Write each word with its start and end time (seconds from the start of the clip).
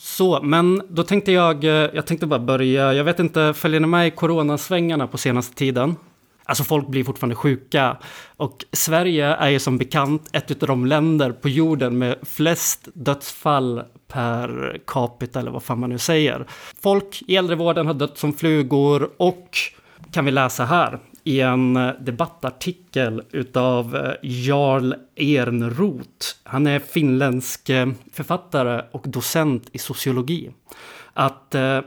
Så, 0.00 0.42
men 0.42 0.82
då 0.88 1.02
tänkte 1.02 1.32
jag, 1.32 1.64
eh, 1.64 1.70
jag 1.70 2.06
tänkte 2.06 2.26
bara 2.26 2.40
börja, 2.40 2.92
jag 2.92 3.04
vet 3.04 3.18
inte, 3.18 3.54
följer 3.54 3.80
ni 3.80 3.86
med 3.86 4.06
i 4.06 4.10
coronasvängarna 4.10 5.06
på 5.06 5.18
senaste 5.18 5.54
tiden? 5.54 5.96
Alltså 6.44 6.64
folk 6.64 6.88
blir 6.88 7.04
fortfarande 7.04 7.34
sjuka. 7.34 7.96
Och 8.36 8.64
Sverige 8.72 9.26
är 9.26 9.48
ju 9.48 9.58
som 9.58 9.78
bekant 9.78 10.28
ett 10.32 10.62
av 10.62 10.68
de 10.68 10.86
länder 10.86 11.32
på 11.32 11.48
jorden 11.48 11.98
med 11.98 12.16
flest 12.22 12.88
dödsfall 12.94 13.82
per 14.08 14.80
capita, 14.86 15.40
eller 15.40 15.50
vad 15.50 15.62
fan 15.62 15.80
man 15.80 15.90
nu 15.90 15.98
säger. 15.98 16.46
Folk 16.82 17.22
i 17.26 17.36
äldrevården 17.36 17.86
har 17.86 17.94
dött 17.94 18.18
som 18.18 18.32
flugor 18.32 19.10
och 19.16 19.48
kan 20.12 20.24
vi 20.24 20.30
läsa 20.30 20.64
här 20.64 20.98
i 21.28 21.40
en 21.40 21.76
eh, 21.76 21.92
debattartikel 22.00 23.22
utav 23.30 23.96
eh, 23.96 24.12
Jarl 24.22 24.94
Ernroth. 25.16 26.26
Han 26.42 26.66
är 26.66 26.78
finländsk 26.78 27.68
eh, 27.68 27.88
författare 28.12 28.82
och 28.92 29.08
docent 29.08 29.68
i 29.72 29.78
sociologi. 29.78 30.50
Att 31.12 31.54
eh, 31.54 31.80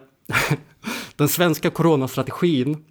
den 1.16 1.28
svenska 1.28 1.70
coronastrategin 1.70 2.86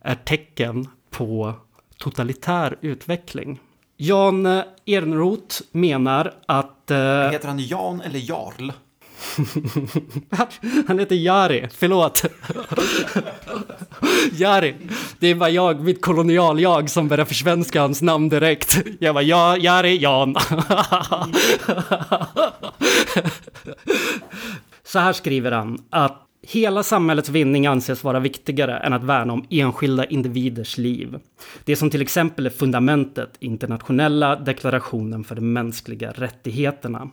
är 0.00 0.14
tecken 0.14 0.88
på 1.10 1.54
totalitär 1.98 2.76
utveckling. 2.80 3.60
Jan 3.96 4.46
Ernroth 4.86 5.56
menar 5.72 6.34
att... 6.46 6.90
Eh... 6.90 7.30
Heter 7.30 7.48
han 7.48 7.58
Jan 7.58 8.00
eller 8.00 8.18
Jarl? 8.18 8.70
han 10.86 10.98
heter 10.98 11.16
Jari, 11.16 11.68
förlåt. 11.72 12.24
Jari, 14.32 14.74
det 15.18 15.26
är 15.26 15.34
bara 15.34 15.50
jag, 15.50 15.80
mitt 15.80 16.02
kolonial-jag, 16.02 16.90
som 16.90 17.08
börjar 17.08 17.24
försvenska 17.24 17.80
hans 17.80 18.02
namn 18.02 18.28
direkt. 18.28 18.78
Jag 19.00 19.14
bara, 19.14 19.24
ja, 19.24 19.56
Jari, 19.56 19.96
Jan. 19.96 20.36
Så 24.84 24.98
här 24.98 25.12
skriver 25.12 25.52
han 25.52 25.82
att 25.90 26.22
Hela 26.48 26.82
samhällets 26.82 27.28
vinning 27.28 27.66
anses 27.66 28.04
vara 28.04 28.20
viktigare 28.20 28.78
än 28.78 28.92
att 28.92 29.04
värna 29.04 29.32
om 29.32 29.46
enskilda 29.50 30.04
individers 30.04 30.78
liv. 30.78 31.18
Det 31.64 31.76
som 31.76 31.90
till 31.90 32.02
exempel 32.02 32.46
är 32.46 32.50
fundamentet 32.50 33.36
i 33.40 33.46
internationella 33.46 34.36
deklarationen 34.36 35.24
för 35.24 35.34
de 35.34 35.52
mänskliga 35.52 36.12
rättigheterna. 36.12 37.10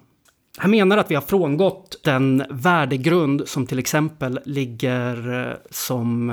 Han 0.57 0.71
menar 0.71 0.97
att 0.97 1.11
vi 1.11 1.15
har 1.15 1.21
frångått 1.21 1.99
den 2.03 2.43
värdegrund 2.49 3.41
som 3.45 3.67
till 3.67 3.79
exempel 3.79 4.39
ligger 4.45 5.41
eh, 5.49 5.55
som 5.71 6.29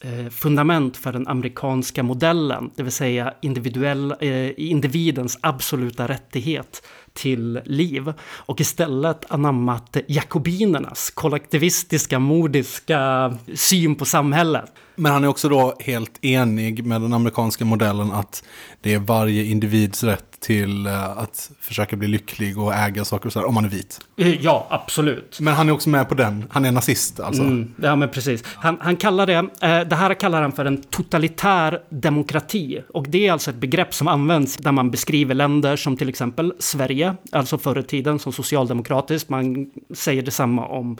eh, 0.00 0.30
fundament 0.30 0.96
för 0.96 1.12
den 1.12 1.28
amerikanska 1.28 2.02
modellen, 2.02 2.70
det 2.76 2.82
vill 2.82 2.92
säga 2.92 3.34
individuell, 3.42 4.14
eh, 4.20 4.50
individens 4.70 5.38
absoluta 5.40 6.08
rättighet 6.08 6.82
till 7.12 7.60
liv 7.64 8.12
och 8.22 8.60
istället 8.60 9.24
anammat 9.28 9.96
jakobinernas 10.06 11.10
kollektivistiska, 11.10 12.18
mordiska 12.18 13.34
syn 13.54 13.94
på 13.94 14.04
samhället. 14.04 14.72
Men 14.94 15.12
han 15.12 15.24
är 15.24 15.28
också 15.28 15.48
då 15.48 15.74
helt 15.80 16.24
enig 16.24 16.84
med 16.84 17.00
den 17.00 17.12
amerikanska 17.12 17.64
modellen 17.64 18.12
att 18.12 18.44
det 18.80 18.94
är 18.94 18.98
varje 18.98 19.44
individs 19.44 20.04
rätt 20.04 20.35
till 20.40 20.86
uh, 20.86 21.18
att 21.18 21.50
försöka 21.60 21.96
bli 21.96 22.08
lycklig 22.08 22.58
och 22.58 22.74
äga 22.74 23.04
saker 23.04 23.26
och 23.26 23.32
sådär, 23.32 23.48
om 23.48 23.54
man 23.54 23.64
är 23.64 23.68
vit. 23.68 24.00
Eh, 24.16 24.44
ja, 24.44 24.66
absolut. 24.70 25.40
Men 25.40 25.54
han 25.54 25.68
är 25.68 25.72
också 25.72 25.88
med 25.88 26.08
på 26.08 26.14
den. 26.14 26.44
Han 26.50 26.64
är 26.64 26.72
nazist 26.72 27.20
alltså. 27.20 27.42
Mm, 27.42 27.74
ja, 27.82 27.96
men 27.96 28.08
precis. 28.08 28.44
Han, 28.46 28.76
han 28.80 28.96
kallar 28.96 29.26
det, 29.26 29.38
uh, 29.38 29.88
det 29.88 29.96
här 29.96 30.14
kallar 30.14 30.42
han 30.42 30.52
för 30.52 30.64
en 30.64 30.82
totalitär 30.82 31.82
demokrati. 31.88 32.82
Och 32.94 33.08
det 33.08 33.26
är 33.26 33.32
alltså 33.32 33.50
ett 33.50 33.56
begrepp 33.56 33.94
som 33.94 34.08
används 34.08 34.56
där 34.56 34.72
man 34.72 34.90
beskriver 34.90 35.34
länder 35.34 35.76
som 35.76 35.96
till 35.96 36.08
exempel 36.08 36.52
Sverige, 36.58 37.14
alltså 37.32 37.58
förr 37.58 37.78
i 37.78 37.82
tiden 37.82 38.18
som 38.18 38.32
socialdemokratiskt. 38.32 39.28
Man 39.28 39.70
säger 39.94 40.22
detsamma 40.22 40.66
om 40.66 40.98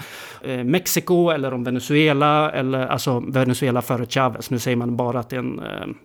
uh, 0.48 0.65
Mexiko 0.65 1.31
eller 1.31 1.55
om 1.55 1.65
Venezuela, 1.65 2.50
eller 2.50 2.87
alltså 2.87 3.21
Venezuela 3.21 3.83
före 3.83 4.06
Chavez. 4.06 4.50
Nu 4.50 4.59
säger 4.59 4.77
man 4.77 4.97
bara 4.97 5.21
att 5.21 5.31
det 5.31 5.37
är 5.37 5.41
en, 5.41 5.61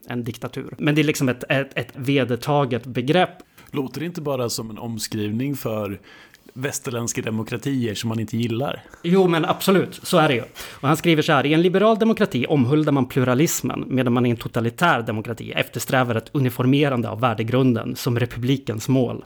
en 0.10 0.24
diktatur. 0.24 0.76
Men 0.78 0.96
det 0.96 1.02
är 1.02 1.04
liksom 1.04 1.30
ett, 1.30 1.44
ett, 1.50 1.78
ett 1.78 1.92
vedertaget 1.96 2.86
begrepp 2.86 3.31
Låter 3.72 4.00
det 4.00 4.06
inte 4.06 4.22
bara 4.22 4.50
som 4.50 4.70
en 4.70 4.78
omskrivning 4.78 5.56
för 5.56 6.00
västerländska 6.54 7.22
demokratier 7.22 7.96
som 7.96 8.08
man 8.08 8.20
inte 8.20 8.38
gillar. 8.38 8.84
Jo, 9.04 9.28
men 9.28 9.46
absolut, 9.46 10.00
så 10.04 10.18
är 10.18 10.28
det 10.28 10.34
ju. 10.34 10.42
Och 10.82 10.88
han 10.88 10.98
skriver 10.98 11.22
så 11.22 11.32
här, 11.32 11.46
i 11.46 11.54
en 11.54 11.62
liberal 11.62 12.00
demokrati 12.00 12.46
omhuldar 12.50 12.92
man 12.92 13.06
pluralismen, 13.06 13.86
medan 13.88 14.14
man 14.14 14.26
i 14.26 14.30
en 14.30 14.38
totalitär 14.38 15.02
demokrati 15.02 15.52
eftersträvar 15.52 16.16
ett 16.16 16.30
uniformerande 16.32 17.10
av 17.10 17.20
värdegrunden 17.20 17.96
som 17.96 18.20
republikens 18.20 18.90
mål. 18.90 19.24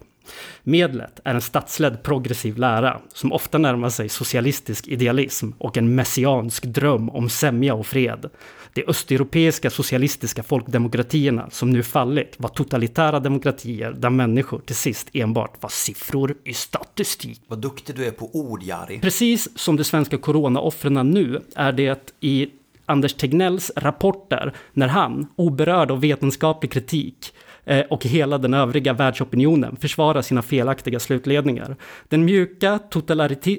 Medlet 0.64 1.20
är 1.24 1.34
en 1.34 1.42
statsledd 1.42 2.04
progressiv 2.04 2.58
lära 2.58 3.02
som 3.14 3.34
ofta 3.34 3.58
närmar 3.58 3.90
sig 3.90 4.10
socialistisk 4.10 4.88
idealism 4.88 5.50
och 5.58 5.78
en 5.78 5.96
messiansk 5.96 6.64
dröm 6.64 7.10
om 7.10 7.30
sämja 7.30 7.74
och 7.74 7.88
fred. 7.88 8.30
De 8.74 8.84
östeuropeiska 8.88 9.70
socialistiska 9.70 10.44
folkdemokratierna 10.44 11.50
som 11.50 11.70
nu 11.70 11.84
fallit 11.84 12.36
var 12.38 12.50
totalitära 12.50 13.20
demokratier 13.20 13.92
där 13.92 14.10
människor 14.10 14.60
till 14.60 14.76
sist 14.76 15.10
enbart 15.14 15.64
var 15.64 15.70
siffror 15.70 16.36
i 16.44 16.54
statistik. 16.54 17.42
Vad 17.48 17.60
duktig 17.60 17.96
du 17.96 18.06
är 18.06 18.12
på 18.12 18.30
ord, 18.34 18.64
Jari. 18.64 19.00
Precis 19.00 19.60
som 19.60 19.76
de 19.76 19.84
svenska 19.84 20.18
coronaoffren 20.18 21.12
nu 21.12 21.42
är 21.56 21.72
det 21.72 22.14
i 22.20 22.48
Anders 22.86 23.14
Tegnells 23.14 23.72
rapporter 23.76 24.54
när 24.74 24.88
han, 24.88 25.28
oberörd 25.36 25.92
av 25.92 26.02
vetenskaplig 26.02 26.72
kritik, 26.72 27.34
Eh, 27.66 27.86
och 27.90 28.06
hela 28.06 28.38
den 28.38 28.54
övriga 28.54 28.94
världsopinionen 28.94 29.76
försvara 29.76 30.24
sina 30.24 30.42
felaktiga 30.42 31.00
slutledningar. 31.00 31.76
Den 32.10 32.26
mjuka 32.26 32.80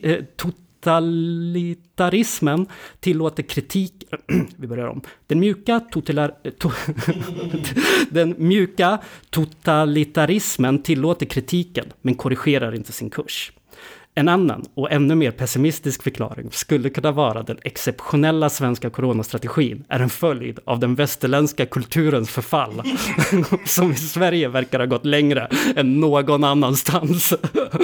eh, 0.02 0.18
totalitarismen 0.36 2.66
tillåter 3.00 3.42
kritik... 3.42 3.92
vi 4.56 4.66
börjar 4.66 4.86
om. 4.86 5.00
Den 5.26 5.40
mjuka, 5.40 5.80
totalar, 5.80 6.34
eh, 6.44 6.50
to, 6.50 6.70
den 8.10 8.34
mjuka 8.38 8.98
totalitarismen 9.30 10.82
tillåter 10.82 11.26
kritiken, 11.26 11.92
men 12.02 12.14
korrigerar 12.14 12.74
inte 12.74 12.92
sin 12.92 13.10
kurs. 13.10 13.52
En 14.18 14.28
annan 14.28 14.64
och 14.74 14.92
ännu 14.92 15.14
mer 15.14 15.30
pessimistisk 15.30 16.02
förklaring 16.02 16.50
skulle 16.52 16.90
kunna 16.90 17.12
vara 17.12 17.42
den 17.42 17.58
exceptionella 17.62 18.50
svenska 18.50 18.90
coronastrategin 18.90 19.84
är 19.88 20.00
en 20.00 20.10
följd 20.10 20.58
av 20.64 20.78
den 20.78 20.94
västerländska 20.94 21.66
kulturens 21.66 22.30
förfall, 22.30 22.82
som 23.66 23.92
i 23.92 23.94
Sverige 23.94 24.48
verkar 24.48 24.78
ha 24.78 24.86
gått 24.86 25.06
längre 25.06 25.48
än 25.76 26.00
någon 26.00 26.44
annanstans. 26.44 27.34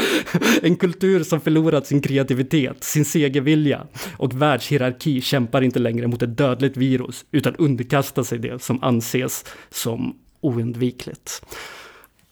en 0.62 0.76
kultur 0.76 1.22
som 1.22 1.40
förlorat 1.40 1.86
sin 1.86 2.02
kreativitet, 2.02 2.84
sin 2.84 3.04
segervilja 3.04 3.86
och 4.16 4.42
världshierarki 4.42 5.20
kämpar 5.20 5.62
inte 5.62 5.78
längre 5.78 6.06
mot 6.06 6.22
ett 6.22 6.36
dödligt 6.36 6.76
virus 6.76 7.24
utan 7.30 7.56
underkastar 7.56 8.22
sig 8.22 8.38
det 8.38 8.62
som 8.62 8.82
anses 8.82 9.44
som 9.70 10.18
oundvikligt. 10.40 11.42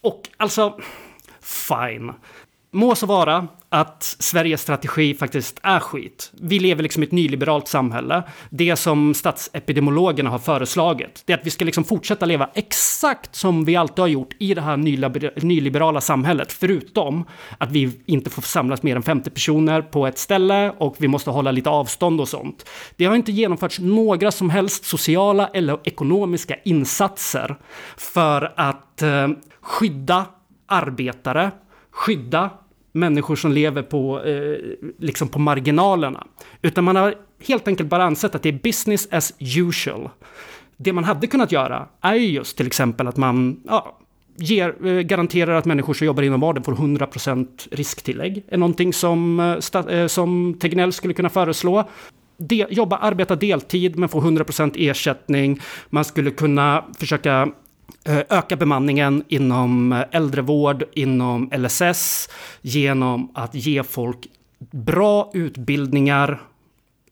Och 0.01 0.29
alltså, 0.37 0.81
fine. 1.41 2.13
Må 2.73 2.95
så 2.95 3.07
vara 3.07 3.49
att 3.69 4.03
Sveriges 4.03 4.63
strategi 4.63 5.15
faktiskt 5.15 5.61
är 5.63 5.81
skit. 5.81 6.33
Vi 6.41 6.59
lever 6.59 6.83
liksom 6.83 7.03
i 7.03 7.07
ett 7.07 7.13
nyliberalt 7.13 7.69
samhälle. 7.69 8.23
Det 8.51 8.77
som 8.77 9.15
statsepidemiologerna 9.15 10.31
har 10.31 10.39
föreslagit, 10.39 11.23
det 11.27 11.33
är 11.33 11.39
att 11.39 11.47
vi 11.47 11.51
ska 11.51 11.65
liksom 11.65 11.85
fortsätta 11.85 12.27
leva 12.27 12.51
exakt 12.55 13.35
som 13.35 13.65
vi 13.65 13.77
alltid 13.77 13.99
har 13.99 14.07
gjort 14.07 14.35
i 14.39 14.55
det 14.55 14.61
här 14.61 14.77
nyliberala 15.45 16.01
samhället, 16.01 16.53
förutom 16.53 17.25
att 17.59 17.71
vi 17.71 18.01
inte 18.07 18.31
får 18.31 18.43
samlas 18.43 18.83
mer 18.83 18.97
än 18.97 19.03
50 19.03 19.31
personer 19.31 19.83
på 19.83 20.07
ett 20.07 20.19
ställe 20.19 20.71
och 20.79 20.97
vi 20.99 21.09
måste 21.09 21.31
hålla 21.31 21.51
lite 21.51 21.71
avstånd 21.71 22.21
och 22.21 22.29
sånt. 22.29 22.69
Det 22.97 23.05
har 23.05 23.17
inte 23.17 23.33
genomförts 23.33 23.79
några 23.79 24.31
som 24.31 24.51
helst 24.51 24.85
sociala 24.85 25.51
eller 25.55 25.79
ekonomiska 25.85 26.57
insatser 26.65 27.57
för 27.97 28.53
att 28.57 29.03
eh, 29.03 29.29
skydda 29.61 30.27
arbetare, 30.67 31.51
skydda 31.91 32.51
människor 32.93 33.37
som 33.37 33.53
lever 33.53 33.83
på, 33.83 34.23
eh, 34.25 34.59
liksom 34.99 35.29
på 35.29 35.39
marginalerna. 35.39 36.27
Utan 36.63 36.85
man 36.85 36.97
har 36.97 37.15
helt 37.47 37.69
enkelt 37.69 37.89
bara 37.89 38.05
ansett 38.05 38.35
att 38.35 38.43
det 38.43 38.49
är 38.49 38.61
business 38.63 39.09
as 39.11 39.35
usual. 39.39 40.09
Det 40.77 40.93
man 40.93 41.05
hade 41.05 41.27
kunnat 41.27 41.53
göra 41.53 41.89
är 42.01 42.15
ju 42.15 42.27
just 42.27 42.57
till 42.57 42.67
exempel 42.67 43.07
att 43.07 43.17
man 43.17 43.61
ja, 43.67 43.99
ger, 44.37 44.87
eh, 44.87 45.01
garanterar 45.01 45.55
att 45.55 45.65
människor 45.65 45.95
som 45.95 46.07
jobbar 46.07 46.23
inom 46.23 46.41
vården 46.41 46.63
får 46.63 46.73
100% 46.73 47.69
risktillägg. 47.71 48.45
är 48.49 48.57
någonting 48.57 48.93
som, 48.93 49.41
eh, 49.41 49.95
eh, 49.95 50.07
som 50.07 50.55
Tegnell 50.61 50.93
skulle 50.93 51.15
kunna 51.15 51.29
föreslå. 51.29 51.89
De, 52.37 52.67
jobba, 52.71 52.97
arbeta 52.97 53.37
deltid 53.37 53.99
men 53.99 54.09
få 54.09 54.21
100% 54.21 54.75
ersättning. 54.77 55.61
Man 55.91 56.05
skulle 56.05 56.31
kunna 56.31 56.85
försöka 56.99 57.49
Eh, 58.05 58.23
öka 58.29 58.57
bemanningen 58.57 59.25
inom 59.29 59.93
eh, 59.93 60.05
äldrevård, 60.11 60.85
inom 60.93 61.51
LSS, 61.53 62.29
genom 62.63 63.31
att 63.35 63.55
ge 63.55 63.83
folk 63.83 64.27
bra 64.71 65.31
utbildningar 65.35 66.41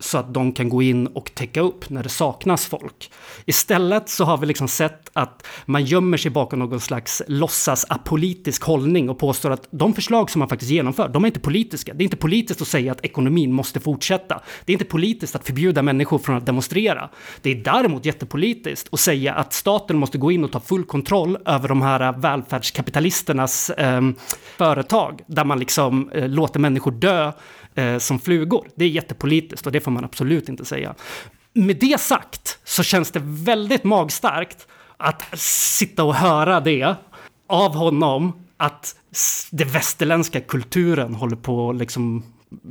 så 0.00 0.18
att 0.18 0.34
de 0.34 0.52
kan 0.52 0.68
gå 0.68 0.82
in 0.82 1.06
och 1.06 1.34
täcka 1.34 1.60
upp 1.60 1.90
när 1.90 2.02
det 2.02 2.08
saknas 2.08 2.66
folk. 2.66 3.10
Istället 3.46 4.08
så 4.08 4.24
har 4.24 4.38
vi 4.38 4.46
liksom 4.46 4.68
sett 4.68 5.10
att 5.12 5.46
man 5.66 5.84
gömmer 5.84 6.16
sig 6.16 6.30
bakom 6.30 6.58
någon 6.58 6.80
slags 6.80 7.22
låtsas 7.26 7.86
apolitisk 7.88 8.62
hållning 8.62 9.10
och 9.10 9.18
påstår 9.18 9.50
att 9.50 9.68
de 9.70 9.94
förslag 9.94 10.30
som 10.30 10.38
man 10.38 10.48
faktiskt 10.48 10.70
genomför, 10.70 11.08
de 11.08 11.24
är 11.24 11.26
inte 11.26 11.40
politiska. 11.40 11.94
Det 11.94 12.02
är 12.02 12.04
inte 12.04 12.16
politiskt 12.16 12.62
att 12.62 12.68
säga 12.68 12.92
att 12.92 13.04
ekonomin 13.04 13.52
måste 13.52 13.80
fortsätta. 13.80 14.42
Det 14.64 14.72
är 14.72 14.74
inte 14.74 14.84
politiskt 14.84 15.36
att 15.36 15.46
förbjuda 15.46 15.82
människor 15.82 16.18
från 16.18 16.36
att 16.36 16.46
demonstrera. 16.46 17.10
Det 17.42 17.50
är 17.50 17.64
däremot 17.64 18.04
jättepolitiskt 18.04 18.88
att 18.92 19.00
säga 19.00 19.34
att 19.34 19.52
staten 19.52 19.98
måste 19.98 20.18
gå 20.18 20.32
in 20.32 20.44
och 20.44 20.52
ta 20.52 20.60
full 20.60 20.84
kontroll 20.84 21.38
över 21.46 21.68
de 21.68 21.82
här 21.82 22.12
välfärdskapitalisternas 22.12 23.70
eh, 23.70 24.00
företag, 24.56 25.20
där 25.26 25.44
man 25.44 25.58
liksom 25.58 26.10
eh, 26.10 26.28
låter 26.28 26.60
människor 26.60 26.90
dö 26.90 27.32
eh, 27.78 27.98
som 27.98 28.18
flugor. 28.18 28.68
Det 28.74 28.84
är 28.84 28.88
jättepolitiskt 28.88 29.66
och 29.66 29.72
det 29.72 29.80
får 29.80 29.90
man 29.90 30.04
absolut 30.04 30.48
inte 30.48 30.64
säga. 30.64 30.94
Med 31.52 31.76
det 31.76 32.00
sagt 32.00 32.58
så 32.64 32.82
känns 32.82 33.10
det 33.10 33.20
väldigt 33.24 33.84
magstarkt 33.84 34.66
att 34.96 35.38
sitta 35.38 36.04
och 36.04 36.14
höra 36.14 36.60
det 36.60 36.94
av 37.48 37.74
honom 37.74 38.32
att 38.56 38.96
den 39.50 39.68
västerländska 39.68 40.40
kulturen 40.40 41.14
håller 41.14 41.36
på 41.36 41.70
att 41.70 41.76
liksom 41.76 42.22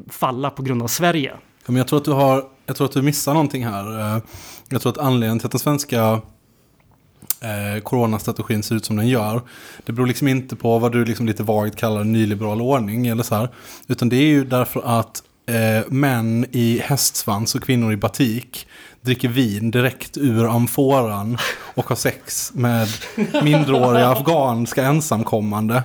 falla 0.09 0.50
på 0.50 0.63
grund 0.63 0.83
av 0.83 0.88
Sverige. 0.88 1.33
Men 1.65 1.75
jag 1.75 1.88
tror 1.88 2.00
att 2.00 2.06
du 2.06 2.12
har, 2.12 2.44
jag 2.65 2.75
tror 2.75 2.88
att 2.88 2.94
du 2.94 3.01
missar 3.01 3.33
någonting 3.33 3.65
här. 3.65 4.15
Eh, 4.15 4.24
jag 4.69 4.81
tror 4.81 4.92
att 4.92 4.98
anledningen 4.98 5.39
till 5.39 5.45
att 5.45 5.51
den 5.51 5.60
svenska 5.60 6.21
eh, 7.42 7.81
coronastrategin 7.81 8.63
ser 8.63 8.75
ut 8.75 8.86
som 8.86 8.95
den 8.95 9.07
gör. 9.07 9.42
Det 9.86 9.92
beror 9.92 10.07
liksom 10.07 10.28
inte 10.28 10.56
på 10.56 10.80
vad 10.80 10.92
du 10.92 11.06
liksom 11.06 11.25
lite 11.25 11.44
vagt 11.44 11.75
kallar 11.75 12.04
nyliberal 12.04 12.62
ordning 12.62 13.07
eller 13.07 13.24
så 13.24 13.36
här. 13.36 13.50
Utan 13.88 14.10
det 14.10 14.16
är 14.16 14.28
ju 14.28 14.45
därför 14.45 15.00
att 15.00 15.24
eh, 15.50 15.92
män 15.92 16.45
i 16.51 16.81
hästsvans 16.86 17.56
och 17.56 17.63
kvinnor 17.63 17.94
i 17.94 17.98
batik 17.98 18.68
dricker 19.01 19.30
vin 19.30 19.72
direkt 19.72 20.18
ur 20.18 20.56
amforan 20.56 21.38
och 21.75 21.89
har 21.89 21.95
sex 21.95 22.51
med 22.54 22.88
mindreåriga 23.44 24.10
afghanska 24.10 24.84
ensamkommande. 24.84 25.84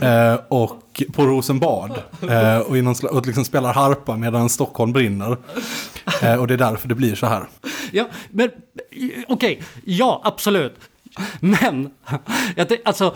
Eh, 0.00 0.34
och 0.48 0.82
på 1.12 1.26
Rosenbad. 1.26 2.02
Eh, 2.30 2.58
och, 2.58 2.76
någon, 2.76 2.94
och 3.10 3.26
liksom 3.26 3.44
spelar 3.44 3.74
harpa 3.74 4.16
medan 4.16 4.48
Stockholm 4.48 4.92
brinner. 4.92 5.36
Eh, 6.22 6.34
och 6.34 6.46
det 6.46 6.54
är 6.54 6.58
därför 6.58 6.88
det 6.88 6.94
blir 6.94 7.14
så 7.14 7.26
här. 7.26 7.48
Ja, 7.92 8.08
men 8.30 8.50
okej, 8.88 9.24
okay, 9.28 9.58
ja 9.84 10.20
absolut. 10.24 10.78
Men, 11.40 11.90
alltså, 12.84 13.14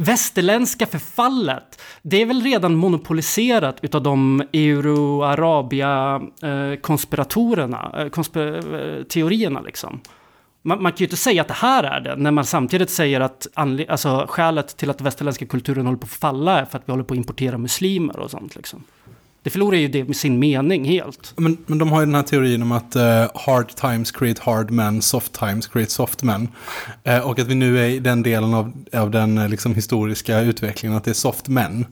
västerländska 0.00 0.86
förfallet, 0.86 1.82
det 2.02 2.22
är 2.22 2.26
väl 2.26 2.42
redan 2.42 2.74
monopoliserat 2.74 3.78
utav 3.82 4.02
de 4.02 4.42
euro-arabia 4.52 6.20
eh, 6.42 6.80
konspiratorerna, 6.80 7.94
eh, 7.98 8.08
konspir 8.08 8.74
eh, 8.74 9.04
teorierna 9.04 9.60
liksom. 9.60 10.00
Man, 10.62 10.82
man, 10.82 10.92
kan 10.92 10.98
ju 10.98 11.04
inte 11.04 11.16
säga 11.16 11.42
att 11.42 11.48
det 11.48 11.54
här 11.54 11.84
är 11.84 12.00
det, 12.00 12.16
när 12.16 12.30
man 12.30 12.44
samtidigt 12.44 12.90
säger 12.90 13.20
att 13.20 13.46
alltså, 13.54 14.26
skälet 14.28 14.76
till 14.76 14.90
att 14.90 14.98
den 14.98 15.04
västerländska 15.04 15.46
kulturen 15.46 15.86
håller 15.86 15.98
på 15.98 16.04
att 16.04 16.10
falla 16.10 16.60
är 16.60 16.64
för 16.64 16.78
att 16.78 16.88
vi 16.88 16.92
håller 16.92 17.04
på 17.04 17.14
att 17.14 17.18
importera 17.18 17.58
muslimer 17.58 18.18
och 18.18 18.30
sånt. 18.30 18.56
Liksom. 18.56 18.84
Det 19.42 19.50
förlorar 19.50 19.76
ju 19.76 19.88
det 19.88 20.04
med 20.04 20.16
sin 20.16 20.38
mening 20.38 20.84
helt. 20.84 21.32
Men, 21.36 21.56
men 21.66 21.78
de 21.78 21.92
har 21.92 22.00
ju 22.00 22.06
den 22.06 22.14
här 22.14 22.22
teorin 22.22 22.62
om 22.62 22.72
att 22.72 22.96
uh, 22.96 23.02
hard 23.34 23.68
times 23.68 24.10
create 24.10 24.42
hard 24.44 24.70
men, 24.70 25.02
soft 25.02 25.32
times 25.32 25.66
create 25.66 25.90
soft 25.90 26.22
men. 26.22 26.48
Uh, 27.08 27.18
och 27.18 27.38
att 27.38 27.46
vi 27.46 27.54
nu 27.54 27.78
är 27.78 27.88
i 27.88 27.98
den 27.98 28.22
delen 28.22 28.54
av, 28.54 28.72
av 28.92 29.10
den 29.10 29.38
uh, 29.38 29.48
liksom, 29.48 29.74
historiska 29.74 30.40
utvecklingen 30.40 30.96
att 30.96 31.04
det 31.04 31.10
är 31.10 31.14
soft 31.14 31.48
men. 31.48 31.86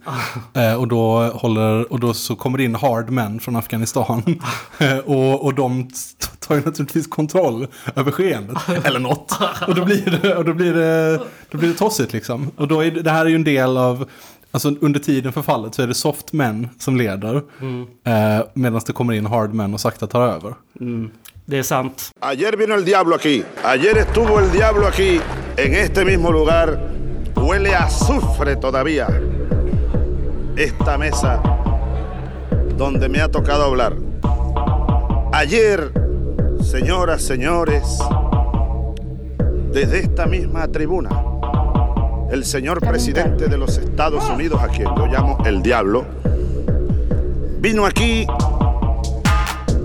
Uh, 0.57 0.75
och, 0.75 0.89
då 0.89 1.31
håller, 1.35 1.93
och 1.93 2.01
då 2.01 2.15
så 2.15 2.37
kommer 2.37 2.59
det 2.59 2.65
in 2.65 2.75
hard 2.75 3.11
men 3.11 3.41
från 3.41 3.57
Afghanistan. 3.57 4.41
och, 5.05 5.45
och 5.45 5.55
de 5.55 5.91
tar 6.39 6.55
ju 6.55 6.61
naturligtvis 6.61 7.07
kontroll 7.07 7.67
över 7.95 8.11
skeendet. 8.11 8.59
Eller 8.85 8.99
något. 8.99 9.39
Och 9.67 9.75
då 9.75 9.85
blir 9.85 10.19
det, 10.23 10.35
och 10.35 10.45
då 10.45 10.55
blir 10.55 10.75
det, 10.75 11.21
då 11.51 11.59
blir 11.59 11.69
det 11.69 11.75
tossigt 11.75 12.13
liksom. 12.13 12.51
Och 12.57 12.69
då 12.69 12.81
är 12.81 12.91
det, 12.91 13.03
det 13.03 13.11
här 13.11 13.27
är 13.27 13.31
ju 13.31 13.35
en 13.35 13.45
del 13.45 13.77
av 13.77 14.09
Alltså 14.51 14.75
under 14.81 15.01
tiden 15.01 15.33
för 15.33 15.43
fallet 15.43 15.75
så 15.75 15.83
är 15.83 15.87
det 15.87 15.95
soft 15.95 16.33
men 16.33 16.69
som 16.79 16.97
leder. 16.97 17.43
Mm. 17.61 17.87
Eh, 18.05 18.47
Medan 18.55 18.81
det 18.87 18.93
kommer 18.93 19.15
in 19.15 19.27
hard 19.27 19.55
men 19.55 19.75
och 19.75 19.81
sakta 19.81 20.07
tar 20.07 20.21
över. 20.21 20.55
Mm. 20.81 21.11
Det 21.45 21.59
är 21.59 21.63
sant. 21.63 22.11
Ayer 22.21 22.57
vino 22.57 22.75
el 22.75 22.85
diablo 22.85 23.15
aquí. 23.15 23.43
Ayer 23.65 23.97
estuvo 23.97 24.39
el 24.41 24.51
diablo 24.53 24.87
aquí. 24.87 25.21
En 25.57 25.75
este 25.75 26.05
mismo 26.05 26.33
lugar. 26.33 26.79
Huele 27.37 27.75
a 27.75 27.85
azufre 27.85 28.57
todavía. 28.57 29.09
Esta 30.57 30.99
mesa 30.99 31.43
donde 32.79 33.09
me 33.09 33.21
ha 33.21 33.29
tocado 33.29 33.65
hablar. 33.65 33.93
Ayer, 35.33 35.93
señoras, 36.71 37.23
señores, 37.23 37.99
desde 39.73 40.01
esta 40.01 40.27
misma 40.27 40.67
tribuna 40.69 41.28
el 42.31 42.45
señor 42.45 42.81
presidente 42.81 43.49
de 43.49 43.57
los 43.57 43.79
Estados 43.79 44.29
Unidos, 44.29 44.61
a 44.63 44.69
quien 44.69 44.89
yo 44.97 45.07
llamo 45.07 45.39
el 45.45 45.63
diablo, 45.63 46.05
vino 47.61 47.87
aquí 47.87 48.27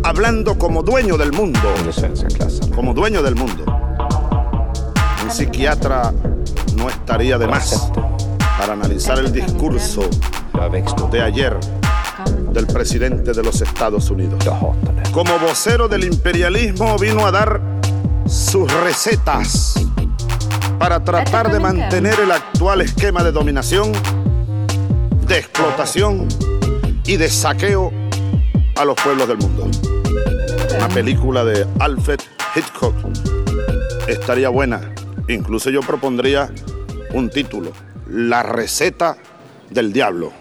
hablando 0.04 0.58
como 0.58 0.84
dueño 0.84 1.18
del 1.18 1.32
mundo, 1.32 1.74
como 2.76 2.94
dueño 2.94 3.24
del 3.24 3.36
mundo. 3.36 3.64
Un 5.24 5.32
psiquiatra 5.32 6.14
no 6.76 6.90
estaría 6.90 7.38
de 7.38 7.48
más 7.48 7.90
para 8.58 8.74
analizar 8.74 9.18
el 9.20 9.32
discurso 9.32 10.02
de 11.12 11.22
ayer 11.22 11.58
del 12.52 12.68
presidente 12.68 13.34
de 13.34 13.42
los 13.44 13.62
Estados 13.62 14.10
Unidos. 14.10 14.44
Como 15.12 15.40
vocero 15.40 15.88
del 15.88 16.04
imperialismo 16.04 16.98
vino 16.98 17.26
a 17.26 17.32
dar 17.32 17.62
sus 18.26 18.72
recetas 18.84 19.73
para 20.84 21.02
tratar 21.02 21.50
de 21.50 21.62
mantener 21.62 22.20
el 22.20 22.30
actual 22.30 22.82
esquema 22.82 23.24
de 23.24 23.32
dominación, 23.32 23.94
de 25.26 25.38
explotación 25.38 26.28
y 27.06 27.16
de 27.16 27.30
saqueo 27.30 27.90
a 28.76 28.84
los 28.84 28.98
pueblos 29.02 29.30
del 29.30 29.38
mundo. 29.38 29.66
Una 30.76 30.90
película 30.90 31.46
de 31.46 31.66
Alfred 31.80 32.20
Hitchcock 32.54 32.94
estaría 34.10 34.50
buena. 34.50 34.94
Incluso 35.30 35.70
yo 35.70 35.80
propondría 35.80 36.54
un 37.14 37.30
título, 37.30 37.72
La 38.10 38.44
receta 38.44 39.16
del 39.70 39.94
diablo. 39.94 40.34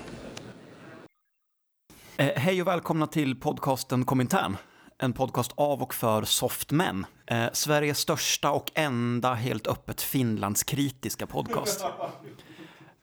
Eh, 2.19 2.35
hej 2.37 2.63
och 2.63 2.67
välkomna 2.67 3.07
till 3.07 3.39
podcasten 3.39 4.05
Komintern. 4.05 4.59
En 5.03 5.13
podcast 5.13 5.53
av 5.55 5.83
och 5.83 5.95
för 5.95 6.23
softmän. 6.23 7.07
Eh, 7.27 7.47
Sveriges 7.53 7.99
största 7.99 8.51
och 8.51 8.71
enda 8.75 9.35
helt 9.35 9.67
öppet 9.67 10.03
Finlandskritiska 10.03 11.27
podcast. 11.27 11.85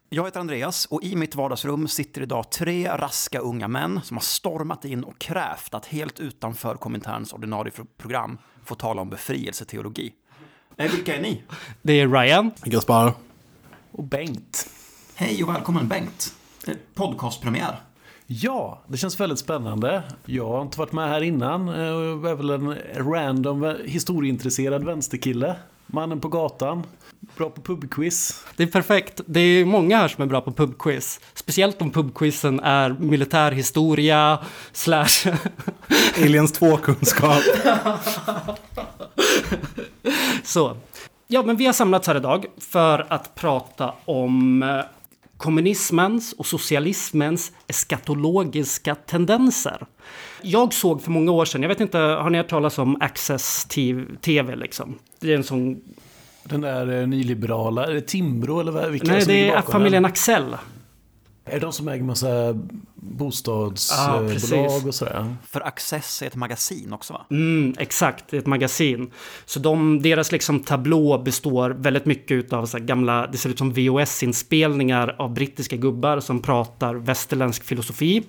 Jag 0.10 0.26
heter 0.26 0.40
Andreas 0.40 0.86
och 0.86 1.04
i 1.04 1.16
mitt 1.16 1.36
vardagsrum 1.36 1.88
sitter 1.88 2.22
idag 2.22 2.52
tre 2.52 2.90
raska 2.90 3.40
unga 3.40 3.68
män 3.68 4.02
som 4.04 4.18
har 4.18 4.22
stormat 4.22 4.86
in 4.86 5.04
och 5.04 5.20
krävt 5.20 5.74
att 5.74 5.86
helt 5.86 6.20
utanför 6.20 6.76
kommentarens 6.76 7.34
ordinarie 7.34 7.74
program 7.98 8.38
få 8.66 8.76
tala 8.76 9.02
om 9.02 9.10
befrielseteologi. 9.10 10.14
Eh, 10.78 10.92
vilka 10.92 11.16
är 11.16 11.22
ni? 11.22 11.44
Det 11.82 11.94
är 11.94 12.08
Ryan. 12.08 12.52
Gaspar. 12.64 13.14
Och 13.92 14.04
Bengt. 14.04 14.70
Hej 15.16 15.44
och 15.44 15.50
välkommen 15.50 15.88
Bengt. 15.88 16.34
Eh, 16.68 16.76
podcastpremiär. 16.94 17.89
Ja, 18.32 18.82
det 18.88 18.98
känns 18.98 19.20
väldigt 19.20 19.40
spännande. 19.40 20.04
Jag 20.26 20.48
har 20.48 20.62
inte 20.62 20.80
varit 20.80 20.92
med 20.92 21.10
här 21.10 21.22
innan. 21.22 21.68
Jag 21.68 22.32
är 22.32 22.36
väl 22.36 22.50
en 22.50 22.76
random 22.96 23.76
historieintresserad 23.86 24.84
vänsterkille. 24.84 25.56
Mannen 25.88 26.20
på 26.20 26.28
gatan. 26.28 26.84
Bra 27.38 27.50
på 27.50 27.62
pubquiz. 27.62 28.46
Det 28.58 28.64
är 28.64 28.68
perfekt. 28.68 29.22
Det 29.26 29.40
är 29.40 29.66
många 29.66 29.98
här 29.98 30.08
som 30.08 30.22
är 30.24 30.28
bra 30.28 30.42
på 30.42 30.52
pubquiz. 30.52 31.20
Speciellt 31.34 31.82
om 31.82 31.92
pubquizen 31.92 32.60
är 32.60 32.90
militärhistoria 32.90 34.40
slash... 34.72 35.32
Aliens 36.24 36.60
2-kunskap. 36.60 37.44
Så. 40.44 40.78
Ja, 41.28 41.44
men 41.44 41.56
vi 41.56 41.66
har 41.66 41.74
samlats 41.74 42.08
här 42.08 42.16
idag 42.16 42.46
för 42.58 43.06
att 43.10 43.36
prata 43.36 43.94
om 44.06 44.64
eh, 44.64 44.82
kommunismens 45.40 46.34
och 46.34 46.46
socialismens 46.46 47.52
eskatologiska 47.68 48.96
tendenser. 48.96 49.86
Jag 50.42 50.74
såg 50.74 51.02
för 51.02 51.12
många 51.12 51.32
år 51.32 51.46
sedan, 51.46 51.62
jag 51.62 51.70
vet 51.70 51.82
inte, 51.82 51.98
har 51.98 52.30
ni 52.30 52.38
hört 52.38 52.48
talas 52.48 52.78
om 52.78 53.02
Access 53.02 53.66
TV 54.22 54.56
liksom? 54.56 54.96
Det 55.20 55.32
är 55.32 55.36
en 55.36 55.44
sån... 55.44 55.82
Den 56.44 56.62
där 56.62 57.02
eh, 57.02 57.08
nyliberala, 57.08 57.86
är 57.86 57.94
det 57.94 58.02
Timbro 58.02 58.60
eller 58.60 58.90
vilka 58.90 59.12
Nej, 59.12 59.24
det 59.26 59.50
är 59.50 59.62
familjen 59.62 60.06
Axel. 60.06 60.56
Är 61.50 61.54
det 61.54 61.60
de 61.60 61.74
som 61.74 61.88
äger 61.88 62.04
massa 62.04 62.60
bostadsbolag 62.96 64.70
ah, 64.70 64.88
och 64.88 64.96
sådär? 64.96 65.36
För 65.46 65.68
Access 65.68 66.22
är 66.22 66.28
ett 66.28 66.36
magasin 66.36 66.94
också 66.94 67.14
va? 67.14 67.26
Mm, 67.30 67.76
exakt, 67.78 68.34
ett 68.34 68.46
magasin. 68.46 69.12
Så 69.46 69.60
de, 69.60 70.02
deras 70.02 70.32
liksom 70.32 70.60
tablå 70.60 71.18
består 71.18 71.70
väldigt 71.70 72.06
mycket 72.06 72.54
av 72.54 72.66
så 72.66 72.80
gamla, 72.80 73.28
det 73.28 73.38
ser 73.38 73.50
ut 73.50 73.58
som 73.58 73.74
VHS-inspelningar 73.74 75.16
av 75.18 75.34
brittiska 75.34 75.76
gubbar 75.76 76.20
som 76.20 76.42
pratar 76.42 76.96
västerländsk 76.96 77.64
filosofi. 77.64 78.24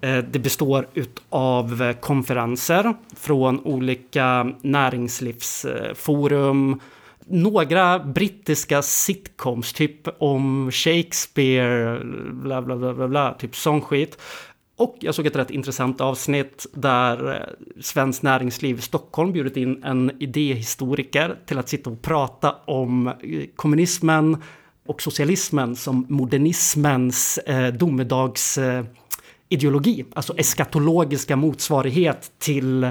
Eh, 0.00 0.18
det 0.18 0.38
består 0.38 0.88
av 1.28 1.92
konferenser 1.92 2.94
från 3.16 3.60
olika 3.60 4.52
näringslivsforum, 4.62 6.80
några 7.26 7.98
brittiska 7.98 8.82
sitcoms, 8.82 9.72
typ 9.72 10.08
om 10.18 10.70
Shakespeare, 10.72 12.04
bla 12.32 12.62
bla 12.62 12.76
bla 12.76 12.94
bla, 12.94 13.08
bla 13.08 13.34
typ 13.34 13.56
sån 13.56 13.80
skit. 13.80 14.18
Och 14.76 14.96
jag 15.00 15.14
såg 15.14 15.26
ett 15.26 15.36
rätt 15.36 15.50
intressant 15.50 16.00
avsnitt 16.00 16.66
där 16.74 17.34
eh, 17.34 17.40
Svenskt 17.82 18.22
Näringsliv 18.22 18.80
Stockholm 18.80 19.32
bjudit 19.32 19.56
in 19.56 19.84
en 19.84 20.22
idéhistoriker 20.22 21.38
till 21.46 21.58
att 21.58 21.68
sitta 21.68 21.90
och 21.90 22.02
prata 22.02 22.54
om 22.64 23.08
eh, 23.08 23.14
kommunismen 23.56 24.42
och 24.86 25.02
socialismen 25.02 25.76
som 25.76 26.06
modernismens 26.08 27.38
eh, 27.38 27.74
domedags 27.74 28.58
eh, 28.58 28.84
ideologi, 29.48 30.04
alltså 30.14 30.36
eskatologiska 30.36 31.36
motsvarighet 31.36 32.32
till 32.38 32.84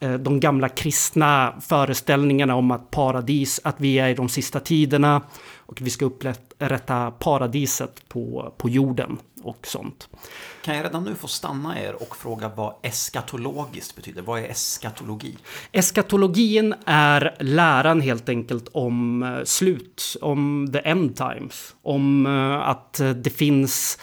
eh, 0.00 0.14
de 0.14 0.40
gamla 0.40 0.68
kristna 0.68 1.54
föreställningarna 1.60 2.54
om 2.54 2.70
att 2.70 2.90
paradis, 2.90 3.60
att 3.64 3.80
vi 3.80 3.98
är 3.98 4.08
i 4.08 4.14
de 4.14 4.28
sista 4.28 4.60
tiderna 4.60 5.22
och 5.56 5.80
vi 5.80 5.90
ska 5.90 6.04
upprätta 6.04 7.10
paradiset 7.10 8.08
på, 8.08 8.54
på 8.56 8.68
jorden 8.68 9.18
och 9.42 9.66
sånt. 9.66 10.08
Kan 10.64 10.76
jag 10.76 10.84
redan 10.84 11.04
nu 11.04 11.14
få 11.14 11.28
stanna 11.28 11.80
er 11.80 12.02
och 12.02 12.16
fråga 12.16 12.50
vad 12.56 12.74
eskatologiskt 12.82 13.96
betyder? 13.96 14.22
Vad 14.22 14.40
är 14.40 14.48
eskatologi? 14.48 15.36
Eskatologin 15.72 16.74
är 16.86 17.36
läran 17.40 18.00
helt 18.00 18.28
enkelt 18.28 18.68
om 18.72 19.22
eh, 19.22 19.44
slut, 19.44 20.16
om 20.20 20.70
the 20.72 20.78
end 20.78 21.16
times, 21.16 21.74
om 21.82 22.26
eh, 22.26 22.68
att 22.68 23.00
det 23.14 23.30
finns 23.30 23.98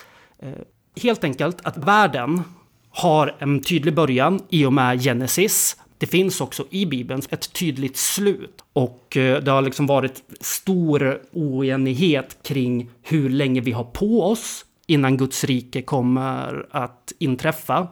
helt 1.00 1.24
enkelt 1.24 1.58
att 1.63 1.77
världen 1.77 2.41
har 2.89 3.36
en 3.39 3.62
tydlig 3.62 3.96
början 3.96 4.39
i 4.50 4.65
och 4.65 4.74
med 4.74 5.01
Genesis. 5.01 5.77
Det 5.98 6.08
finns 6.08 6.41
också 6.41 6.65
i 6.70 6.86
Bibeln 6.86 7.22
ett 7.29 7.53
tydligt 7.53 7.98
slut 7.98 8.63
och 8.74 9.18
eh, 9.18 9.44
det 9.44 9.51
har 9.51 9.62
liksom 9.62 9.88
varit 9.88 10.24
stor 10.39 11.22
oenighet 11.34 12.38
kring 12.44 12.89
hur 13.01 13.29
länge 13.29 13.62
vi 13.62 13.72
har 13.72 13.84
på 13.84 14.24
oss 14.24 14.65
innan 14.88 15.18
Guds 15.18 15.44
rike 15.44 15.82
kommer 15.82 16.65
att 16.72 17.13
inträffa 17.20 17.88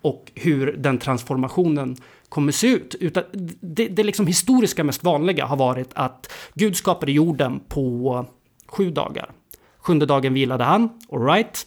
och 0.00 0.32
hur 0.34 0.72
den 0.78 0.98
transformationen 0.98 1.96
kommer 2.28 2.52
se 2.52 2.66
ut. 2.66 2.94
Utan 3.00 3.22
det, 3.60 3.88
det 3.88 4.02
liksom 4.02 4.26
historiska 4.26 4.84
mest 4.84 5.04
vanliga 5.04 5.46
har 5.46 5.56
varit 5.56 5.90
att 5.94 6.32
Gud 6.54 6.76
skapade 6.76 7.12
jorden 7.12 7.60
på 7.68 8.26
sju 8.66 8.90
dagar. 8.90 9.30
Sjunde 9.78 10.06
dagen 10.06 10.34
vilade 10.34 10.64
han, 10.64 10.88
alright 11.12 11.66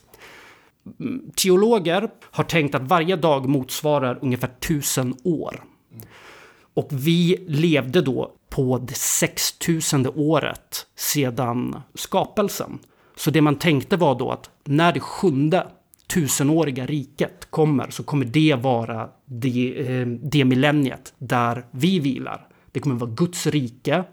teologer 1.35 2.09
har 2.21 2.43
tänkt 2.43 2.75
att 2.75 2.81
varje 2.87 3.15
dag 3.15 3.49
motsvarar 3.49 4.19
ungefär 4.21 4.47
tusen 4.67 5.15
år. 5.23 5.63
Och 6.73 6.87
vi 6.91 7.45
levde 7.47 8.01
då 8.01 8.31
på 8.49 8.77
det 8.77 8.97
sextusende 8.97 10.09
året 10.09 10.85
sedan 10.95 11.81
skapelsen. 11.93 12.79
Så 13.15 13.31
det 13.31 13.41
man 13.41 13.55
tänkte 13.55 13.97
var 13.97 14.15
då 14.19 14.31
att 14.31 14.49
när 14.63 14.93
det 14.93 14.99
sjunde 14.99 15.67
tusenåriga 16.07 16.85
riket 16.85 17.47
kommer 17.49 17.89
så 17.89 18.03
kommer 18.03 18.25
det 18.25 18.55
vara 18.55 19.09
det, 19.25 19.87
eh, 19.87 20.07
det 20.07 20.45
millenniet 20.45 21.13
där 21.17 21.65
vi 21.71 21.99
vilar. 21.99 22.47
Det 22.71 22.79
kommer 22.79 22.95
vara 22.95 23.11
Guds 23.11 23.47
rike 23.47 24.03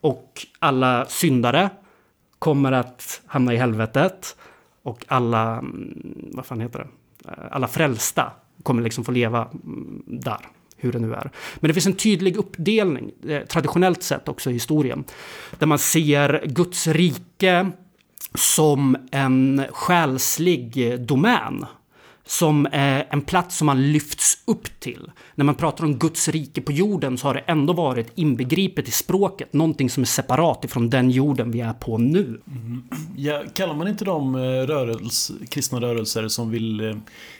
och 0.00 0.46
alla 0.58 1.06
syndare 1.06 1.70
kommer 2.38 2.72
att 2.72 3.22
hamna 3.26 3.54
i 3.54 3.56
helvetet 3.56 4.36
och 4.84 5.04
alla, 5.08 5.58
mm, 5.58 6.30
vad 6.32 6.46
fan 6.46 6.60
heter 6.60 6.78
det, 6.78 6.88
eh, 7.30 7.44
alla 7.50 7.68
frälsta 7.68 8.32
kommer 8.62 8.82
liksom 8.82 9.04
få 9.04 9.12
leva 9.12 9.48
mm, 9.64 10.02
där, 10.06 10.48
hur 10.76 10.92
det 10.92 10.98
nu 10.98 11.14
är. 11.14 11.30
Men 11.56 11.68
det 11.68 11.74
finns 11.74 11.86
en 11.86 11.96
tydlig 11.96 12.36
uppdelning, 12.36 13.10
eh, 13.28 13.42
traditionellt 13.42 14.02
sett 14.02 14.28
också 14.28 14.50
i 14.50 14.52
historien, 14.52 15.04
där 15.58 15.66
man 15.66 15.78
ser 15.78 16.44
Guds 16.46 16.86
rike 16.86 17.70
som 18.34 18.96
en 19.10 19.64
själslig 19.70 21.00
domän 21.00 21.66
som 22.26 22.68
en 22.72 23.20
plats 23.20 23.56
som 23.56 23.66
man 23.66 23.92
lyfts 23.92 24.38
upp 24.44 24.80
till. 24.80 25.10
När 25.34 25.44
man 25.44 25.54
pratar 25.54 25.84
om 25.84 25.98
Guds 25.98 26.28
rike 26.28 26.60
på 26.60 26.72
jorden 26.72 27.18
så 27.18 27.26
har 27.26 27.34
det 27.34 27.40
ändå 27.40 27.72
varit 27.72 28.12
inbegripet 28.14 28.88
i 28.88 28.90
språket, 28.90 29.52
någonting 29.52 29.90
som 29.90 30.02
är 30.02 30.06
separat 30.06 30.64
ifrån 30.64 30.90
den 30.90 31.10
jorden 31.10 31.50
vi 31.50 31.60
är 31.60 31.72
på 31.72 31.98
nu. 31.98 32.40
Mm. 32.46 32.82
Ja, 33.16 33.42
kallar 33.54 33.74
man 33.74 33.88
inte 33.88 34.04
de 34.04 34.34
eh, 34.34 34.40
rörels, 34.40 35.32
kristna 35.48 35.80
rörelser 35.80 36.28
som 36.28 36.50
vill 36.50 36.80
eh, 36.80 36.96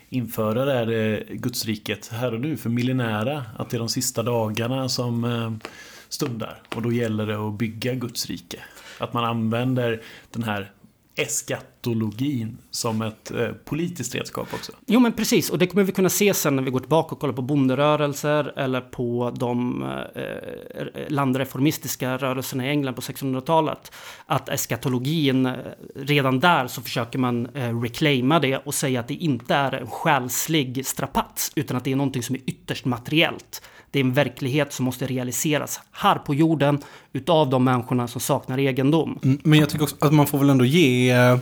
införa 0.08 0.64
det 0.64 0.72
här 0.72 0.92
eh, 0.92 1.34
Gudsriket 1.34 2.08
här 2.08 2.34
och 2.34 2.40
nu 2.40 2.56
för 2.56 2.70
millenära? 2.70 3.44
Att 3.56 3.70
det 3.70 3.76
är 3.76 3.78
de 3.78 3.88
sista 3.88 4.22
dagarna 4.22 4.88
som 4.88 5.60
stundar 6.08 6.62
och 6.74 6.82
då 6.82 6.92
gäller 6.92 7.26
det 7.26 7.48
att 7.48 7.54
bygga 7.58 7.94
Guds 7.94 8.26
rike. 8.26 8.58
Att 8.98 9.12
man 9.12 9.24
använder 9.24 10.02
den 10.30 10.42
här 10.42 10.70
eskatologin 11.16 12.58
som 12.70 13.02
ett 13.02 13.30
eh, 13.30 13.48
politiskt 13.48 14.14
redskap 14.14 14.54
också. 14.54 14.72
Jo 14.86 15.00
men 15.00 15.12
precis, 15.12 15.50
och 15.50 15.58
det 15.58 15.66
kommer 15.66 15.84
vi 15.84 15.92
kunna 15.92 16.08
se 16.08 16.34
sen 16.34 16.56
när 16.56 16.62
vi 16.62 16.70
går 16.70 16.80
tillbaka 16.80 17.14
och 17.14 17.20
kollar 17.20 17.34
på 17.34 17.42
bonderörelser 17.42 18.58
eller 18.58 18.80
på 18.80 19.32
de 19.36 19.82
eh, 20.14 21.08
landreformistiska 21.08 22.16
rörelserna 22.16 22.66
i 22.66 22.68
England 22.68 22.94
på 22.94 23.00
1600-talet. 23.00 23.92
Att 24.26 24.48
eskatologin, 24.48 25.46
eh, 25.46 25.54
redan 25.94 26.40
där 26.40 26.66
så 26.66 26.82
försöker 26.82 27.18
man 27.18 27.46
eh, 27.46 27.80
reclaima 27.80 28.40
det 28.40 28.56
och 28.56 28.74
säga 28.74 29.00
att 29.00 29.08
det 29.08 29.14
inte 29.14 29.54
är 29.54 29.72
en 29.72 29.90
själslig 29.90 30.86
strapats 30.86 31.52
utan 31.54 31.76
att 31.76 31.84
det 31.84 31.92
är 31.92 31.96
någonting 31.96 32.22
som 32.22 32.34
är 32.34 32.40
ytterst 32.46 32.84
materiellt. 32.84 33.62
Det 33.94 34.00
är 34.00 34.04
en 34.04 34.12
verklighet 34.12 34.72
som 34.72 34.84
måste 34.84 35.06
realiseras 35.06 35.80
här 35.92 36.18
på 36.18 36.34
jorden 36.34 36.78
utav 37.12 37.50
de 37.50 37.64
människorna 37.64 38.08
som 38.08 38.20
saknar 38.20 38.58
egendom. 38.58 39.18
Mm, 39.22 39.38
men 39.42 39.58
jag 39.58 39.68
tycker 39.68 39.82
också 39.82 39.96
att 39.98 40.12
man 40.12 40.26
får 40.26 40.38
väl 40.38 40.50
ändå 40.50 40.64
ge 40.64 41.10
eh, 41.10 41.38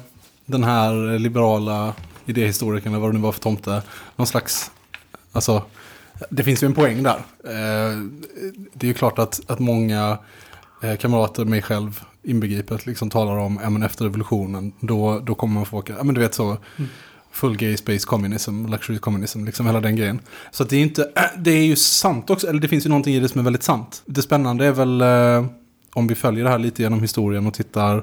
den 0.47 0.65
här 0.65 1.19
liberala 1.19 1.95
idéhistorikern, 2.27 2.93
eller 2.93 3.01
vad 3.01 3.11
det 3.11 3.15
nu 3.15 3.21
var 3.21 3.33
för 3.33 3.41
tomte, 3.41 3.83
någon 4.17 4.27
slags, 4.27 4.71
alltså, 5.33 5.63
det 6.31 6.45
finns 6.45 6.63
ju 6.63 6.67
en 6.67 6.75
poäng 6.75 7.03
där. 7.03 7.17
Eh, 7.45 7.99
det 8.73 8.87
är 8.87 8.89
ju 8.89 8.95
klart 8.95 9.19
att, 9.19 9.51
att 9.51 9.59
många 9.59 10.19
eh, 10.83 10.97
kamrater, 10.97 11.45
mig 11.45 11.63
själv 11.63 12.01
inbegripet, 12.23 12.87
liksom 12.87 13.11
talar 13.11 13.37
om, 13.37 13.61
ja 13.63 13.71
men 13.71 13.83
efter 13.83 14.05
revolutionen, 14.05 14.73
då, 14.81 15.19
då 15.19 15.35
kommer 15.35 15.55
man 15.55 15.67
få, 15.67 15.83
ja 15.87 16.05
men 16.05 16.15
du 16.15 16.21
vet 16.21 16.35
så, 16.35 16.57
mm 16.77 16.91
full 17.33 17.57
gay 17.57 17.77
space 17.77 18.07
communism, 18.07 18.67
luxury 18.67 18.99
communism, 18.99 19.45
liksom 19.45 19.67
hela 19.67 19.81
den 19.81 19.97
grejen. 19.97 20.21
Så 20.51 20.65
det 20.65 20.77
är 20.77 20.81
inte, 20.81 21.13
äh, 21.17 21.23
det 21.39 21.51
är 21.51 21.65
ju 21.65 21.77
sant 21.77 22.31
också, 22.31 22.49
eller 22.49 22.61
det 22.61 22.69
finns 22.69 22.87
ju 22.87 22.89
någonting 22.89 23.15
i 23.15 23.21
det 23.21 23.29
som 23.29 23.39
är 23.39 23.45
väldigt 23.45 23.63
sant. 23.63 24.03
Det 24.07 24.23
spännande 24.23 24.67
är 24.67 24.73
väl 24.73 25.01
eh, 25.01 25.51
om 25.95 26.07
vi 26.07 26.15
följer 26.15 26.45
det 26.45 26.51
här 26.51 26.59
lite 26.59 26.83
genom 26.83 27.01
historien 27.01 27.47
och 27.47 27.55
tittar 27.55 27.97
äh, 27.97 28.03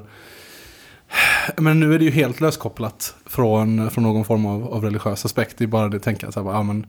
men 1.56 1.80
nu 1.80 1.94
är 1.94 1.98
det 1.98 2.04
ju 2.04 2.10
helt 2.10 2.40
löskopplat 2.40 3.14
från, 3.26 3.90
från 3.90 4.04
någon 4.04 4.24
form 4.24 4.46
av, 4.46 4.74
av 4.74 4.84
religiös 4.84 5.24
aspekt. 5.24 5.58
Det 5.58 5.64
är 5.64 5.68
bara 5.68 5.88
det 5.88 5.96
att 5.96 6.02
tänka 6.02 6.32
så 6.32 6.44
här, 6.44 6.50
ja, 6.50 6.62
men, 6.62 6.86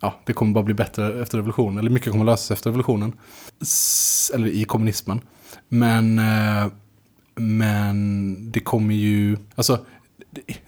ja, 0.00 0.20
det 0.26 0.32
kommer 0.32 0.52
bara 0.52 0.64
bli 0.64 0.74
bättre 0.74 1.22
efter 1.22 1.38
revolutionen. 1.38 1.78
Eller 1.78 1.90
mycket 1.90 2.12
kommer 2.12 2.24
lösas 2.24 2.50
efter 2.50 2.70
revolutionen. 2.70 3.12
S 3.62 4.30
eller 4.34 4.48
i 4.48 4.64
kommunismen. 4.64 5.20
Men, 5.68 6.18
eh, 6.18 6.66
men 7.34 8.36
det 8.52 8.60
kommer 8.60 8.94
ju, 8.94 9.36
alltså 9.54 9.78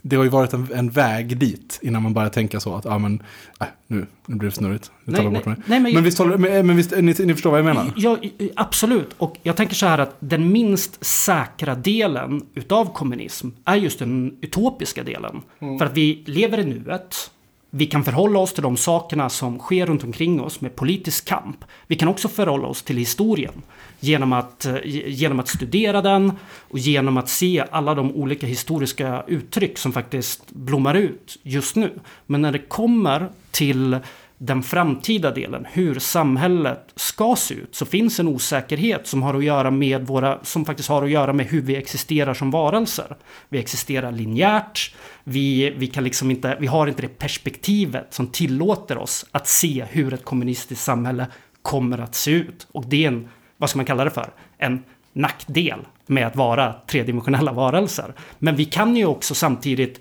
det 0.02 0.16
har 0.16 0.24
ju 0.24 0.30
varit 0.30 0.52
en, 0.52 0.68
en, 0.74 0.90
väg 0.90 1.36
dit 1.36 1.78
innan 1.82 2.02
man 2.02 2.14
börjar 2.14 2.28
tänka 2.28 2.60
så 2.60 2.74
att, 2.74 2.86
ah, 2.86 2.98
men, 2.98 3.22
äh, 3.60 3.66
nu, 3.86 4.06
nu 4.26 4.36
blir 4.36 4.50
det 4.50 4.56
snurrigt. 4.56 4.90
Vi 5.04 5.12
nej, 5.12 5.30
bort 5.30 5.46
mig. 5.46 5.56
Nej, 5.66 5.80
men, 5.80 5.94
men, 5.94 6.04
visst, 6.04 6.18
men, 6.18 6.40
men 6.40 6.76
visst, 6.76 6.90
ni, 6.90 7.02
ni 7.18 7.34
förstår 7.34 7.50
vad 7.50 7.58
jag 7.58 7.64
menar? 7.64 7.92
Ja, 7.96 8.18
absolut. 8.56 9.14
Och 9.18 9.36
jag 9.42 9.56
tänker 9.56 9.74
så 9.74 9.86
här 9.86 9.98
att 9.98 10.16
den 10.20 10.52
minst 10.52 11.04
säkra 11.04 11.74
delen 11.74 12.42
utav 12.54 12.92
kommunism 12.92 13.48
är 13.64 13.76
just 13.76 13.98
den 13.98 14.38
utopiska 14.40 15.02
delen. 15.02 15.40
Mm. 15.58 15.78
För 15.78 15.86
att 15.86 15.96
vi 15.96 16.22
lever 16.26 16.58
i 16.58 16.64
nuet. 16.64 17.30
Vi 17.70 17.86
kan 17.86 18.04
förhålla 18.04 18.38
oss 18.38 18.52
till 18.52 18.62
de 18.62 18.76
sakerna 18.76 19.28
som 19.28 19.58
sker 19.58 19.86
runt 19.86 20.04
omkring 20.04 20.40
oss 20.40 20.60
med 20.60 20.76
politisk 20.76 21.28
kamp. 21.28 21.64
Vi 21.86 21.96
kan 21.96 22.08
också 22.08 22.28
förhålla 22.28 22.68
oss 22.68 22.82
till 22.82 22.96
historien 22.96 23.62
genom 24.00 24.32
att, 24.32 24.66
eh, 24.66 24.76
genom 25.06 25.40
att 25.40 25.48
studera 25.48 26.02
den 26.02 26.32
och 26.70 26.78
genom 26.78 27.16
att 27.16 27.28
se 27.28 27.64
alla 27.70 27.94
de 27.94 28.12
olika 28.12 28.46
historiska 28.46 29.24
uttryck 29.26 29.78
som 29.78 29.92
faktiskt 29.92 30.50
blommar 30.50 30.94
ut 30.94 31.38
just 31.42 31.76
nu. 31.76 31.92
Men 32.26 32.42
när 32.42 32.52
det 32.52 32.58
kommer 32.58 33.28
till 33.50 33.98
den 34.38 34.62
framtida 34.62 35.30
delen, 35.30 35.66
hur 35.72 35.98
samhället 35.98 36.92
ska 36.96 37.36
se 37.36 37.54
ut, 37.54 37.74
så 37.74 37.86
finns 37.86 38.20
en 38.20 38.28
osäkerhet 38.28 39.06
som 39.06 39.22
har 39.22 39.34
att 39.34 39.44
göra 39.44 39.70
med 39.70 40.06
våra, 40.06 40.38
som 40.42 40.64
faktiskt 40.64 40.88
har 40.88 41.04
att 41.04 41.10
göra 41.10 41.32
med 41.32 41.46
hur 41.46 41.62
vi 41.62 41.76
existerar 41.76 42.34
som 42.34 42.50
varelser. 42.50 43.16
Vi 43.48 43.58
existerar 43.58 44.12
linjärt, 44.12 44.94
vi, 45.28 45.70
vi, 45.70 45.86
kan 45.86 46.04
liksom 46.04 46.30
inte, 46.30 46.56
vi 46.60 46.66
har 46.66 46.86
inte 46.86 47.02
det 47.02 47.18
perspektivet 47.18 48.14
som 48.14 48.26
tillåter 48.26 48.98
oss 48.98 49.26
att 49.30 49.48
se 49.48 49.84
hur 49.90 50.14
ett 50.14 50.24
kommunistiskt 50.24 50.84
samhälle 50.84 51.26
kommer 51.62 51.98
att 51.98 52.14
se 52.14 52.30
ut. 52.30 52.66
Och 52.72 52.84
det 52.86 53.04
är 53.04 53.08
en, 53.08 53.28
vad 53.56 53.70
ska 53.70 53.76
man 53.76 53.86
kalla 53.86 54.04
det 54.04 54.10
för, 54.10 54.30
en 54.58 54.82
nackdel 55.12 55.78
med 56.06 56.26
att 56.26 56.36
vara 56.36 56.74
tredimensionella 56.86 57.52
varelser. 57.52 58.14
Men 58.38 58.56
vi 58.56 58.64
kan 58.64 58.96
ju 58.96 59.06
också 59.06 59.34
samtidigt 59.34 60.00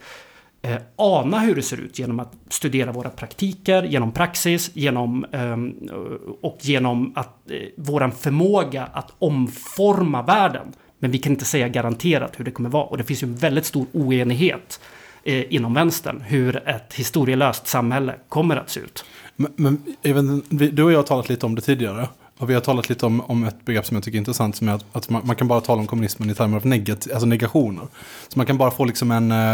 eh, 0.61 0.77
ana 0.95 1.39
hur 1.39 1.55
det 1.55 1.61
ser 1.61 1.77
ut 1.77 1.99
genom 1.99 2.19
att 2.19 2.33
studera 2.49 2.91
våra 2.91 3.09
praktiker, 3.09 3.83
genom 3.83 4.11
praxis, 4.11 4.71
genom 4.73 5.25
eh, 5.31 5.57
och 6.41 6.57
genom 6.61 7.13
att 7.15 7.51
eh, 7.51 7.57
våran 7.77 8.11
förmåga 8.11 8.85
att 8.93 9.13
omforma 9.19 10.21
världen. 10.21 10.73
Men 10.99 11.11
vi 11.11 11.17
kan 11.17 11.31
inte 11.31 11.45
säga 11.45 11.67
garanterat 11.67 12.39
hur 12.39 12.45
det 12.45 12.51
kommer 12.51 12.69
vara 12.69 12.83
och 12.83 12.97
det 12.97 13.03
finns 13.03 13.23
ju 13.23 13.27
en 13.27 13.35
väldigt 13.35 13.65
stor 13.65 13.85
oenighet 13.93 14.79
eh, 14.81 14.96
Eh, 15.23 15.53
inom 15.53 15.73
vänstern 15.73 16.21
hur 16.21 16.67
ett 16.67 16.93
historielöst 16.93 17.67
samhälle 17.67 18.15
kommer 18.29 18.55
att 18.55 18.69
se 18.69 18.79
ut. 18.79 19.05
Men, 19.35 19.53
men 19.55 19.83
även, 20.03 20.43
du 20.49 20.83
och 20.83 20.91
jag 20.91 20.97
har 20.97 21.03
talat 21.03 21.29
lite 21.29 21.45
om 21.45 21.55
det 21.55 21.61
tidigare. 21.61 22.07
Och 22.37 22.49
vi 22.49 22.53
har 22.53 22.61
talat 22.61 22.89
lite 22.89 23.05
om, 23.05 23.21
om 23.21 23.43
ett 23.43 23.65
begrepp 23.65 23.85
som 23.85 23.95
jag 23.95 24.03
tycker 24.03 24.17
är 24.17 24.19
intressant, 24.19 24.55
som 24.55 24.69
är 24.69 24.73
att, 24.73 24.85
att 24.91 25.09
man, 25.09 25.21
man, 25.25 25.35
kan 25.35 25.47
bara 25.47 25.61
tala 25.61 25.81
om 25.81 25.87
kommunismen 25.87 26.29
i 26.29 26.35
termer 26.35 26.57
av 26.57 26.65
negat, 26.65 27.07
alltså 27.11 27.25
negationer. 27.25 27.87
Så 28.27 28.39
man 28.39 28.45
kan 28.45 28.57
bara 28.57 28.71
få 28.71 28.85
liksom 28.85 29.11
en, 29.11 29.31
eh, 29.31 29.53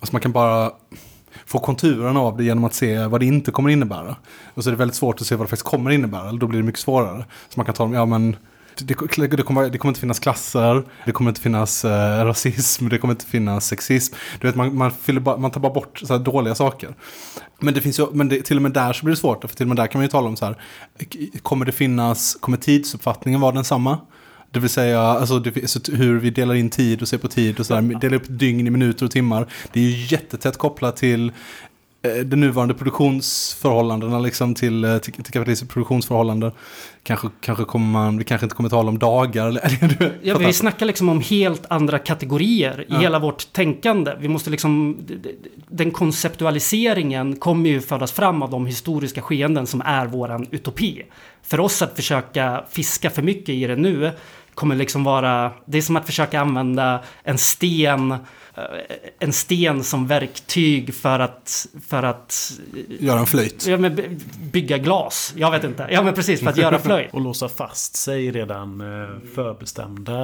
alltså 0.00 0.12
man 0.12 0.20
kan 0.20 0.32
bara 0.32 0.72
få 1.46 1.58
konturen 1.58 2.16
av 2.16 2.36
det 2.36 2.44
genom 2.44 2.64
att 2.64 2.74
se 2.74 3.06
vad 3.06 3.20
det 3.20 3.26
inte 3.26 3.50
kommer 3.50 3.70
innebära. 3.70 4.16
Och 4.54 4.64
så 4.64 4.70
är 4.70 4.72
det 4.72 4.78
väldigt 4.78 4.96
svårt 4.96 5.20
att 5.20 5.26
se 5.26 5.34
vad 5.34 5.46
det 5.46 5.50
faktiskt 5.50 5.68
kommer 5.68 5.90
innebära, 5.90 6.32
då 6.32 6.46
blir 6.46 6.60
det 6.60 6.66
mycket 6.66 6.80
svårare. 6.80 7.24
Så 7.48 7.60
man 7.60 7.66
kan 7.66 7.74
tala 7.74 7.88
om, 7.88 7.94
ja 7.94 8.06
men 8.06 8.36
det, 8.86 8.94
det, 9.36 9.42
kommer, 9.42 9.70
det 9.70 9.78
kommer 9.78 9.90
inte 9.90 10.00
finnas 10.00 10.18
klasser, 10.18 10.84
det 11.06 11.12
kommer 11.12 11.30
inte 11.30 11.40
finnas 11.40 11.84
eh, 11.84 12.24
rasism, 12.24 12.88
det 12.88 12.98
kommer 12.98 13.14
inte 13.14 13.26
finnas 13.26 13.66
sexism. 13.66 14.14
Du 14.40 14.46
vet, 14.46 14.56
man, 14.56 14.76
man, 14.76 14.92
bara, 15.20 15.36
man 15.36 15.50
tar 15.50 15.60
bara 15.60 15.72
bort 15.72 15.98
så 15.98 16.18
dåliga 16.18 16.54
saker. 16.54 16.94
Men, 17.60 17.74
det 17.74 17.80
finns 17.80 17.98
ju, 17.98 18.06
men 18.12 18.28
det, 18.28 18.42
till 18.42 18.56
och 18.56 18.62
med 18.62 18.72
där 18.72 18.92
så 18.92 19.04
blir 19.04 19.14
det 19.14 19.20
svårt, 19.20 19.40
för 19.40 19.56
till 19.56 19.64
och 19.64 19.68
med 19.68 19.76
där 19.76 19.86
kan 19.86 19.98
man 19.98 20.04
ju 20.04 20.10
tala 20.10 20.28
om 20.28 20.36
så 20.36 20.44
här, 20.44 20.56
kommer 21.42 21.66
det 21.66 21.72
finnas, 21.72 22.36
kommer 22.40 22.58
tidsuppfattningen 22.58 23.40
vara 23.40 23.52
densamma? 23.52 23.98
Det 24.50 24.60
vill 24.60 24.70
säga 24.70 25.00
alltså, 25.00 25.38
det, 25.38 25.78
hur 25.92 26.18
vi 26.18 26.30
delar 26.30 26.54
in 26.54 26.70
tid 26.70 27.02
och 27.02 27.08
ser 27.08 27.18
på 27.18 27.28
tid 27.28 27.60
och 27.60 27.66
sådär. 27.66 28.00
Delar 28.00 28.16
upp 28.16 28.26
dygn 28.28 28.66
i 28.66 28.70
minuter 28.70 29.04
och 29.04 29.10
timmar. 29.10 29.46
Det 29.72 29.80
är 29.80 29.84
ju 29.84 30.06
jättetätt 30.06 30.58
kopplat 30.58 30.96
till 30.96 31.32
de 32.02 32.36
nuvarande 32.36 32.74
produktionsförhållandena 32.74 34.18
liksom 34.18 34.54
till, 34.54 34.84
eh, 34.84 34.98
till, 34.98 35.12
till 35.12 35.24
kapitalistiska 35.24 35.72
produktionsförhållanden. 35.72 36.52
Kanske, 37.02 37.28
kanske 37.40 37.64
kommer 37.64 37.86
man, 37.86 38.18
vi 38.18 38.24
kanske 38.24 38.44
inte 38.44 38.56
kommer 38.56 38.68
tala 38.68 38.88
om 38.88 38.98
dagar. 38.98 39.46
Eller, 39.48 40.18
ja, 40.22 40.38
vi 40.38 40.52
snackar 40.52 40.86
liksom 40.86 41.08
om 41.08 41.20
helt 41.20 41.66
andra 41.70 41.98
kategorier 41.98 42.80
i 42.80 42.86
ja. 42.88 42.98
hela 42.98 43.18
vårt 43.18 43.52
tänkande. 43.52 44.14
Vi 44.20 44.28
måste 44.28 44.50
liksom, 44.50 44.96
den 45.68 45.90
konceptualiseringen 45.90 47.36
kommer 47.36 47.70
ju 47.70 47.80
föras 47.80 48.12
fram 48.12 48.42
av 48.42 48.50
de 48.50 48.66
historiska 48.66 49.22
skeenden 49.22 49.66
som 49.66 49.80
är 49.80 50.06
våran 50.06 50.46
utopi. 50.50 51.02
För 51.42 51.60
oss 51.60 51.82
att 51.82 51.96
försöka 51.96 52.64
fiska 52.70 53.10
för 53.10 53.22
mycket 53.22 53.48
i 53.48 53.66
det 53.66 53.76
nu 53.76 54.10
kommer 54.54 54.76
liksom 54.76 55.04
vara, 55.04 55.52
det 55.64 55.78
är 55.78 55.82
som 55.82 55.96
att 55.96 56.06
försöka 56.06 56.40
använda 56.40 57.00
en 57.22 57.38
sten 57.38 58.10
Eh, 58.10 58.16
en 59.18 59.32
sten 59.32 59.84
som 59.84 60.06
verktyg 60.06 60.94
för 60.94 61.18
att... 61.18 61.66
För 61.86 62.02
att 62.02 62.52
göra 62.88 63.20
en 63.20 63.26
flöjt? 63.26 63.66
Ja, 63.66 63.76
men 63.76 64.20
bygga 64.52 64.78
glas. 64.78 65.34
Jag 65.36 65.50
vet 65.50 65.64
inte. 65.64 65.88
Ja, 65.90 66.02
men 66.02 66.14
precis. 66.14 66.40
För 66.40 66.50
att 66.50 66.56
göra 66.56 66.78
flöjt. 66.78 67.08
och 67.12 67.20
låsa 67.20 67.48
fast 67.48 67.96
sig 67.96 68.30
redan 68.30 68.80
eh, 68.80 69.08
förbestämda 69.34 70.16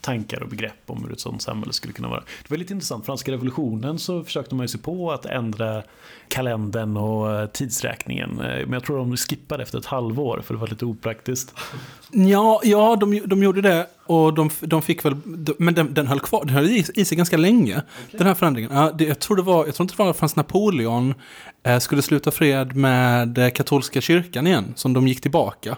tankar 0.00 0.42
och 0.42 0.48
begrepp 0.48 0.82
om 0.86 1.04
hur 1.04 1.12
ett 1.12 1.20
sådant 1.20 1.42
samhälle 1.42 1.72
skulle 1.72 1.92
kunna 1.92 2.08
vara. 2.08 2.20
Det 2.20 2.50
var 2.50 2.56
lite 2.56 2.72
intressant. 2.72 3.06
Franska 3.06 3.32
revolutionen 3.32 3.98
så 3.98 4.24
försökte 4.24 4.54
man 4.54 4.64
ju 4.64 4.68
sig 4.68 4.80
på 4.80 5.12
att 5.12 5.26
ändra 5.26 5.82
kalendern 6.28 6.96
och 6.96 7.32
eh, 7.32 7.46
tidsräkningen. 7.46 8.30
Men 8.36 8.72
jag 8.72 8.84
tror 8.84 8.98
de 8.98 9.16
skippade 9.16 9.62
efter 9.62 9.78
ett 9.78 9.86
halvår 9.86 10.42
för 10.44 10.54
det 10.54 10.60
var 10.60 10.68
lite 10.68 10.84
opraktiskt. 10.84 11.54
Ja, 12.12 12.60
ja 12.64 12.96
de, 12.96 13.20
de 13.26 13.42
gjorde 13.42 13.60
det. 13.60 13.86
Och 14.06 14.34
de, 14.34 14.50
de 14.60 14.82
fick 14.82 15.04
väl, 15.04 15.16
men 15.58 15.74
den, 15.74 15.94
den 15.94 16.06
höll 16.06 16.20
kvar, 16.20 16.44
den 16.44 16.54
höll 16.54 16.66
i, 16.66 16.84
i 16.94 17.04
sig 17.04 17.16
ganska 17.16 17.36
länge, 17.36 17.82
okay. 18.06 18.18
den 18.18 18.26
här 18.26 18.34
förändringen. 18.34 18.70
Ja, 18.74 18.92
det, 18.98 19.04
jag, 19.04 19.18
tror 19.18 19.36
det 19.36 19.42
var, 19.42 19.66
jag 19.66 19.74
tror 19.74 19.84
inte 19.84 19.94
det 19.96 20.02
var 20.02 20.12
Frans 20.12 20.36
Napoleon 20.36 21.14
eh, 21.62 21.78
skulle 21.78 22.02
sluta 22.02 22.30
fred 22.30 22.76
med 22.76 23.38
eh, 23.38 23.50
katolska 23.50 24.00
kyrkan 24.00 24.46
igen, 24.46 24.72
som 24.76 24.92
de 24.92 25.08
gick 25.08 25.20
tillbaka. 25.20 25.76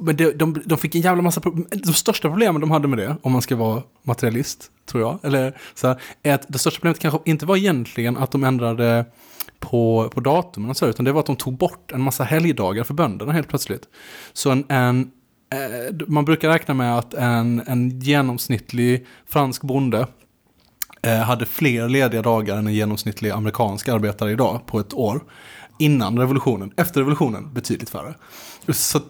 Men 0.00 0.16
det, 0.16 0.32
de, 0.32 0.62
de 0.64 0.78
fick 0.78 0.94
en 0.94 1.00
jävla 1.00 1.22
massa 1.22 1.40
problem. 1.40 1.66
De 1.70 1.92
största 1.92 2.28
problemen 2.28 2.60
de 2.60 2.70
hade 2.70 2.88
med 2.88 2.98
det, 2.98 3.16
om 3.22 3.32
man 3.32 3.42
ska 3.42 3.56
vara 3.56 3.82
materialist, 4.02 4.70
tror 4.86 5.02
jag, 5.02 5.18
eller 5.22 5.56
så 5.74 5.86
här, 5.88 6.00
är 6.22 6.34
att 6.34 6.44
det 6.48 6.58
största 6.58 6.78
problemet 6.78 6.98
kanske 6.98 7.20
inte 7.24 7.46
var 7.46 7.56
egentligen 7.56 8.16
att 8.16 8.30
de 8.30 8.44
ändrade 8.44 9.04
på, 9.58 10.10
på 10.14 10.20
datumen 10.20 10.70
och 10.70 10.76
så, 10.76 10.86
utan 10.86 11.04
det 11.04 11.12
var 11.12 11.20
att 11.20 11.26
de 11.26 11.36
tog 11.36 11.56
bort 11.56 11.92
en 11.92 12.00
massa 12.00 12.24
helgdagar 12.24 12.84
för 12.84 12.94
bönderna 12.94 13.32
helt 13.32 13.48
plötsligt. 13.48 13.88
Så 14.32 14.50
en, 14.50 14.64
en 14.68 15.10
Eh, 15.52 15.94
man 16.06 16.24
brukar 16.24 16.48
räkna 16.48 16.74
med 16.74 16.98
att 16.98 17.14
en, 17.14 17.62
en 17.66 18.00
genomsnittlig 18.00 19.06
fransk 19.26 19.62
bonde 19.62 20.06
eh, 21.02 21.18
hade 21.18 21.46
fler 21.46 21.88
lediga 21.88 22.22
dagar 22.22 22.56
än 22.56 22.66
en 22.66 22.74
genomsnittlig 22.74 23.30
amerikansk 23.30 23.88
arbetare 23.88 24.32
idag 24.32 24.60
på 24.66 24.80
ett 24.80 24.94
år. 24.94 25.20
Innan 25.82 26.18
revolutionen, 26.18 26.72
efter 26.76 27.00
revolutionen 27.00 27.52
betydligt 27.52 27.90
färre. 27.90 28.14
Så 28.68 29.00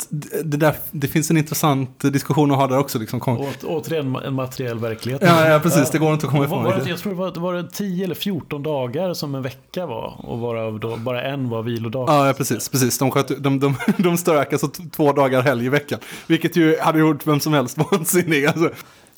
det, 0.44 0.56
där, 0.56 0.74
det 0.90 1.08
finns 1.08 1.30
en 1.30 1.36
intressant 1.36 2.00
diskussion 2.00 2.50
att 2.50 2.56
ha 2.56 2.66
där 2.66 2.78
också. 2.78 2.98
Liksom. 2.98 3.46
Återigen 3.62 4.16
en 4.16 4.34
materiell 4.34 4.78
verklighet. 4.78 5.22
Ja, 5.24 5.48
ja, 5.48 5.60
precis. 5.60 5.90
Det 5.90 5.98
går 5.98 6.12
inte 6.12 6.26
att 6.26 6.32
komma 6.32 6.44
ifrån. 6.44 6.64
Var, 6.64 6.82
jag 6.86 6.98
tror 6.98 7.12
det 7.12 7.18
var, 7.18 7.40
var 7.40 7.54
det 7.54 7.70
10 7.70 8.04
eller 8.04 8.14
14 8.14 8.62
dagar 8.62 9.14
som 9.14 9.34
en 9.34 9.42
vecka 9.42 9.86
var. 9.86 10.14
Och 10.18 10.38
varav 10.38 10.80
då 10.80 10.96
bara 10.96 11.22
en 11.22 11.48
var 11.48 11.62
vilodag. 11.62 12.08
Ja, 12.08 12.34
precis. 12.36 12.68
precis. 12.68 12.98
De, 12.98 13.10
sköt, 13.10 13.42
de, 13.42 13.60
de, 13.60 13.74
de 13.96 14.16
stök 14.16 14.52
alltså 14.52 14.68
två 14.68 15.12
dagar 15.12 15.42
helg 15.42 15.66
i 15.66 15.68
veckan. 15.68 15.98
Vilket 16.26 16.56
ju 16.56 16.78
hade 16.78 16.98
gjort 16.98 17.26
vem 17.26 17.40
som 17.40 17.52
helst 17.52 17.78
vansinnig. 17.78 18.46
Alltså. 18.46 18.70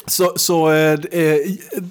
Så, 0.06 0.32
så 0.36 0.70
eh, 0.70 0.92
eh, 0.92 1.36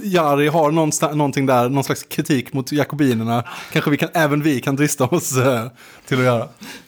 Jari 0.02 0.48
har 0.48 0.72
någonting 1.16 1.46
där, 1.46 1.70
någon 1.70 1.84
slags 1.84 2.04
kritik 2.04 2.54
mot 2.54 2.72
jakobinerna. 2.72 3.44
Kanske 3.72 3.92
vi 3.92 3.98
kan, 3.98 4.10
även 4.14 4.42
vi 4.42 4.62
kan 4.62 4.76
drista 4.76 5.06
oss 5.06 5.38
eh, 5.38 5.68
till 6.08 6.18
att 6.18 6.24
göra. 6.24 6.48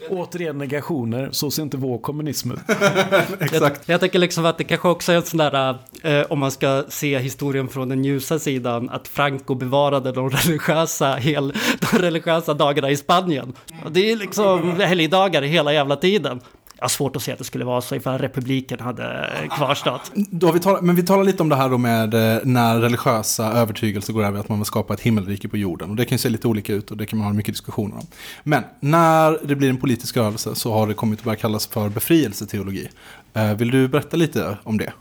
Återigen 0.09 0.57
negationer, 0.57 1.29
så 1.31 1.51
ser 1.51 1.63
inte 1.63 1.77
vår 1.77 1.97
kommunism 1.97 2.51
ut. 2.51 2.59
Exakt. 3.39 3.81
Jag, 3.85 3.93
jag 3.93 3.99
tänker 3.99 4.19
liksom 4.19 4.45
att 4.45 4.57
det 4.57 4.63
kanske 4.63 4.87
också 4.87 5.11
är 5.11 5.15
en 5.15 5.23
sån 5.23 5.37
där, 5.37 5.77
eh, 6.03 6.25
om 6.29 6.39
man 6.39 6.51
ska 6.51 6.83
se 6.89 7.19
historien 7.19 7.67
från 7.67 7.89
den 7.89 8.05
ljusa 8.05 8.39
sidan, 8.39 8.89
att 8.89 9.07
Franco 9.07 9.55
bevarade 9.55 10.11
de 10.11 10.29
religiösa, 10.29 11.15
hel, 11.15 11.53
de 11.79 11.97
religiösa 11.97 12.53
dagarna 12.53 12.89
i 12.89 12.97
Spanien. 12.97 13.53
Det 13.91 14.11
är 14.11 14.15
liksom 14.15 14.79
helgdagar 14.79 15.41
hela 15.41 15.73
jävla 15.73 15.95
tiden. 15.95 16.41
Jag 16.77 16.83
har 16.83 16.89
svårt 16.89 17.15
att 17.15 17.21
se 17.21 17.31
att 17.31 17.37
det 17.37 17.43
skulle 17.43 17.65
vara 17.65 17.81
så 17.81 17.95
ifall 17.95 18.17
republiken 18.17 18.79
hade 18.79 19.29
kvarstått. 19.51 20.11
Då 20.15 20.51
vi 20.51 20.59
talar, 20.59 20.81
men 20.81 20.95
vi 20.95 21.03
talar 21.03 21.23
lite 21.23 21.43
om 21.43 21.49
det 21.49 21.55
här 21.55 21.69
då 21.69 21.77
med 21.77 22.13
eh, 22.13 22.39
när 22.43 22.79
religiösa 22.79 23.51
övertygelser 23.51 24.13
går 24.13 24.23
över 24.23 24.39
att 24.39 24.49
man 24.49 24.57
vill 24.57 24.65
skapa 24.65 24.93
ett 24.93 24.99
himmelrike 24.99 25.47
på 25.47 25.57
jorden. 25.57 25.89
Och 25.89 25.95
det 25.95 26.05
kan 26.05 26.15
ju 26.15 26.19
se 26.19 26.29
lite 26.29 26.47
olika 26.47 26.73
ut 26.73 26.91
och 26.91 26.97
det 26.97 27.05
kan 27.05 27.19
man 27.19 27.27
ha 27.27 27.33
mycket 27.33 27.53
diskussioner 27.53 27.95
om. 27.95 28.07
Men 28.43 28.63
när 28.79 29.39
det 29.47 29.55
blir 29.55 29.69
en 29.69 29.77
politisk 29.77 30.17
rörelse 30.17 30.55
så 30.55 30.73
har 30.73 30.87
det 30.87 30.93
kommit 30.93 31.19
att 31.19 31.25
börja 31.25 31.35
kallas 31.35 31.67
för 31.67 31.89
befrielseteologi. 31.89 32.89
Eh, 33.33 33.53
vill 33.53 33.71
du 33.71 33.87
berätta 33.87 34.17
lite 34.17 34.57
om 34.63 34.77
det? 34.77 34.93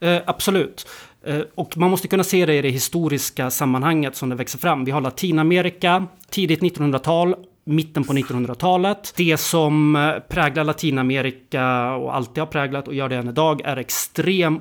Eh, 0.00 0.22
absolut. 0.26 0.86
Eh, 1.26 1.40
och 1.54 1.76
man 1.76 1.90
måste 1.90 2.08
kunna 2.08 2.24
se 2.24 2.46
det 2.46 2.54
i 2.54 2.62
det 2.62 2.70
historiska 2.70 3.50
sammanhanget 3.50 4.16
som 4.16 4.28
det 4.28 4.36
växer 4.36 4.58
fram. 4.58 4.84
Vi 4.84 4.90
har 4.90 5.00
Latinamerika, 5.00 6.06
tidigt 6.30 6.60
1900-tal 6.60 7.34
mitten 7.66 8.04
på 8.04 8.12
1900-talet. 8.12 9.12
Det 9.16 9.36
som 9.36 9.96
eh, 9.96 10.18
präglar 10.28 10.64
Latinamerika 10.64 11.94
och 11.94 12.16
alltid 12.16 12.38
har 12.38 12.46
präglat 12.46 12.88
och 12.88 12.94
gör 12.94 13.08
det 13.08 13.16
än 13.16 13.28
idag 13.28 13.60
är 13.64 13.76
extrem 13.76 14.60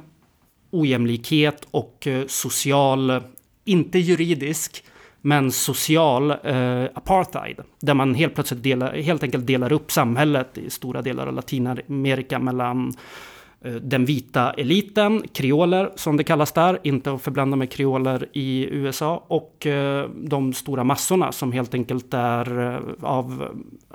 ojämlikhet 0.71 1.67
och 1.71 2.07
eh, 2.07 2.25
social, 2.27 3.21
inte 3.65 3.99
juridisk, 3.99 4.83
men 5.21 5.51
social 5.51 6.31
eh, 6.31 6.83
apartheid. 6.93 7.59
Där 7.79 7.93
man 7.93 8.15
helt 8.15 8.35
plötsligt 8.35 8.63
delar, 8.63 8.93
helt 8.93 9.23
enkelt 9.23 9.47
delar 9.47 9.71
upp 9.71 9.91
samhället 9.91 10.57
i 10.57 10.69
stora 10.69 11.01
delar 11.01 11.27
av 11.27 11.33
Latinamerika 11.33 12.39
mellan 12.39 12.87
Eh, 12.87 13.34
Eh, 13.65 13.73
den 13.73 14.05
vita 14.05 14.51
eliten, 14.51 15.23
kreoler 15.33 15.91
som 15.95 16.17
det 16.17 16.23
kallas 16.23 16.51
där, 16.51 16.79
inte 16.83 17.11
att 17.11 17.21
förblanda 17.21 17.57
med 17.57 17.71
kreoler 17.71 18.29
i 18.33 18.67
USA, 18.71 19.23
och 19.27 19.65
eh, 19.65 20.09
de 20.09 20.53
stora 20.53 20.83
massorna 20.83 21.31
som 21.31 21.51
helt 21.51 21.73
enkelt 21.73 22.13
är 22.13 22.73
eh, 22.73 22.79
av 23.01 23.47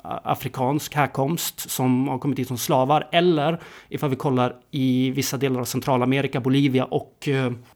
afrikansk 0.03 0.95
härkomst 0.95 1.71
som 1.71 2.09
har 2.09 2.19
kommit 2.19 2.39
hit 2.39 2.49
som 2.49 2.59
slavar, 2.59 3.09
eller 3.13 3.61
ifall 3.89 4.11
vi 4.11 4.17
kollar 4.17 4.57
i 4.71 5.11
vissa 5.11 5.37
delar 5.37 5.61
av 5.61 5.65
Centralamerika, 5.65 6.41
Bolivia 6.41 6.85
och 6.85 7.29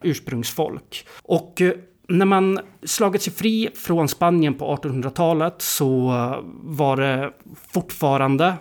ursprungsfolk. 0.02 1.06
Och 1.22 1.62
när 2.08 2.26
man 2.26 2.60
slagit 2.82 3.22
sig 3.22 3.32
fri 3.32 3.68
från 3.74 4.08
Spanien 4.08 4.54
på 4.54 4.76
1800-talet 4.76 5.54
så 5.58 6.10
var 6.62 6.96
det 6.96 7.32
fortfarande 7.68 8.54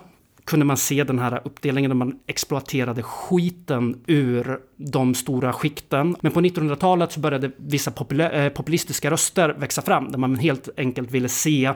kunde 0.44 0.64
man 0.64 0.76
se 0.76 1.04
den 1.04 1.18
här 1.18 1.40
uppdelningen 1.44 1.88
där 1.88 1.94
man 1.94 2.18
exploaterade 2.26 3.02
skiten 3.02 4.02
ur 4.06 4.58
de 4.76 5.14
stora 5.14 5.52
skikten. 5.52 6.16
Men 6.20 6.32
på 6.32 6.40
1900-talet 6.40 7.12
så 7.12 7.20
började 7.20 7.50
vissa 7.56 7.90
eh, 7.90 8.48
populistiska 8.48 9.10
röster 9.10 9.54
växa 9.58 9.82
fram 9.82 10.12
där 10.12 10.18
man 10.18 10.36
helt 10.36 10.68
enkelt 10.76 11.10
ville 11.10 11.28
se 11.28 11.64
eh, 11.64 11.74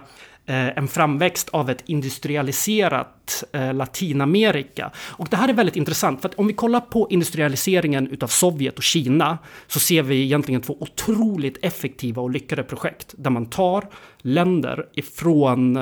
en 0.78 0.88
framväxt 0.88 1.48
av 1.48 1.70
ett 1.70 1.82
industrialiserat 1.86 3.44
eh, 3.52 3.74
Latinamerika. 3.74 4.90
Och 4.98 5.28
det 5.30 5.36
här 5.36 5.48
är 5.48 5.52
väldigt 5.52 5.76
intressant, 5.76 6.20
för 6.20 6.28
att 6.28 6.34
om 6.34 6.46
vi 6.46 6.52
kollar 6.52 6.80
på 6.80 7.06
industrialiseringen 7.10 8.08
utav 8.08 8.28
Sovjet 8.28 8.76
och 8.76 8.82
Kina 8.82 9.38
så 9.66 9.80
ser 9.80 10.02
vi 10.02 10.22
egentligen 10.22 10.60
två 10.60 10.76
otroligt 10.80 11.64
effektiva 11.64 12.22
och 12.22 12.30
lyckade 12.30 12.62
projekt 12.62 13.14
där 13.18 13.30
man 13.30 13.46
tar 13.46 13.88
länder 14.18 14.86
ifrån 14.94 15.78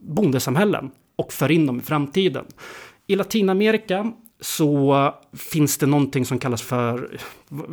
bondesamhällen 0.00 0.90
och 1.16 1.32
för 1.32 1.50
in 1.50 1.66
dem 1.66 1.78
i 1.78 1.82
framtiden. 1.82 2.44
I 3.06 3.16
Latinamerika 3.16 4.12
så 4.40 5.14
finns 5.32 5.78
det 5.78 5.86
någonting 5.86 6.24
som 6.24 6.38
kallas 6.38 6.62
för, 6.62 7.18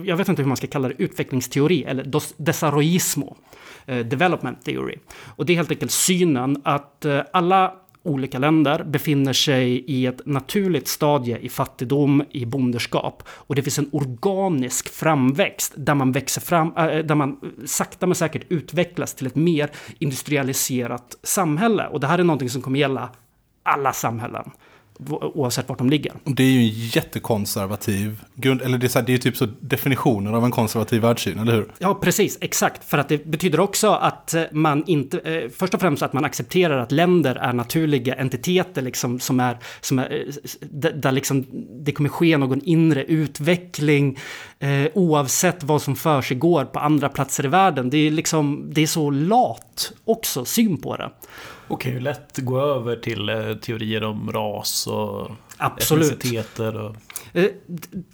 jag 0.06 0.18
vet 0.18 0.28
inte 0.28 0.42
hur 0.42 0.48
man 0.48 0.58
ska 0.58 0.68
kalla 0.68 0.88
det, 0.88 0.96
utvecklingsteori 0.98 1.84
eller 1.84 2.12
desarrollismo, 2.38 3.38
eh, 3.86 3.98
development 3.98 4.66
theory. 4.66 4.98
Och 5.36 5.46
det 5.46 5.54
är 5.54 5.58
helt 5.58 5.72
enkelt 5.72 5.92
synen 5.92 6.62
att 6.64 7.06
eh, 7.06 7.22
alla 7.34 7.74
olika 8.04 8.40
länder 8.40 8.84
befinner 8.84 9.34
sig 9.34 9.84
i 9.88 10.06
ett 10.06 10.26
naturligt 10.26 10.88
stadie 10.88 11.38
i 11.38 11.50
fattigdom, 11.50 12.24
i 12.32 12.46
bonderskap. 12.46 13.24
Och 13.28 13.56
det 13.56 13.64
finns 13.64 13.80
en 13.80 13.90
organisk 13.92 14.90
framväxt 14.90 15.74
där 15.78 15.96
man 15.96 16.12
växer 16.12 16.42
fram, 16.42 16.74
eh, 16.78 16.98
där 16.98 17.16
man 17.16 17.40
sakta 17.66 18.08
men 18.08 18.16
säkert 18.16 18.46
utvecklas 18.50 19.14
till 19.14 19.28
ett 19.28 19.36
mer 19.36 19.70
industrialiserat 20.00 21.18
samhälle. 21.24 21.88
Och 21.88 22.00
det 22.00 22.08
här 22.08 22.20
är 22.20 22.24
någonting 22.24 22.50
som 22.50 22.62
kommer 22.62 22.80
gälla 22.80 23.10
alla 23.64 23.94
samhällen 23.94 24.52
oavsett 25.10 25.70
vart 25.70 25.78
de 25.78 25.90
ligger. 25.90 26.14
Det 26.24 26.44
är 26.44 26.48
ju 26.48 26.60
en 26.60 26.70
jättekonservativ 26.70 28.22
grund, 28.36 28.62
eller 28.62 28.78
det 28.78 28.86
är, 28.86 28.90
så 28.90 29.00
här, 29.00 29.06
det 29.06 29.14
är 29.14 29.18
typ 29.18 29.38
så 29.38 29.48
definitionen 29.60 30.36
av 30.36 30.46
en 30.46 30.52
konservativ 30.52 31.02
världssyn, 31.02 31.40
eller 31.40 31.54
hur? 31.54 31.72
Ja, 31.78 31.94
precis, 31.94 32.38
exakt. 32.42 32.84
För 32.90 32.98
att 32.98 33.10
det 33.10 33.26
betyder 33.26 33.60
också 33.60 33.92
att 33.92 34.36
man 34.52 34.84
inte, 34.88 35.20
eh, 35.20 35.50
först 35.50 35.74
och 35.74 35.82
främst 35.82 36.04
att 36.04 36.14
man 36.14 36.26
accepterar 36.26 36.78
att 36.78 36.92
länder 36.92 37.36
är 37.36 37.54
naturliga 37.54 38.16
entiteter 38.16 38.82
liksom 38.82 39.20
som 39.20 39.40
är, 39.40 39.58
som 39.82 40.00
är 40.00 40.26
eh, 40.62 40.92
där 40.96 41.12
liksom 41.12 41.46
det 41.86 41.92
kommer 41.92 42.10
ske 42.10 42.38
någon 42.38 42.62
inre 42.62 43.04
utveckling 43.04 44.20
eh, 44.60 44.88
oavsett 44.94 45.64
vad 45.64 45.82
som 45.82 45.96
för 45.96 46.22
sig 46.22 46.38
går 46.38 46.66
på 46.66 46.80
andra 46.80 47.10
platser 47.10 47.46
i 47.46 47.48
världen. 47.48 47.90
Det 47.90 47.98
är 47.98 48.12
liksom, 48.12 48.70
det 48.74 48.82
är 48.82 48.88
så 48.88 49.10
lat 49.10 49.92
också, 50.06 50.46
syn 50.46 50.82
på 50.82 50.98
det. 50.98 51.10
Och 51.68 51.82
kan 51.82 51.92
ju 51.92 52.00
lätt 52.00 52.38
gå 52.38 52.62
över 52.62 52.96
till 52.96 53.30
eh, 53.30 53.54
teorier 53.54 54.04
om 54.04 54.32
ras 54.32 54.88
och 54.88 55.32
Absolut. 55.58 56.24
Och... 56.58 56.96
Eh, 57.34 57.50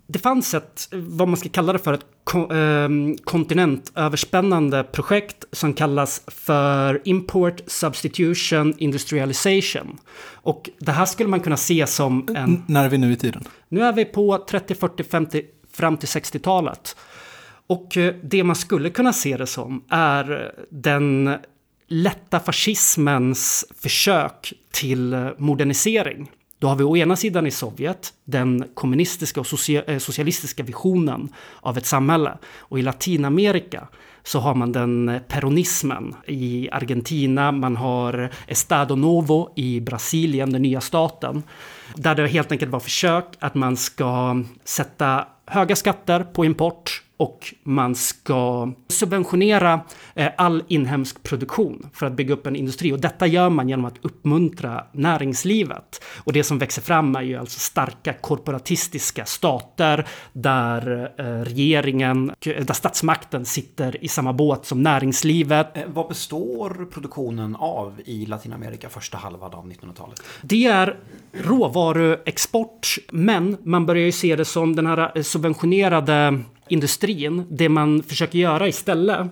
det 0.07 0.19
fanns 0.19 0.53
ett, 0.53 0.87
vad 0.91 1.27
man 1.27 1.37
ska 1.37 1.49
kalla 1.49 1.73
det 1.73 1.79
för, 1.79 1.93
ett 1.93 2.05
ehm, 2.51 3.17
kontinentöverspännande 3.17 4.83
projekt 4.83 5.45
som 5.51 5.73
kallas 5.73 6.21
för 6.27 7.01
Import 7.05 7.61
Substitution 7.67 8.73
Industrialization. 8.77 9.97
Och 10.33 10.69
det 10.79 10.91
här 10.91 11.05
skulle 11.05 11.29
man 11.29 11.39
kunna 11.39 11.57
se 11.57 11.87
som 11.87 12.27
en... 12.29 12.35
N 12.35 12.63
när 12.67 12.85
är 12.85 12.89
vi 12.89 12.97
nu 12.97 13.11
i 13.11 13.15
tiden? 13.15 13.43
Nu 13.69 13.83
är 13.83 13.93
vi 13.93 14.05
på 14.05 14.45
30, 14.49 14.75
40, 14.75 15.03
50, 15.03 15.43
fram 15.73 15.97
till 15.97 16.07
60-talet. 16.07 16.95
Och 17.67 17.97
eh, 17.97 18.15
det 18.23 18.43
man 18.43 18.55
skulle 18.55 18.89
kunna 18.89 19.13
se 19.13 19.37
det 19.37 19.47
som 19.47 19.83
är 19.89 20.51
den 20.69 21.37
lätta 21.89 22.39
fascismens 22.39 23.65
försök 23.79 24.53
till 24.71 25.13
eh, 25.13 25.27
modernisering. 25.37 26.31
Då 26.59 26.67
har 26.67 26.75
vi 26.75 26.83
å 26.83 26.97
ena 26.97 27.15
sidan 27.15 27.47
i 27.47 27.51
Sovjet 27.51 28.13
den 28.25 28.65
kommunistiska 28.73 29.41
och 29.41 29.69
eh, 29.69 29.97
socialistiska 29.97 30.63
visionen 30.63 31.29
av 31.59 31.77
ett 31.77 31.85
samhälle. 31.85 32.37
Och 32.57 32.79
i 32.79 32.81
Latinamerika 32.81 33.87
så 34.23 34.39
har 34.39 34.55
man 34.55 34.71
den 34.71 35.09
eh, 35.09 35.21
peronismen 35.21 36.15
i 36.27 36.69
Argentina, 36.71 37.51
man 37.51 37.75
har 37.75 38.29
Estado 38.47 38.95
Novo 38.95 39.53
i 39.55 39.79
Brasilien, 39.79 40.51
den 40.51 40.61
nya 40.61 40.81
staten. 40.81 41.43
Där 41.95 42.15
det 42.15 42.27
helt 42.27 42.51
enkelt 42.51 42.71
var 42.71 42.79
försök 42.79 43.25
att 43.39 43.55
man 43.55 43.77
ska 43.77 44.43
sätta 44.63 45.27
höga 45.45 45.75
skatter 45.75 46.23
på 46.23 46.45
import 46.45 47.03
och 47.19 47.53
man 47.63 47.95
ska 47.95 48.71
subventionera 48.87 49.81
eh, 50.15 50.29
all 50.37 50.63
inhemsk 50.67 51.23
produktion 51.23 51.89
för 51.93 52.05
att 52.05 52.13
bygga 52.13 52.33
upp 52.33 52.47
en 52.47 52.55
industri. 52.55 52.93
Och 52.93 52.99
detta 52.99 53.27
gör 53.27 53.49
man 53.49 53.69
genom 53.69 53.85
att 53.85 53.97
uppmuntra 54.01 54.85
näringslivet. 54.91 56.03
Och 56.17 56.33
det 56.33 56.43
som 56.43 56.59
växer 56.59 56.81
fram 56.81 57.15
är 57.15 57.21
ju 57.21 57.35
alltså 57.35 57.59
starka 57.59 58.13
korporatistiska 58.13 59.25
stater 59.25 60.07
där 60.33 61.11
eh, 61.17 61.25
regeringen, 61.25 62.31
där 62.39 62.73
statsmakten 62.73 63.45
sitter 63.45 64.03
i 64.03 64.07
samma 64.07 64.33
båt 64.33 64.65
som 64.65 64.83
näringslivet. 64.83 65.77
Eh, 65.77 65.83
vad 65.87 66.07
består 66.07 66.87
produktionen 66.91 67.55
av 67.55 68.01
i 68.05 68.25
Latinamerika 68.25 68.89
första 68.89 69.17
halvan 69.17 69.53
av 69.53 69.71
1900-talet? 69.71 70.23
Det 70.41 70.65
är 70.65 70.99
råvaruexport, 71.33 72.97
men 73.11 73.57
man 73.63 73.85
börjar 73.85 74.05
ju 74.05 74.11
se 74.11 74.35
det 74.35 74.45
som 74.45 74.75
den 74.75 74.85
här 74.85 75.21
subventionerade 75.21 76.43
industrin, 76.69 77.45
det 77.49 77.69
man 77.69 78.03
försöker 78.03 78.39
göra 78.39 78.67
istället, 78.67 79.27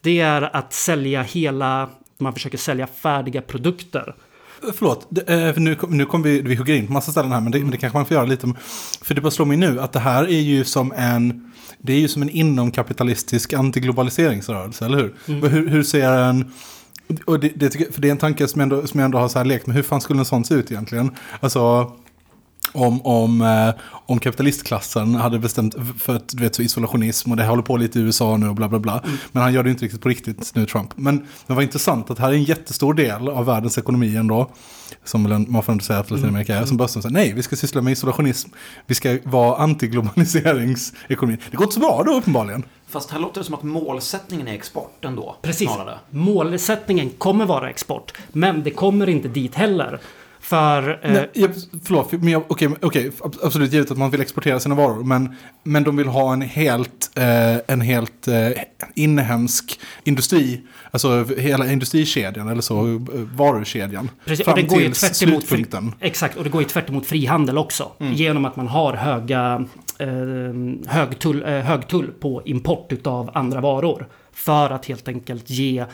det 0.00 0.20
är 0.20 0.56
att 0.56 0.72
sälja 0.72 1.22
hela, 1.22 1.90
man 2.18 2.32
försöker 2.32 2.58
sälja 2.58 2.86
färdiga 2.86 3.42
produkter. 3.42 4.14
Förlåt, 4.74 5.08
för 5.26 5.60
nu, 5.60 5.76
nu 5.88 6.06
kommer 6.06 6.24
vi, 6.24 6.40
vi 6.40 6.54
hugger 6.54 6.74
in 6.74 6.86
på 6.86 6.92
massa 6.92 7.12
ställen 7.12 7.32
här, 7.32 7.40
men 7.40 7.52
det, 7.52 7.58
men 7.58 7.70
det 7.70 7.76
kanske 7.76 7.98
man 7.98 8.06
får 8.06 8.14
göra 8.14 8.26
lite. 8.26 8.54
För 9.02 9.14
det 9.14 9.20
bara 9.20 9.30
slår 9.30 9.46
mig 9.46 9.56
nu 9.56 9.80
att 9.80 9.92
det 9.92 10.00
här 10.00 10.24
är 10.24 10.40
ju 10.40 10.64
som 10.64 10.92
en, 10.96 11.52
det 11.78 11.92
är 11.92 11.98
ju 11.98 12.08
som 12.08 12.22
en 12.22 12.30
inomkapitalistisk 12.30 13.52
antiglobaliseringsrörelse, 13.52 14.84
eller 14.84 14.98
hur? 14.98 15.14
Mm. 15.28 15.50
Hur, 15.50 15.68
hur 15.68 15.82
ser 15.82 16.12
en, 16.12 16.52
och 17.24 17.40
det, 17.40 17.48
det, 17.48 17.94
för 17.94 18.00
det 18.00 18.08
är 18.08 18.12
en 18.12 18.18
tanke 18.18 18.48
som 18.48 18.60
jag 18.60 18.62
ändå, 18.72 18.86
som 18.86 19.00
jag 19.00 19.04
ändå 19.04 19.18
har 19.18 19.28
så 19.28 19.38
här 19.38 19.44
lekt 19.44 19.66
med, 19.66 19.76
hur 19.76 19.82
fan 19.82 20.00
skulle 20.00 20.18
en 20.18 20.24
sån 20.24 20.44
se 20.44 20.54
ut 20.54 20.70
egentligen? 20.70 21.10
Alltså, 21.40 21.92
om, 22.72 23.06
om, 23.06 23.40
eh, 23.40 23.74
om 24.06 24.18
kapitalistklassen 24.18 25.14
hade 25.14 25.38
bestämt 25.38 25.74
för 25.98 26.16
att, 26.16 26.28
du 26.28 26.42
vet, 26.42 26.54
så 26.54 26.62
isolationism 26.62 27.30
och 27.30 27.36
det 27.36 27.44
håller 27.44 27.62
på 27.62 27.76
lite 27.76 27.98
i 27.98 28.02
USA 28.02 28.36
nu 28.36 28.48
och 28.48 28.54
bla 28.54 28.68
bla 28.68 28.78
bla. 28.78 28.98
Mm. 28.98 29.16
Men 29.32 29.42
han 29.42 29.52
gör 29.52 29.62
det 29.62 29.70
inte 29.70 29.84
riktigt 29.84 30.00
på 30.00 30.08
riktigt 30.08 30.54
nu, 30.54 30.66
Trump. 30.66 30.90
Men 30.96 31.26
det 31.46 31.52
var 31.52 31.62
intressant 31.62 32.10
att 32.10 32.18
här 32.18 32.28
är 32.28 32.34
en 32.34 32.44
jättestor 32.44 32.94
del 32.94 33.28
av 33.28 33.46
världens 33.46 33.78
ekonomi 33.78 34.16
ändå, 34.16 34.50
som 35.04 35.46
man 35.48 35.62
får 35.62 35.72
ändå 35.72 35.84
säga 35.84 35.98
att 35.98 36.10
Latinamerika 36.10 36.56
är, 36.56 36.64
som 36.64 36.76
börsen 36.76 37.02
säger 37.02 37.12
nej, 37.12 37.32
vi 37.32 37.42
ska 37.42 37.56
syssla 37.56 37.82
med 37.82 37.92
isolationism, 37.92 38.50
vi 38.86 38.94
ska 38.94 39.18
vara 39.24 39.56
antiglobaliseringsekonomi. 39.56 41.38
Det 41.50 41.56
går 41.56 41.64
inte 41.64 41.74
så 41.74 41.80
bra 41.80 42.02
då 42.06 42.14
uppenbarligen. 42.14 42.64
Fast 42.88 43.10
här 43.10 43.18
låter 43.18 43.40
det 43.40 43.44
som 43.44 43.54
att 43.54 43.62
målsättningen 43.62 44.48
är 44.48 44.54
export 44.54 45.04
ändå. 45.04 45.36
Precis. 45.42 45.70
Snarare. 45.70 45.98
Målsättningen 46.10 47.10
kommer 47.10 47.46
vara 47.46 47.70
export. 47.70 48.12
Men 48.32 48.62
det 48.62 48.70
kommer 48.70 49.08
inte 49.08 49.28
dit 49.28 49.54
heller. 49.54 50.00
För... 50.42 51.00
Eh... 51.02 51.12
Nej, 51.12 51.30
jag, 51.32 51.50
förlåt, 51.84 52.12
men 52.12 52.28
jag, 52.28 52.42
okej, 52.48 52.68
okej, 52.80 53.10
absolut 53.42 53.72
givet 53.72 53.90
att 53.90 53.98
man 53.98 54.10
vill 54.10 54.20
exportera 54.20 54.60
sina 54.60 54.74
varor. 54.74 55.04
Men, 55.04 55.36
men 55.62 55.84
de 55.84 55.96
vill 55.96 56.08
ha 56.08 56.32
en 56.32 56.42
helt, 56.42 57.10
eh, 57.16 57.56
en 57.66 57.80
helt 57.80 58.28
eh, 58.28 58.50
inhemsk 58.94 59.80
industri. 60.04 60.60
Alltså 60.90 61.24
hela 61.38 61.72
industrikedjan 61.72 62.48
eller 62.48 62.60
så, 62.60 62.86
eh, 62.86 63.00
varukedjan. 63.14 64.10
Precis, 64.24 64.44
fram 64.44 64.52
och 64.52 64.60
det 64.60 64.66
går 64.66 64.80
ju 64.80 64.92
tvärt 64.92 65.22
emot 65.22 65.44
fri, 65.44 65.66
Exakt, 66.00 66.36
och 66.36 66.44
det 66.44 66.50
går 66.50 66.62
ju 66.62 66.68
tvärt 66.68 66.88
emot 66.88 67.06
frihandel 67.06 67.58
också. 67.58 67.92
Mm. 68.00 68.12
Genom 68.12 68.44
att 68.44 68.56
man 68.56 68.68
har 68.68 68.92
höga, 68.92 69.64
eh, 69.98 70.08
hög, 70.86 71.18
tull, 71.18 71.42
eh, 71.42 71.50
hög 71.50 71.88
tull 71.88 72.12
på 72.20 72.42
import 72.44 73.06
av 73.06 73.30
andra 73.34 73.60
varor. 73.60 74.08
För 74.32 74.70
att 74.70 74.86
helt 74.86 75.08
enkelt 75.08 75.50
ge 75.50 75.84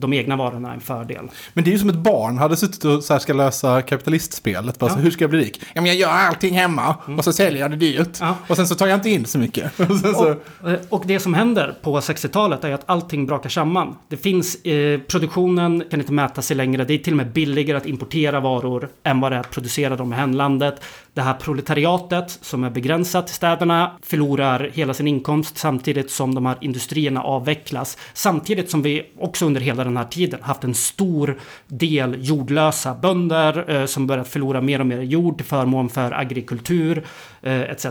de 0.00 0.12
egna 0.12 0.36
varorna 0.36 0.74
en 0.74 0.80
fördel. 0.80 1.28
Men 1.52 1.64
det 1.64 1.70
är 1.70 1.72
ju 1.72 1.78
som 1.78 1.88
ett 1.88 1.96
barn 1.98 2.38
hade 2.38 2.56
suttit 2.56 2.84
och 2.84 3.04
så 3.04 3.12
här 3.12 3.20
ska 3.20 3.32
lösa 3.32 3.82
kapitalistspelet. 3.82 4.78
Bara, 4.78 4.90
ja. 4.90 4.94
så, 4.94 5.00
hur 5.00 5.10
ska 5.10 5.24
jag 5.24 5.30
bli 5.30 5.40
rik? 5.40 5.60
Ja, 5.74 5.80
men 5.80 5.86
jag 5.86 5.96
gör 5.96 6.08
allting 6.08 6.54
hemma 6.54 6.96
mm. 7.06 7.18
och 7.18 7.24
så 7.24 7.32
säljer 7.32 7.60
jag 7.60 7.70
det 7.70 7.76
dyrt. 7.76 8.18
Ja. 8.20 8.36
Och 8.48 8.56
sen 8.56 8.66
så 8.66 8.74
tar 8.74 8.86
jag 8.86 8.96
inte 8.96 9.10
in 9.10 9.24
så 9.24 9.38
mycket. 9.38 9.80
och, 9.90 9.96
så... 9.96 10.30
Eh, 10.30 10.74
och, 10.88 11.02
det 11.06 11.20
som 11.20 11.34
händer 11.34 11.74
på 11.82 12.00
60-talet 12.00 12.64
är 12.64 12.72
att 12.72 12.82
allting 12.86 13.26
brakar 13.26 13.50
samman. 13.50 13.96
Det 14.08 14.16
finns, 14.16 14.64
eh, 14.64 15.00
produktionen 15.00 15.84
kan 15.90 16.00
inte 16.00 16.12
mäta 16.12 16.42
sig 16.42 16.56
längre. 16.56 16.84
Det 16.84 16.94
är 16.94 16.98
till 16.98 17.12
och 17.12 17.16
med 17.16 17.32
billigare 17.32 17.76
att 17.76 17.86
importera 17.86 18.40
varor 18.40 18.88
än 19.02 19.20
vad 19.20 19.32
det 19.32 19.36
är 19.36 19.40
att 19.40 19.50
producera 19.50 19.96
dem 19.96 20.12
i 20.12 20.16
hemlandet. 20.16 20.82
Det 21.18 21.22
här 21.22 21.34
proletariatet 21.34 22.38
som 22.42 22.64
är 22.64 22.70
begränsat 22.70 23.26
till 23.26 23.36
städerna 23.36 23.92
förlorar 24.02 24.70
hela 24.74 24.94
sin 24.94 25.08
inkomst 25.08 25.58
samtidigt 25.58 26.10
som 26.10 26.34
de 26.34 26.46
här 26.46 26.56
industrierna 26.60 27.22
avvecklas. 27.22 27.98
Samtidigt 28.14 28.70
som 28.70 28.82
vi 28.82 29.06
också 29.18 29.46
under 29.46 29.60
hela 29.60 29.84
den 29.84 29.96
här 29.96 30.04
tiden 30.04 30.42
haft 30.42 30.64
en 30.64 30.74
stor 30.74 31.38
del 31.66 32.16
jordlösa 32.18 32.94
bönder 32.94 33.70
eh, 33.70 33.86
som 33.86 34.06
börjat 34.06 34.28
förlora 34.28 34.60
mer 34.60 34.80
och 34.80 34.86
mer 34.86 35.00
jord 35.00 35.36
till 35.36 35.46
förmån 35.46 35.88
för 35.88 36.12
agrikultur 36.12 37.04
eh, 37.42 37.60
etc. 37.60 37.86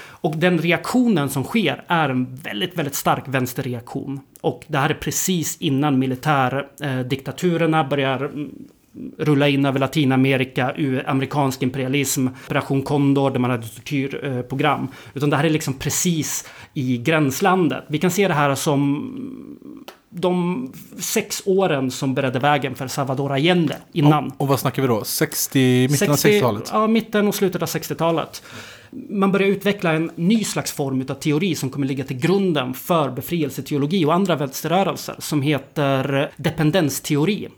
Och 0.00 0.36
den 0.36 0.58
reaktionen 0.58 1.28
som 1.28 1.44
sker 1.44 1.84
är 1.88 2.08
en 2.08 2.34
väldigt, 2.34 2.78
väldigt 2.78 2.94
stark 2.94 3.24
vänsterreaktion. 3.26 4.20
Och 4.40 4.64
det 4.68 4.78
här 4.78 4.90
är 4.90 4.94
precis 4.94 5.56
innan 5.56 5.98
militärdiktaturerna 5.98 7.80
eh, 7.80 7.88
börjar 7.88 8.24
mm, 8.24 8.50
rulla 9.18 9.48
in 9.48 9.66
över 9.66 9.80
Latinamerika, 9.80 10.74
amerikansk 11.06 11.62
imperialism, 11.62 12.26
Operation 12.46 12.82
Condor 12.82 13.30
där 13.30 13.38
man 13.38 13.50
hade 13.50 13.68
tortyrprogram. 13.68 14.88
Utan 15.14 15.30
det 15.30 15.36
här 15.36 15.44
är 15.44 15.50
liksom 15.50 15.74
precis 15.74 16.48
i 16.74 16.98
gränslandet. 16.98 17.84
Vi 17.88 17.98
kan 17.98 18.10
se 18.10 18.28
det 18.28 18.34
här 18.34 18.54
som 18.54 19.12
de 20.10 20.72
sex 20.98 21.42
åren 21.46 21.90
som 21.90 22.14
beredde 22.14 22.38
vägen 22.38 22.74
för 22.74 22.86
Salvador 22.86 23.32
Allende 23.32 23.76
innan. 23.92 24.26
Och, 24.26 24.40
och 24.40 24.48
vad 24.48 24.60
snackar 24.60 24.82
vi 24.82 24.88
då? 24.88 25.04
60, 25.04 25.88
mitten 25.90 26.16
60, 26.16 26.28
av 26.28 26.34
60-talet? 26.34 26.70
Ja, 26.72 26.86
mitten 26.86 27.28
och 27.28 27.34
slutet 27.34 27.62
av 27.62 27.68
60-talet. 27.68 28.42
Man 29.10 29.32
börjar 29.32 29.48
utveckla 29.48 29.92
en 29.92 30.10
ny 30.14 30.44
slags 30.44 30.72
form 30.72 31.04
av 31.08 31.14
teori 31.14 31.54
som 31.54 31.70
kommer 31.70 31.86
ligga 31.86 32.04
till 32.04 32.16
grunden 32.18 32.74
för 32.74 33.10
befrielseteologi 33.10 34.04
och 34.04 34.14
andra 34.14 34.36
vänsterrörelser 34.36 35.16
som 35.18 35.42
heter 35.42 36.30
dependensteori. 36.36 37.48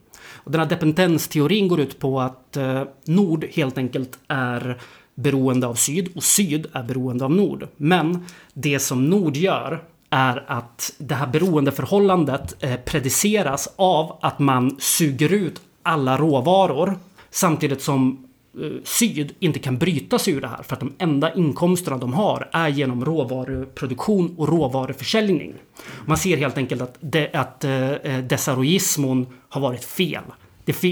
Och 0.51 0.53
den 0.53 0.61
här 0.61 0.69
dependensteorin 0.69 1.69
går 1.69 1.81
ut 1.81 1.99
på 1.99 2.21
att 2.21 2.57
eh, 2.57 2.83
Nord 3.05 3.45
helt 3.53 3.79
enkelt 3.79 4.19
är 4.29 4.81
beroende 5.15 5.67
av 5.67 5.75
Syd 5.75 6.09
och 6.17 6.23
Syd 6.23 6.67
är 6.73 6.83
beroende 6.83 7.25
av 7.25 7.31
Nord. 7.31 7.69
Men 7.77 8.25
det 8.55 8.79
som 8.79 9.11
Nord 9.11 9.37
gör 9.37 9.83
är 10.11 10.45
att 10.47 10.95
det 10.99 11.15
här 11.15 11.27
beroendeförhållandet 11.27 12.65
eh, 12.65 12.77
prediceras 12.77 13.73
av 13.77 14.19
att 14.23 14.39
man 14.39 14.77
suger 14.79 15.33
ut 15.33 15.61
alla 15.83 16.19
råvaror 16.19 16.99
samtidigt 17.31 17.83
som 17.83 18.27
eh, 18.61 18.71
Syd 18.85 19.35
inte 19.39 19.59
kan 19.59 19.79
bryta 19.79 20.19
sig 20.19 20.35
ur 20.35 20.41
det 20.41 20.49
här 20.49 20.63
för 20.63 20.75
att 20.75 20.81
de 20.81 20.93
enda 20.99 21.35
inkomsterna 21.35 21.99
de 21.99 22.13
har 22.13 22.49
är 22.53 22.69
genom 22.69 23.05
råvaruproduktion 23.05 24.35
och 24.39 24.49
råvaruförsäljning. 24.49 25.55
Man 26.07 26.17
ser 26.17 26.37
helt 26.37 26.59
enkelt 26.59 26.83
att, 26.83 26.97
de, 27.01 27.29
att 27.33 27.65
eh, 27.65 27.91
eh 27.91 28.25
desarroismon 28.25 29.27
har 29.51 29.61
varit 29.61 29.85
fel. 29.85 30.23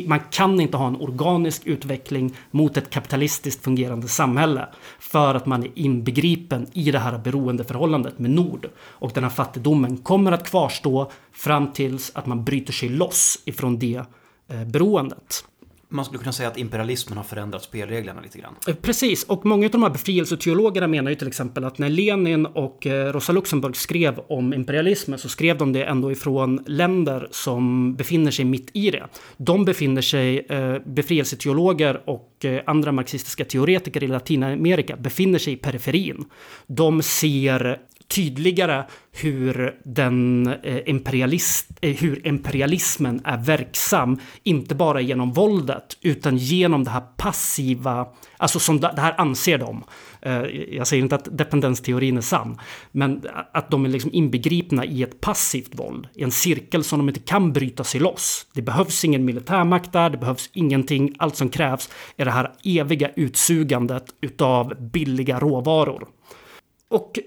man 0.07 0.21
kan 0.31 0.61
inte 0.61 0.77
ha 0.77 0.87
en 0.87 0.97
organisk 0.97 1.67
utveckling 1.67 2.37
mot 2.51 2.77
ett 2.77 2.91
kapitalistiskt 2.91 3.65
fungerande 3.65 4.09
samhälle 4.09 4.69
för 4.99 5.35
att 5.35 5.47
man 5.47 5.63
är 5.63 5.71
inbegripen 5.75 6.67
i 6.73 6.91
det 6.91 6.99
här 6.99 7.19
beroendeförhållandet 7.19 8.19
med 8.19 8.31
Nord. 8.31 8.69
Och 8.79 9.11
den 9.15 9.25
här 9.25 9.31
fattigdomen 9.31 9.97
kommer 9.97 10.33
att 10.33 10.51
kvarstå 10.51 11.11
fram 11.33 11.73
tills 11.73 12.11
att 12.15 12.27
man 12.27 12.45
bryter 12.45 12.73
sig 12.73 12.89
loss 12.89 13.43
ifrån 13.45 13.79
det 13.79 14.03
eh, 14.49 14.65
beroendet. 14.65 15.45
Man 15.91 16.05
skulle 16.05 16.19
kunna 16.19 16.33
säga 16.33 16.49
att 16.49 16.59
imperialismen 16.59 17.17
har 17.17 17.25
förändrat 17.25 17.63
spelreglerna 17.63 18.21
lite 18.21 18.39
grann. 18.39 18.55
Eh, 18.67 18.75
precis, 18.75 19.25
och 19.25 19.47
många 19.47 19.67
av 19.67 19.71
de 19.71 19.83
här 19.83 19.91
befrielseteologerna 19.91 20.87
menar 20.87 21.11
ju 21.11 21.15
till 21.15 21.29
exempel 21.29 21.65
att 21.65 21.79
när 21.79 21.89
Lenin 21.89 22.47
och 22.47 22.87
eh, 22.87 23.13
Rosa 23.13 23.33
Luxemburg 23.33 23.77
skrev 23.77 24.19
om 24.29 24.55
imperialismen 24.55 25.19
så 25.19 25.29
skrev 25.29 25.59
de 25.59 25.73
det 25.73 25.85
ändå 25.85 26.13
ifrån 26.13 26.65
länder 26.67 27.29
som 27.31 27.95
befinner 27.95 28.31
sig 28.31 28.45
mitt 28.45 28.71
i 28.73 28.91
det. 28.91 29.07
De 29.37 29.65
befinner 29.65 30.03
sig, 30.03 30.39
eh, 30.39 30.79
befrielseteologer 30.87 32.03
och 32.05 32.45
andra 32.67 32.93
marxistiska 32.93 33.45
teoretiker 33.45 34.05
i 34.05 34.07
Latinamerika 34.07 34.97
befinner 34.97 35.39
sig 35.39 35.53
i 35.53 35.57
periferin. 35.57 36.25
De 36.67 37.03
ser 37.03 37.81
tydligare 38.09 38.85
hur, 39.13 39.81
den, 39.85 40.47
eh, 40.63 40.89
imperialist, 40.89 41.67
eh, 41.81 41.97
hur 41.97 42.27
imperialismen 42.27 43.21
är 43.25 43.37
verksam, 43.37 44.19
inte 44.43 44.75
bara 44.75 45.01
genom 45.01 45.33
våldet, 45.33 45.99
utan 46.01 46.37
genom 46.37 46.85
det 46.85 46.91
här 46.91 47.03
passiva, 47.17 48.07
alltså 48.37 48.59
som 48.59 48.81
det 48.81 48.95
här 48.97 49.21
anser 49.21 49.59
de. 49.59 49.85
Eh, 50.23 50.43
jag 50.77 50.87
säger 50.87 51.03
inte 51.03 51.15
att 51.15 51.39
dependensteorin 51.39 52.17
är 52.17 52.21
sann, 52.21 52.59
men 52.93 53.23
att 53.53 53.71
de 53.71 53.85
är 53.85 53.89
liksom 53.89 54.11
inbegripna 54.13 54.85
i 54.85 55.03
ett 55.03 55.21
passivt 55.21 55.79
våld, 55.79 56.09
i 56.15 56.23
en 56.23 56.31
cirkel 56.31 56.85
som 56.85 56.99
de 56.99 57.09
inte 57.09 57.21
kan 57.21 57.53
bryta 57.53 57.85
sig 57.85 58.01
loss. 58.01 58.47
Det 58.55 58.63
behövs 58.63 59.05
ingen 59.05 59.25
militärmakt 59.25 59.93
där, 59.93 60.11
det 60.11 60.19
behövs 60.19 60.51
ingenting. 60.53 61.15
Allt 61.19 61.37
som 61.37 61.49
krävs 61.49 61.91
är 62.17 62.25
det 62.25 62.31
här 62.31 62.53
eviga 62.65 63.11
utsugandet 63.17 64.05
utav 64.21 64.91
billiga 64.93 65.39
råvaror. 65.39 66.09
Och 66.89 67.19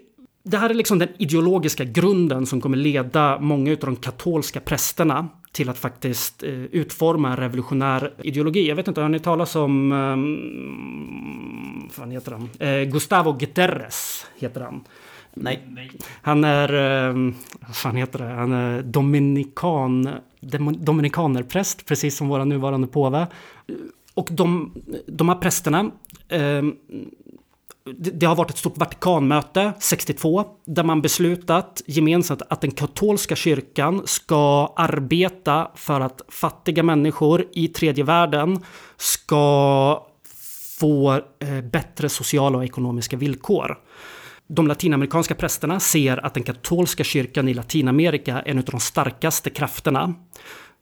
det 0.43 0.57
här 0.57 0.69
är 0.69 0.73
liksom 0.73 0.99
den 0.99 1.09
ideologiska 1.17 1.83
grunden 1.83 2.45
som 2.45 2.61
kommer 2.61 2.77
leda 2.77 3.39
många 3.39 3.71
av 3.71 3.77
de 3.77 3.95
katolska 3.95 4.59
prästerna 4.59 5.27
till 5.51 5.69
att 5.69 5.77
faktiskt 5.77 6.43
eh, 6.43 6.49
utforma 6.49 7.29
en 7.29 7.37
revolutionär 7.37 8.13
ideologi. 8.23 8.67
Jag 8.67 8.75
vet 8.75 8.87
inte, 8.87 9.01
har 9.01 9.09
ni 9.09 9.19
talat 9.19 9.55
om... 9.55 9.91
Um, 9.91 11.89
vad 11.95 12.11
heter 12.11 12.31
han? 12.31 12.49
Eh, 12.59 12.83
Gustavo 12.83 13.33
Guterres 13.33 14.27
heter 14.39 14.61
han. 14.61 14.83
Nej. 15.33 15.61
Han 16.21 16.43
är... 16.43 16.73
Um, 17.09 17.35
vad 17.59 17.75
fan 17.75 17.95
heter 17.95 18.19
det? 18.19 18.25
Han 18.25 18.51
är 18.51 18.81
dominikan... 18.81 20.09
Dominikanerpräst, 20.77 21.85
precis 21.85 22.17
som 22.17 22.27
vår 22.27 22.45
nuvarande 22.45 22.87
påve. 22.87 23.27
Och 24.13 24.27
de, 24.31 24.71
de 25.05 25.29
här 25.29 25.35
prästerna 25.35 25.91
um, 26.29 26.75
det 27.85 28.25
har 28.25 28.35
varit 28.35 28.51
ett 28.51 28.57
stort 28.57 28.77
Vatikanmöte 28.77 29.73
62 29.79 30.45
där 30.65 30.83
man 30.83 31.01
beslutat 31.01 31.81
gemensamt 31.85 32.41
att 32.49 32.61
den 32.61 32.71
katolska 32.71 33.35
kyrkan 33.35 34.01
ska 34.05 34.73
arbeta 34.75 35.71
för 35.75 36.01
att 36.01 36.21
fattiga 36.29 36.83
människor 36.83 37.45
i 37.53 37.67
tredje 37.67 38.03
världen 38.03 38.63
ska 38.97 40.07
få 40.79 41.13
eh, 41.13 41.61
bättre 41.71 42.09
sociala 42.09 42.57
och 42.57 42.63
ekonomiska 42.63 43.17
villkor. 43.17 43.77
De 44.47 44.67
latinamerikanska 44.67 45.35
prästerna 45.35 45.79
ser 45.79 46.25
att 46.25 46.33
den 46.33 46.43
katolska 46.43 47.03
kyrkan 47.03 47.47
i 47.47 47.53
Latinamerika 47.53 48.41
är 48.41 48.51
en 48.51 48.57
av 48.57 48.63
de 48.63 48.79
starkaste 48.79 49.49
krafterna 49.49 50.13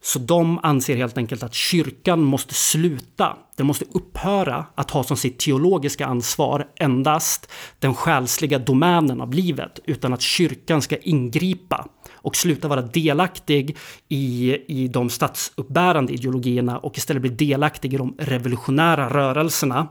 så 0.02 0.18
de 0.18 0.58
anser 0.62 0.96
helt 0.96 1.18
enkelt 1.18 1.42
att 1.42 1.54
kyrkan 1.54 2.20
måste 2.24 2.54
sluta. 2.54 3.36
Den 3.56 3.66
måste 3.66 3.84
upphöra 3.92 4.66
att 4.74 4.90
ha 4.90 5.04
som 5.04 5.16
sitt 5.16 5.38
teologiska 5.38 6.06
ansvar 6.06 6.68
endast 6.76 7.50
den 7.78 7.94
själsliga 7.94 8.58
domänen 8.58 9.20
av 9.20 9.34
livet, 9.34 9.80
utan 9.84 10.12
att 10.12 10.20
kyrkan 10.20 10.82
ska 10.82 10.96
ingripa 10.96 11.88
och 12.12 12.36
sluta 12.36 12.68
vara 12.68 12.82
delaktig 12.82 13.76
i, 14.08 14.56
i 14.68 14.88
de 14.88 15.10
statsuppbärande 15.10 16.12
ideologierna 16.12 16.78
och 16.78 16.98
istället 16.98 17.22
bli 17.22 17.30
delaktig 17.30 17.94
i 17.94 17.96
de 17.96 18.14
revolutionära 18.18 19.08
rörelserna 19.08 19.88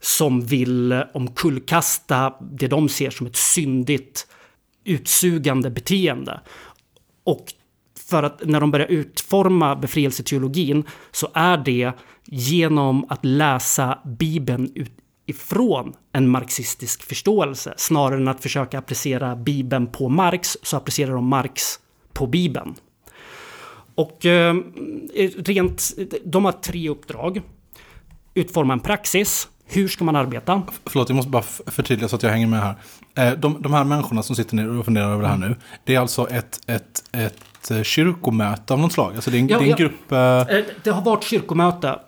som 0.00 0.40
vill 0.40 1.04
omkullkasta 1.14 2.34
det 2.40 2.68
de 2.68 2.88
ser 2.88 3.10
som 3.10 3.26
ett 3.26 3.36
syndigt 3.36 4.26
utsugande 4.84 5.70
beteende. 5.70 6.40
Och 7.24 7.52
för 8.08 8.22
att 8.22 8.40
när 8.44 8.60
de 8.60 8.70
börjar 8.70 8.86
utforma 8.86 9.76
befrielseteologin 9.76 10.84
så 11.10 11.28
är 11.34 11.56
det 11.56 11.92
genom 12.24 13.06
att 13.08 13.24
läsa 13.24 13.98
Bibeln 14.04 14.70
ifrån 15.26 15.92
en 16.12 16.28
marxistisk 16.28 17.02
förståelse. 17.02 17.74
Snarare 17.76 18.20
än 18.20 18.28
att 18.28 18.42
försöka 18.42 18.78
applicera 18.78 19.36
Bibeln 19.36 19.86
på 19.86 20.08
Marx 20.08 20.56
så 20.62 20.76
applicerar 20.76 21.12
de 21.12 21.26
Marx 21.26 21.62
på 22.12 22.26
Bibeln. 22.26 22.74
Och 23.94 24.26
eh, 24.26 24.56
rent, 25.38 25.90
de 26.24 26.44
har 26.44 26.52
tre 26.52 26.88
uppdrag. 26.88 27.42
Utforma 28.34 28.72
en 28.72 28.80
praxis. 28.80 29.48
Hur 29.64 29.88
ska 29.88 30.04
man 30.04 30.16
arbeta? 30.16 30.62
Förlåt, 30.86 31.08
jag 31.08 31.16
måste 31.16 31.30
bara 31.30 31.42
förtydliga 31.66 32.08
så 32.08 32.16
att 32.16 32.22
jag 32.22 32.30
hänger 32.30 32.46
med 32.46 32.60
här. 32.62 32.74
Eh, 33.14 33.38
de, 33.38 33.62
de 33.62 33.74
här 33.74 33.84
människorna 33.84 34.22
som 34.22 34.36
sitter 34.36 34.56
ner 34.56 34.68
och 34.78 34.84
funderar 34.84 35.12
över 35.12 35.22
det 35.22 35.28
här 35.28 35.36
mm. 35.36 35.48
nu. 35.48 35.56
Det 35.84 35.94
är 35.94 36.00
alltså 36.00 36.28
ett, 36.28 36.60
ett, 36.66 37.04
ett 37.12 37.47
Eh, 37.70 37.82
kyrkomöte 37.82 38.72
av 38.72 38.78
något 38.80 38.92
slag? 38.92 39.14
Alltså 39.14 39.30
det 39.30 39.36
är 39.36 39.40
en, 39.40 39.48
ja, 39.48 39.58
det 39.58 39.64
är 39.64 39.70
en 39.70 39.76
grupp... 39.76 40.12
Uh... 40.12 40.72
Det 40.82 40.90
har 40.90 41.02
varit 41.02 41.24
kyrkomöte. 41.24 41.98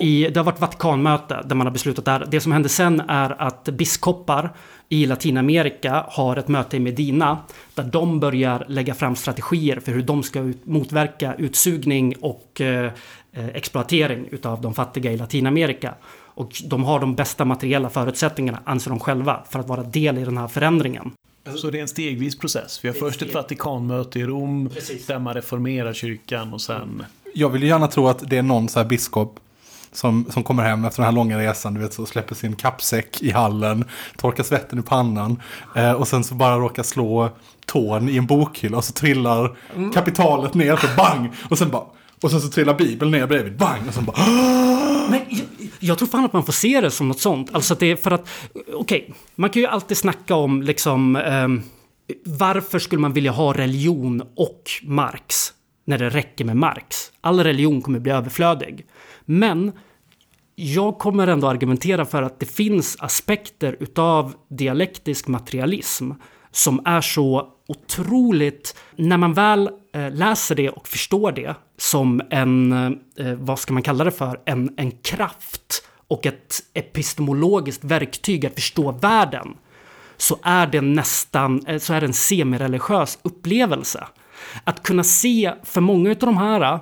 I, 0.00 0.28
det 0.30 0.40
har 0.40 0.44
varit 0.44 0.60
Vatikanmöte 0.60 1.42
där 1.44 1.54
man 1.56 1.66
har 1.66 1.72
beslutat 1.72 2.04
där. 2.04 2.26
Det 2.30 2.40
som 2.40 2.52
händer 2.52 2.68
sen 2.68 3.00
är 3.08 3.42
att 3.42 3.64
biskopar 3.64 4.52
i 4.88 5.06
Latinamerika 5.06 6.04
har 6.08 6.36
ett 6.36 6.48
möte 6.48 6.76
i 6.76 6.80
Medina 6.80 7.38
där 7.74 7.84
de 7.84 8.20
börjar 8.20 8.64
lägga 8.68 8.94
fram 8.94 9.16
strategier 9.16 9.80
för 9.80 9.92
hur 9.92 10.02
de 10.02 10.22
ska 10.22 10.40
ut, 10.40 10.66
motverka 10.66 11.34
utsugning 11.34 12.14
och 12.20 12.60
exploatering 13.54 14.26
utav 14.30 14.60
de 14.60 14.74
fattiga 14.74 15.12
i 15.12 15.16
Latinamerika. 15.16 15.94
Och 16.34 16.62
de 16.64 16.84
har 16.84 17.00
de 17.00 17.14
bästa 17.14 17.44
materiella 17.44 17.90
förutsättningarna, 17.90 18.58
anser 18.64 18.90
de 18.90 19.00
själva, 19.00 19.40
för 19.50 19.58
att 19.58 19.68
vara 19.68 19.82
del 19.82 20.18
i 20.18 20.24
den 20.24 20.38
här 20.38 20.48
förändringen. 20.48 21.12
Så 21.56 21.70
det 21.70 21.78
är 21.78 21.82
en 21.82 21.88
stegvis 21.88 22.38
process. 22.38 22.84
Vi 22.84 22.88
har 22.88 22.94
först 22.94 23.22
ett 23.22 23.34
Vatikanmöte 23.34 24.18
i 24.18 24.24
Rom 24.24 24.70
Precis. 24.74 25.06
där 25.06 25.18
man 25.18 25.34
reformerar 25.34 25.92
kyrkan 25.92 26.52
och 26.52 26.60
sen... 26.60 27.04
Jag 27.34 27.48
vill 27.48 27.62
gärna 27.62 27.86
tro 27.86 28.08
att 28.08 28.30
det 28.30 28.38
är 28.38 28.42
någon 28.42 28.68
så 28.68 28.78
här 28.78 28.86
biskop 28.86 29.40
som, 29.92 30.26
som 30.30 30.42
kommer 30.42 30.62
hem 30.62 30.84
efter 30.84 31.02
den 31.02 31.04
här 31.04 31.12
långa 31.12 31.38
resan, 31.38 31.74
du 31.74 31.80
vet, 31.80 31.92
så 31.92 32.06
släpper 32.06 32.34
sin 32.34 32.56
kappsäck 32.56 33.22
i 33.22 33.30
hallen, 33.30 33.84
torkar 34.16 34.44
svetten 34.44 34.78
i 34.78 34.82
pannan 34.82 35.42
eh, 35.76 35.92
och 35.92 36.08
sen 36.08 36.24
så 36.24 36.34
bara 36.34 36.58
råkar 36.58 36.82
slå 36.82 37.30
tån 37.66 38.08
i 38.08 38.16
en 38.16 38.26
bokhylla 38.26 38.76
och 38.76 38.84
så 38.84 38.92
trillar 38.92 39.56
mm. 39.76 39.92
kapitalet 39.92 40.54
ner 40.54 40.76
för 40.76 40.96
bang 40.96 41.32
och 41.50 41.58
sen 41.58 41.70
bara 41.70 41.84
och 42.22 42.30
sen 42.30 42.40
så 42.40 42.48
trillar 42.48 42.74
Bibeln 42.74 43.10
ner 43.10 43.26
bredvid, 43.26 43.56
bang 43.56 43.80
och 43.88 43.94
sen 43.94 44.04
bara 44.04 44.16
Men 45.10 45.20
jag 45.80 45.98
tror 45.98 46.08
fan 46.08 46.24
att 46.24 46.32
man 46.32 46.44
får 46.44 46.52
se 46.52 46.80
det 46.80 46.90
som 46.90 47.08
något 47.08 47.20
sånt. 47.20 47.54
Alltså 47.54 47.74
att 47.74 47.80
det 47.80 47.86
är 47.86 47.96
för 47.96 48.10
att, 48.10 48.28
okej, 48.54 48.74
okay, 48.74 49.04
man 49.34 49.50
kan 49.50 49.62
ju 49.62 49.68
alltid 49.68 49.96
snacka 49.96 50.34
om 50.34 50.62
liksom 50.62 51.16
um, 51.16 51.62
varför 52.24 52.78
skulle 52.78 53.00
man 53.00 53.12
vilja 53.12 53.30
ha 53.30 53.52
religion 53.52 54.22
och 54.36 54.70
Marx? 54.82 55.52
när 55.90 55.98
det 55.98 56.08
räcker 56.10 56.44
med 56.44 56.56
Marx. 56.56 57.12
All 57.20 57.44
religion 57.44 57.82
kommer 57.82 57.98
bli 57.98 58.12
överflödig. 58.12 58.86
Men 59.24 59.72
jag 60.54 60.98
kommer 60.98 61.26
ändå 61.26 61.48
argumentera 61.48 62.04
för 62.04 62.22
att 62.22 62.40
det 62.40 62.46
finns 62.46 62.96
aspekter 63.00 63.76
utav 63.80 64.34
dialektisk 64.48 65.28
materialism 65.28 66.10
som 66.50 66.82
är 66.84 67.00
så 67.00 67.48
otroligt, 67.68 68.76
när 68.96 69.16
man 69.16 69.32
väl 69.32 69.70
Eh, 69.92 70.10
läser 70.10 70.54
det 70.54 70.70
och 70.70 70.88
förstår 70.88 71.32
det 71.32 71.54
som 71.76 72.20
en, 72.30 72.72
eh, 72.72 73.26
eh, 73.26 73.34
vad 73.34 73.58
ska 73.58 73.72
man 73.72 73.82
kalla 73.82 74.04
det 74.04 74.10
för, 74.10 74.40
en, 74.44 74.74
en 74.76 74.90
kraft 74.90 75.84
och 76.08 76.26
ett 76.26 76.62
epistemologiskt 76.74 77.84
verktyg 77.84 78.46
att 78.46 78.54
förstå 78.54 78.92
världen, 78.92 79.48
så 80.16 80.38
är 80.42 80.66
det 80.66 80.80
nästan, 80.80 81.64
så 81.80 81.94
är 81.94 82.00
det 82.00 82.06
en 82.06 82.12
semireligiös 82.12 83.18
upplevelse. 83.22 84.06
Att 84.64 84.82
kunna 84.82 85.04
se, 85.04 85.52
för 85.62 85.80
många 85.80 86.10
av 86.10 86.16
de 86.16 86.36
här, 86.36 86.78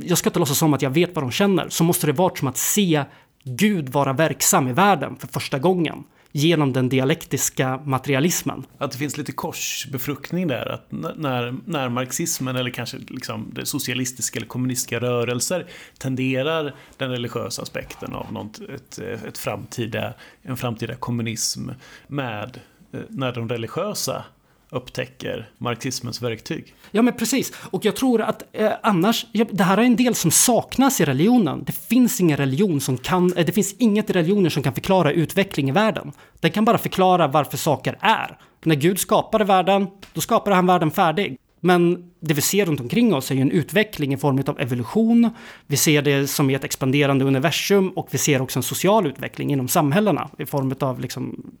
jag 0.00 0.18
ska 0.18 0.28
inte 0.28 0.38
låtsas 0.38 0.58
som 0.58 0.74
att 0.74 0.82
jag 0.82 0.90
vet 0.90 1.14
vad 1.14 1.24
de 1.24 1.30
känner, 1.30 1.68
så 1.68 1.84
måste 1.84 2.06
det 2.06 2.12
vara 2.12 2.36
som 2.36 2.48
att 2.48 2.56
se 2.56 3.04
Gud 3.44 3.88
vara 3.88 4.12
verksam 4.12 4.68
i 4.68 4.72
världen 4.72 5.16
för 5.16 5.26
första 5.26 5.58
gången 5.58 6.04
genom 6.32 6.72
den 6.72 6.88
dialektiska 6.88 7.80
materialismen. 7.84 8.66
Att 8.78 8.92
det 8.92 8.98
finns 8.98 9.16
lite 9.16 9.32
korsbefruktning 9.32 10.48
där, 10.48 10.68
att 10.68 10.86
när, 11.16 11.54
när 11.64 11.88
marxismen 11.88 12.56
eller 12.56 12.70
kanske 12.70 12.98
liksom 12.98 13.50
det 13.54 13.66
socialistiska 13.66 14.38
eller 14.38 14.48
kommunistiska 14.48 15.00
rörelser 15.00 15.66
tenderar 15.98 16.74
den 16.96 17.10
religiösa 17.10 17.62
aspekten 17.62 18.14
av 18.14 18.32
något, 18.32 18.60
ett, 18.60 18.98
ett 18.98 19.38
framtida, 19.38 20.14
en 20.42 20.56
framtida 20.56 20.94
kommunism 20.94 21.70
med 22.06 22.60
eh, 22.92 23.00
när 23.08 23.32
de 23.32 23.48
religiösa 23.48 24.24
upptäcker 24.72 25.50
marxismens 25.58 26.22
verktyg. 26.22 26.74
Ja, 26.90 27.02
men 27.02 27.14
precis. 27.14 27.52
Och 27.70 27.84
jag 27.84 27.96
tror 27.96 28.22
att 28.22 28.42
eh, 28.52 28.72
annars, 28.82 29.26
ja, 29.32 29.44
det 29.50 29.64
här 29.64 29.78
är 29.78 29.82
en 29.82 29.96
del 29.96 30.14
som 30.14 30.30
saknas 30.30 31.00
i 31.00 31.04
religionen. 31.04 31.64
Det 31.66 31.72
finns 31.72 32.20
ingen 32.20 32.36
religion 32.36 32.80
som 32.80 32.98
kan, 32.98 33.32
eh, 33.36 33.46
det 33.46 33.52
finns 33.52 33.74
inget 33.78 34.10
i 34.10 34.12
religioner 34.12 34.50
som 34.50 34.62
kan 34.62 34.74
förklara 34.74 35.12
utveckling 35.12 35.68
i 35.68 35.72
världen. 35.72 36.12
Den 36.40 36.50
kan 36.50 36.64
bara 36.64 36.78
förklara 36.78 37.26
varför 37.26 37.56
saker 37.56 37.98
är. 38.00 38.38
När 38.64 38.74
Gud 38.74 38.98
skapade 38.98 39.44
världen, 39.44 39.86
då 40.12 40.20
skapade 40.20 40.56
han 40.56 40.66
världen 40.66 40.90
färdig. 40.90 41.36
Men 41.64 42.10
det 42.20 42.34
vi 42.34 42.40
ser 42.40 42.66
runt 42.66 42.80
omkring 42.80 43.14
oss 43.14 43.30
är 43.30 43.34
ju 43.34 43.40
en 43.40 43.50
utveckling 43.50 44.14
i 44.14 44.16
form 44.16 44.42
av 44.46 44.60
evolution. 44.60 45.30
Vi 45.66 45.76
ser 45.76 46.02
det 46.02 46.26
som 46.26 46.50
i 46.50 46.54
ett 46.54 46.64
expanderande 46.64 47.24
universum 47.24 47.88
och 47.88 48.08
vi 48.10 48.18
ser 48.18 48.42
också 48.42 48.58
en 48.58 48.62
social 48.62 49.06
utveckling 49.06 49.52
inom 49.52 49.68
samhällena 49.68 50.30
i 50.38 50.46
form 50.46 50.74
av 50.80 51.00
liksom, 51.00 51.52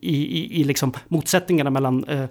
i, 0.00 0.16
i, 0.16 0.60
i 0.60 0.64
liksom 0.64 0.92
motsättningarna 1.08 1.70
mellan 1.70 2.04
eh, 2.04 2.24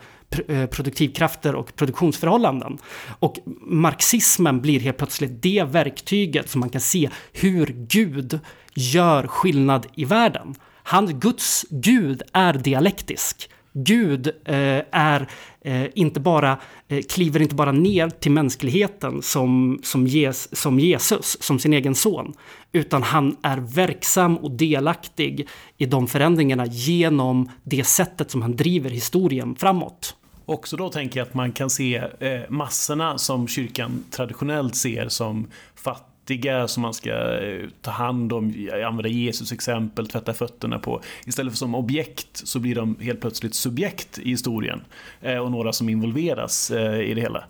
eh, 0.48 0.66
produktivkrafter 0.66 1.56
och 1.56 1.76
produktionsförhållanden. 1.76 2.78
Och 3.20 3.40
marxismen 3.62 4.62
blir 4.62 4.80
helt 4.80 4.98
plötsligt 4.98 5.42
det 5.42 5.64
verktyget 5.64 6.50
som 6.50 6.60
man 6.60 6.70
kan 6.70 6.82
se 6.82 7.10
hur 7.34 7.66
Gud 7.90 8.40
gör 8.74 9.28
skillnad 9.28 9.88
i 9.96 10.06
världen. 10.06 10.56
Han, 10.84 11.20
Guds 11.20 11.66
Gud 11.70 12.22
är 12.34 12.54
dialektisk. 12.54 13.50
Gud 13.74 14.28
eh, 14.28 14.82
är 14.92 15.30
eh, 15.62 15.86
inte 15.96 16.20
bara, 16.20 16.58
eh, 16.88 17.02
kliver 17.10 17.42
inte 17.42 17.56
bara 17.56 17.72
ner 17.72 18.10
till 18.10 18.32
mänskligheten 18.32 19.22
som, 19.22 19.80
som, 19.84 20.08
ges, 20.08 20.56
som 20.56 20.80
Jesus, 20.80 21.38
som 21.44 21.60
sin 21.60 21.74
egen 21.74 21.96
son, 21.96 22.34
utan 22.72 23.04
han 23.04 23.36
är 23.44 23.58
verksam 23.58 24.38
och 24.38 24.52
delaktig 24.52 25.48
i 25.78 25.86
de 25.86 26.08
förändringarna 26.08 26.66
genom 26.66 27.52
det 27.64 27.84
sättet 27.84 28.32
som 28.32 28.42
han 28.42 28.56
driver 28.56 28.90
historien 28.90 29.56
framåt. 29.56 30.16
Också 30.46 30.78
då 30.78 30.90
tänker 30.90 31.20
jag 31.20 31.28
att 31.28 31.34
man 31.34 31.52
kan 31.52 31.70
se 31.70 31.96
eh, 32.20 32.42
massorna 32.50 33.18
som 33.18 33.48
kyrkan 33.48 34.04
traditionellt 34.12 34.76
ser 34.76 35.10
som 35.10 35.48
fattiga 35.76 36.09
fattiga 36.30 36.68
som 36.68 36.82
man 36.82 36.94
ska 36.94 37.12
eh, 37.12 37.68
ta 37.82 37.92
hand 37.92 38.34
om, 38.34 38.70
använda 38.86 39.10
Jesus 39.10 39.52
exempel, 39.52 40.08
tvätta 40.08 40.34
fötterna 40.34 40.80
på. 40.80 41.02
Istället 41.26 41.54
för 41.54 41.58
som 41.58 41.76
objekt 41.76 42.28
så 42.48 42.60
blir 42.60 42.76
de 42.76 42.98
helt 43.02 43.22
plötsligt 43.22 43.56
subjekt 43.56 44.20
i 44.20 44.30
historien 44.30 44.82
eh, 45.22 45.38
och 45.38 45.52
några 45.52 45.74
som 45.74 45.90
involveras 45.90 46.72
eh, 46.72 47.00
i 47.00 47.14
det 47.14 47.22
hela. 47.22 47.44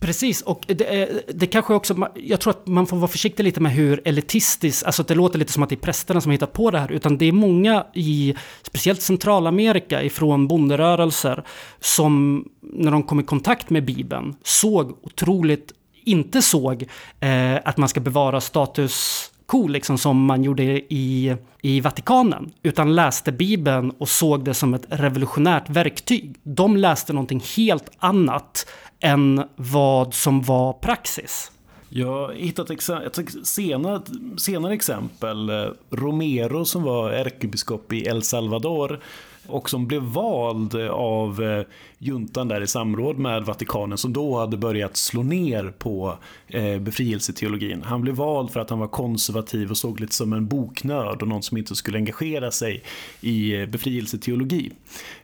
Precis, 0.00 0.42
och 0.42 0.64
det, 0.68 1.22
det 1.34 1.46
kanske 1.46 1.74
också, 1.74 2.08
jag 2.14 2.40
tror 2.40 2.50
att 2.50 2.66
man 2.66 2.86
får 2.86 2.96
vara 2.96 3.08
försiktig 3.08 3.44
lite 3.44 3.60
med 3.60 3.72
hur 3.72 4.00
elitistiskt, 4.04 4.86
alltså 4.86 5.02
att 5.02 5.08
det 5.08 5.14
låter 5.14 5.38
lite 5.38 5.52
som 5.52 5.62
att 5.62 5.68
det 5.68 5.74
är 5.74 5.80
prästerna 5.80 6.20
som 6.20 6.30
har 6.30 6.32
hittat 6.32 6.52
på 6.52 6.70
det 6.70 6.78
här, 6.78 6.92
utan 6.92 7.18
det 7.18 7.26
är 7.26 7.32
många 7.32 7.86
i, 7.94 8.34
speciellt 8.62 9.02
Centralamerika, 9.02 10.02
ifrån 10.02 10.48
bonderörelser, 10.48 11.44
som 11.80 12.44
när 12.60 12.90
de 12.90 13.02
kom 13.02 13.20
i 13.20 13.22
kontakt 13.22 13.70
med 13.70 13.84
Bibeln 13.84 14.36
såg 14.42 14.98
otroligt 15.02 15.72
inte 16.06 16.42
såg 16.42 16.84
eh, 17.20 17.56
att 17.64 17.76
man 17.76 17.88
ska 17.88 18.00
bevara 18.00 18.40
status 18.40 19.30
quo, 19.48 19.68
liksom 19.68 19.98
som 19.98 20.24
man 20.24 20.44
gjorde 20.44 20.62
i, 20.62 21.36
i 21.62 21.80
Vatikanen, 21.80 22.52
utan 22.62 22.94
läste 22.94 23.32
Bibeln 23.32 23.90
och 23.90 24.08
såg 24.08 24.44
det 24.44 24.54
som 24.54 24.74
ett 24.74 24.86
revolutionärt 24.88 25.70
verktyg. 25.70 26.34
De 26.42 26.76
läste 26.76 27.12
någonting 27.12 27.42
helt 27.56 27.90
annat 27.98 28.66
än 29.00 29.42
vad 29.56 30.14
som 30.14 30.42
var 30.42 30.72
praxis. 30.72 31.52
Jag 31.88 32.06
har 32.06 32.32
hittat 32.32 32.70
ett 32.70 33.46
senare, 33.46 34.00
senare 34.36 34.74
exempel. 34.74 35.50
Eh, 35.50 35.66
Romero 35.90 36.64
som 36.64 36.82
var 36.82 37.10
ärkebiskop 37.10 37.92
i 37.92 38.06
El 38.06 38.22
Salvador 38.22 39.00
och 39.48 39.70
som 39.70 39.86
blev 39.86 40.02
vald 40.02 40.74
eh, 40.74 40.90
av 40.90 41.42
eh, 41.42 41.66
juntan 41.98 42.48
där 42.48 42.60
i 42.60 42.66
samråd 42.66 43.18
med 43.18 43.44
Vatikanen 43.44 43.98
som 43.98 44.12
då 44.12 44.38
hade 44.38 44.56
börjat 44.56 44.96
slå 44.96 45.22
ner 45.22 45.74
på 45.78 46.18
eh, 46.48 46.78
befrielseteologin. 46.78 47.82
Han 47.82 48.00
blev 48.00 48.14
vald 48.14 48.50
för 48.50 48.60
att 48.60 48.70
han 48.70 48.78
var 48.78 48.88
konservativ 48.88 49.70
och 49.70 49.76
såg 49.76 50.00
lite 50.00 50.14
som 50.14 50.32
en 50.32 50.46
boknörd 50.46 51.22
och 51.22 51.28
någon 51.28 51.42
som 51.42 51.56
inte 51.56 51.74
skulle 51.74 51.98
engagera 51.98 52.50
sig 52.50 52.82
i 53.20 53.60
eh, 53.60 53.66
befrielseteologi. 53.66 54.72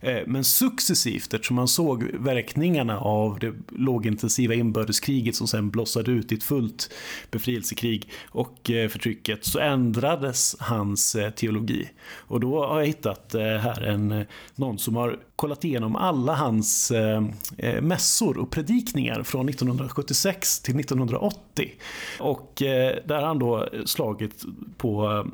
Eh, 0.01 0.19
men 0.27 0.45
successivt, 0.45 1.35
eftersom 1.35 1.57
man 1.57 1.69
såg 1.69 2.05
verkningarna 2.19 2.99
av 2.99 3.39
det 3.39 3.53
lågintensiva 3.69 4.55
inbördeskriget 4.55 5.37
som 5.37 5.47
sen 5.47 5.71
blossade 5.71 6.11
ut 6.11 6.33
i 6.33 6.35
ett 6.35 6.43
fullt 6.43 6.91
befrielsekrig 7.31 8.09
och 8.29 8.71
eh, 8.71 8.89
förtrycket, 8.89 9.45
så 9.45 9.59
ändrades 9.59 10.57
hans 10.59 11.17
teologi. 11.37 11.89
Och 12.15 12.41
då 12.41 12.65
har 12.67 12.81
jag 12.81 12.87
hittat 12.87 13.35
här 13.35 13.83
en, 13.83 14.12
Eh, 14.20 14.27
någon 14.55 14.79
som 14.79 14.96
har 14.96 15.18
kollat 15.37 15.64
igenom 15.64 15.96
alla 15.96 16.35
hans 16.35 16.90
eh, 16.90 17.22
eh 17.59 17.81
mässor 17.81 18.38
och 18.38 18.51
predikningar 18.51 19.22
från 19.22 19.48
1976 19.48 20.61
till 20.61 20.81
1980. 20.81 21.72
Och 22.20 22.62
eh, 22.62 22.96
där 23.05 23.14
har 23.14 23.27
han 23.27 23.38
då 23.38 23.68
slagit 23.85 24.44
på 24.77 25.11
eh, 25.11 25.25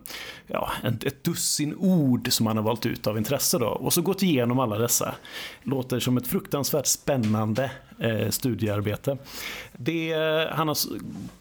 ja, 0.47 0.71
ett, 0.85 1.05
ett 1.05 1.25
dussin 1.25 1.75
ord 1.79 2.33
som 2.33 2.47
han 2.47 2.57
har 2.57 2.65
valt 2.65 2.87
ut 2.87 3.07
av 3.07 3.19
intresse. 3.19 3.59
Då. 3.59 3.67
Och 3.67 3.93
så 3.93 4.03
gått 4.03 4.23
igenom 4.23 4.59
alla 4.59 4.79
dessa. 4.79 5.15
Låter 5.63 6.01
som 6.01 6.17
ett 6.17 6.27
fruktansvärt 6.27 6.87
spännande 6.87 7.71
eh, 7.99 8.29
studiearbete. 8.31 9.19
Det 9.73 10.15
han 10.53 10.69
har 10.69 10.77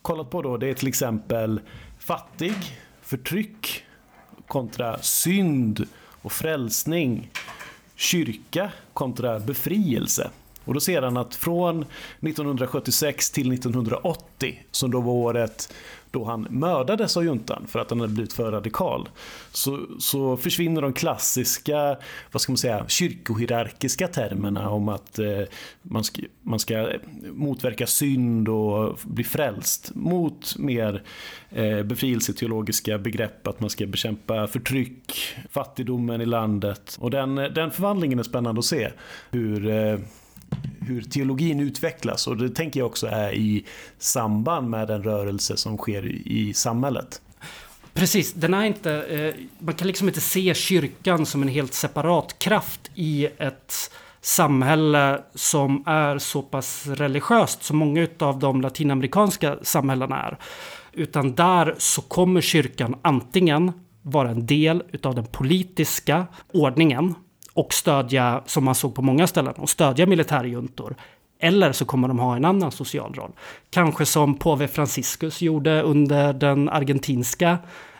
kollat 0.01 0.29
på 0.29 0.41
då 0.41 0.57
det 0.57 0.69
är 0.69 0.73
till 0.73 0.87
exempel 0.87 1.59
fattig, 1.99 2.53
förtryck 3.01 3.83
kontra 4.47 5.01
synd 5.01 5.87
och 6.27 6.31
frälsning 6.31 7.29
kyrka 7.95 8.71
kontra 8.93 9.39
befrielse. 9.39 10.29
Och 10.65 10.73
då 10.73 10.79
ser 10.79 11.01
han 11.01 11.17
att 11.17 11.35
från 11.35 11.81
1976 11.81 13.31
till 13.31 13.53
1980, 13.53 14.63
som 14.71 14.91
då 14.91 15.01
var 15.01 15.13
året 15.13 15.73
då 16.11 16.23
han 16.23 16.47
mördades 16.49 17.17
av 17.17 17.23
juntan 17.23 17.63
för 17.67 17.79
att 17.79 17.89
han 17.89 17.99
hade 17.99 18.13
blivit 18.13 18.33
för 18.33 18.51
radikal, 18.51 19.09
så, 19.51 19.79
så 19.99 20.37
försvinner 20.37 20.81
de 20.81 20.93
klassiska, 20.93 21.97
vad 22.31 22.41
ska 22.41 22.51
man 22.51 22.57
säga, 22.57 22.85
kyrkohierarkiska 22.87 24.07
termerna 24.07 24.69
om 24.69 24.89
att 24.89 25.19
eh, 25.19 25.41
man, 25.81 26.03
ska, 26.03 26.21
man 26.41 26.59
ska 26.59 26.89
motverka 27.33 27.87
synd 27.87 28.49
och 28.49 28.99
bli 29.03 29.23
frälst 29.23 29.95
mot 29.95 30.57
mer 30.57 31.03
eh, 31.49 31.83
befrielseteologiska 31.83 32.97
begrepp, 32.97 33.47
att 33.47 33.59
man 33.59 33.69
ska 33.69 33.85
bekämpa 33.85 34.47
förtryck, 34.47 35.35
fattigdomen 35.49 36.21
i 36.21 36.25
landet. 36.25 36.97
Och 36.99 37.11
den, 37.11 37.35
den 37.35 37.71
förvandlingen 37.71 38.19
är 38.19 38.23
spännande 38.23 38.59
att 38.59 38.65
se. 38.65 38.91
Hur 39.31 39.69
eh, 39.69 39.99
hur 40.79 41.01
teologin 41.01 41.59
utvecklas 41.59 42.27
och 42.27 42.37
det 42.37 42.49
tänker 42.49 42.79
jag 42.79 42.87
också 42.87 43.07
är 43.07 43.33
i 43.33 43.65
samband 43.97 44.69
med 44.69 44.87
den 44.87 45.03
rörelse 45.03 45.57
som 45.57 45.77
sker 45.77 46.05
i 46.27 46.53
samhället. 46.53 47.21
Precis, 47.93 48.33
den 48.33 48.53
är 48.53 48.65
inte, 48.65 49.03
eh, 49.03 49.35
man 49.59 49.75
kan 49.75 49.87
liksom 49.87 50.07
inte 50.07 50.21
se 50.21 50.53
kyrkan 50.53 51.25
som 51.25 51.41
en 51.41 51.47
helt 51.47 51.73
separat 51.73 52.39
kraft 52.39 52.91
i 52.95 53.25
ett 53.25 53.91
samhälle 54.21 55.21
som 55.35 55.83
är 55.85 56.17
så 56.17 56.41
pass 56.41 56.87
religiöst 56.87 57.63
som 57.63 57.77
många 57.77 58.07
av 58.19 58.39
de 58.39 58.61
latinamerikanska 58.61 59.57
samhällena 59.61 60.23
är. 60.23 60.37
Utan 60.93 61.35
där 61.35 61.75
så 61.77 62.01
kommer 62.01 62.41
kyrkan 62.41 62.95
antingen 63.01 63.71
vara 64.01 64.29
en 64.29 64.45
del 64.45 64.83
utav 64.91 65.15
den 65.15 65.25
politiska 65.25 66.27
ordningen 66.53 67.15
och 67.57 67.73
stödja, 67.73 68.43
som 68.45 68.63
man 68.63 68.75
såg 68.75 68.95
på 68.95 69.01
många 69.01 69.27
ställen, 69.27 69.53
och 69.53 69.69
stödja 69.69 70.05
militärjuntor. 70.05 70.95
Eller 71.39 71.71
så 71.71 71.85
kommer 71.85 72.07
de 72.07 72.19
ha 72.19 72.35
en 72.35 72.45
annan 72.45 72.71
social 72.71 73.13
roll. 73.13 73.31
Kanske 73.69 74.05
som 74.05 74.37
påve 74.37 74.67
Franciscus 74.67 75.41
gjorde 75.41 75.81
under 75.81 76.33
den 76.33 76.69
argentinska 76.69 77.57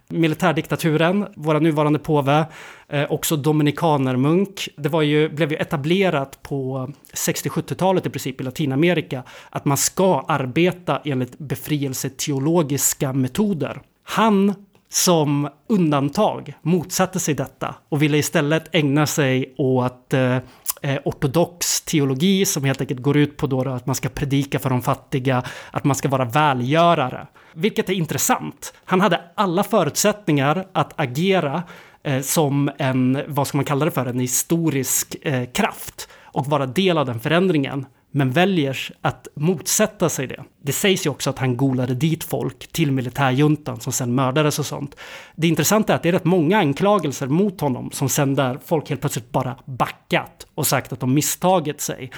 militärdiktaturen, 0.10 1.28
våra 1.36 1.60
nuvarande 1.60 2.00
påve, 2.00 2.46
eh, 2.88 3.12
också 3.12 3.36
dominikanermunk. 3.36 4.70
Det 4.76 4.90
var 4.90 5.02
ju, 5.02 5.30
blev 5.30 5.52
ju 5.52 5.58
etablerat 5.58 6.44
på 6.44 6.90
60-70-talet 7.14 8.06
i 8.06 8.10
princip 8.10 8.42
i 8.42 8.44
Latinamerika 8.44 9.24
att 9.50 9.66
man 9.66 9.78
ska 9.78 10.26
arbeta 10.28 11.02
enligt 11.06 11.40
befrielseteologiska 11.40 13.14
metoder. 13.14 13.82
Han 14.04 14.54
som 14.90 15.50
undantag 15.70 16.54
motsatte 16.62 17.20
sig 17.20 17.34
detta 17.34 17.76
och 17.90 18.02
ville 18.02 18.18
istället 18.18 18.76
ägna 18.76 19.06
sig 19.06 19.54
åt 19.58 20.14
eh, 20.14 20.38
eh, 20.82 21.00
ortodox 21.06 21.82
teologi 21.82 22.46
som 22.46 22.64
helt 22.64 22.82
enkelt 22.82 23.00
går 23.00 23.18
ut 23.18 23.38
på 23.38 23.48
då 23.48 23.70
att 23.70 23.86
man 23.86 23.96
ska 23.96 24.10
predika 24.10 24.60
för 24.60 24.70
de 24.70 24.82
fattiga, 24.82 25.44
att 25.72 25.84
man 25.84 25.96
ska 25.96 26.10
vara 26.10 26.26
välgörare. 26.26 27.28
Vilket 27.54 27.90
är 27.90 27.94
intressant. 27.94 28.74
Han 28.86 29.02
hade 29.02 29.22
alla 29.36 29.64
förutsättningar 29.64 30.68
att 30.74 30.94
agera 30.96 31.64
eh, 32.04 32.22
som 32.22 32.72
en, 32.78 33.24
vad 33.28 33.48
ska 33.48 33.58
man 33.58 33.66
kalla 33.66 33.86
det 33.86 33.92
för, 33.92 34.06
en 34.06 34.20
historisk 34.20 35.16
eh, 35.22 35.46
kraft 35.46 36.10
och 36.24 36.46
vara 36.46 36.66
del 36.66 36.98
av 36.98 37.06
den 37.06 37.20
förändringen 37.20 37.86
men 38.12 38.32
väljer 38.32 38.78
att 39.02 39.28
motsätta 39.36 40.10
sig 40.10 40.28
det. 40.28 40.44
Det 40.62 40.72
sägs 40.72 41.06
ju 41.06 41.10
också 41.10 41.30
att 41.30 41.40
han 41.40 41.58
golade 41.58 41.96
dit 41.96 42.24
folk 42.24 42.68
till 42.68 42.92
militärjuntan 42.92 43.80
som 43.80 43.94
sen 43.94 44.16
mördades 44.16 44.60
och 44.60 44.66
sånt. 44.66 44.96
Det 45.36 45.48
intressanta 45.48 45.94
är 45.94 45.96
att 45.96 46.04
det 46.04 46.10
är 46.10 46.14
rätt 46.14 46.26
många 46.26 46.58
anklagelser 46.58 47.28
mot 47.28 47.62
honom 47.62 47.92
som 47.92 48.10
sen 48.10 48.36
där 48.36 48.60
folk 48.66 48.90
helt 48.90 49.02
plötsligt 49.02 49.32
bara 49.32 49.56
backat 49.66 50.48
och 50.56 50.68
sagt 50.68 50.94
att 50.94 51.00
de 51.00 51.14
misstagit 51.14 51.82
sig. 51.82 52.12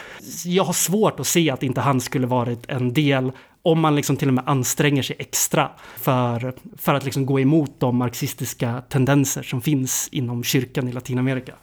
Jag 0.45 0.63
har 0.63 0.73
svårt 0.73 1.19
att 1.19 1.27
se 1.27 1.49
att 1.49 1.63
inte 1.63 1.81
han 1.81 2.01
skulle 2.01 2.27
varit 2.27 2.69
en 2.69 2.93
del 2.93 3.31
om 3.61 3.79
man 3.79 3.95
liksom 3.95 4.17
till 4.17 4.27
och 4.27 4.33
med 4.33 4.43
anstränger 4.47 5.03
sig 5.03 5.15
extra 5.19 5.71
för, 5.97 6.53
för 6.77 6.93
att 6.93 7.05
liksom 7.05 7.25
gå 7.25 7.39
emot 7.39 7.79
de 7.79 7.95
marxistiska 7.95 8.83
tendenser 8.89 9.43
som 9.43 9.61
finns 9.61 10.09
inom 10.11 10.43
kyrkan 10.43 10.87
i 10.87 10.91
Latinamerika. 10.91 11.53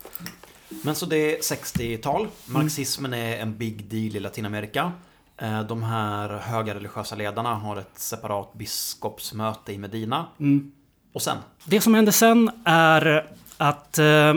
Men 0.69 0.95
så 0.95 1.07
det 1.07 1.17
är 1.17 1.41
60-tal. 1.41 2.29
Marxismen 2.47 3.15
är 3.15 3.39
en 3.39 3.57
big 3.57 3.85
deal 3.85 4.17
i 4.17 4.21
Latinamerika. 4.21 4.93
Eh, 5.37 5.63
de 5.63 5.83
här 5.83 6.29
höga 6.29 6.75
religiösa 6.75 7.15
ledarna 7.15 7.55
har 7.55 7.77
ett 7.77 7.99
separat 7.99 8.55
biskopsmöte 8.55 9.73
i 9.73 9.79
Medina. 9.79 10.27
Mm. 10.41 10.73
Och 11.13 11.23
sen? 11.23 11.39
Det 11.65 11.81
som 11.81 11.95
händer 11.95 12.13
sen 12.13 12.51
är 12.65 13.31
att 13.59 13.99
eh, 13.99 14.35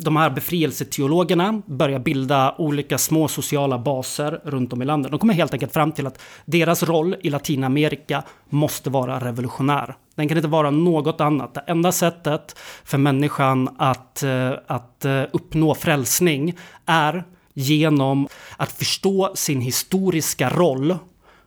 de 0.00 0.16
här 0.16 0.30
befrielseteologerna 0.30 1.62
börjar 1.66 1.98
bilda 1.98 2.54
olika 2.58 2.98
små 2.98 3.28
sociala 3.28 3.78
baser 3.78 4.40
runt 4.44 4.72
om 4.72 4.82
i 4.82 4.84
landet. 4.84 5.10
De 5.10 5.20
kommer 5.20 5.34
helt 5.34 5.52
enkelt 5.52 5.72
fram 5.72 5.92
till 5.92 6.06
att 6.06 6.22
deras 6.44 6.82
roll 6.82 7.16
i 7.20 7.30
Latinamerika 7.30 8.22
måste 8.48 8.90
vara 8.90 9.18
revolutionär. 9.18 9.94
Den 10.14 10.28
kan 10.28 10.36
inte 10.36 10.48
vara 10.48 10.70
något 10.70 11.20
annat. 11.20 11.54
Det 11.54 11.64
enda 11.66 11.92
sättet 11.92 12.58
för 12.84 12.98
människan 12.98 13.68
att, 13.78 14.22
eh, 14.22 14.52
att 14.66 15.04
eh, 15.04 15.22
uppnå 15.32 15.74
frälsning 15.74 16.56
är 16.86 17.24
genom 17.54 18.28
att 18.56 18.72
förstå 18.72 19.32
sin 19.34 19.60
historiska 19.60 20.50
roll 20.50 20.96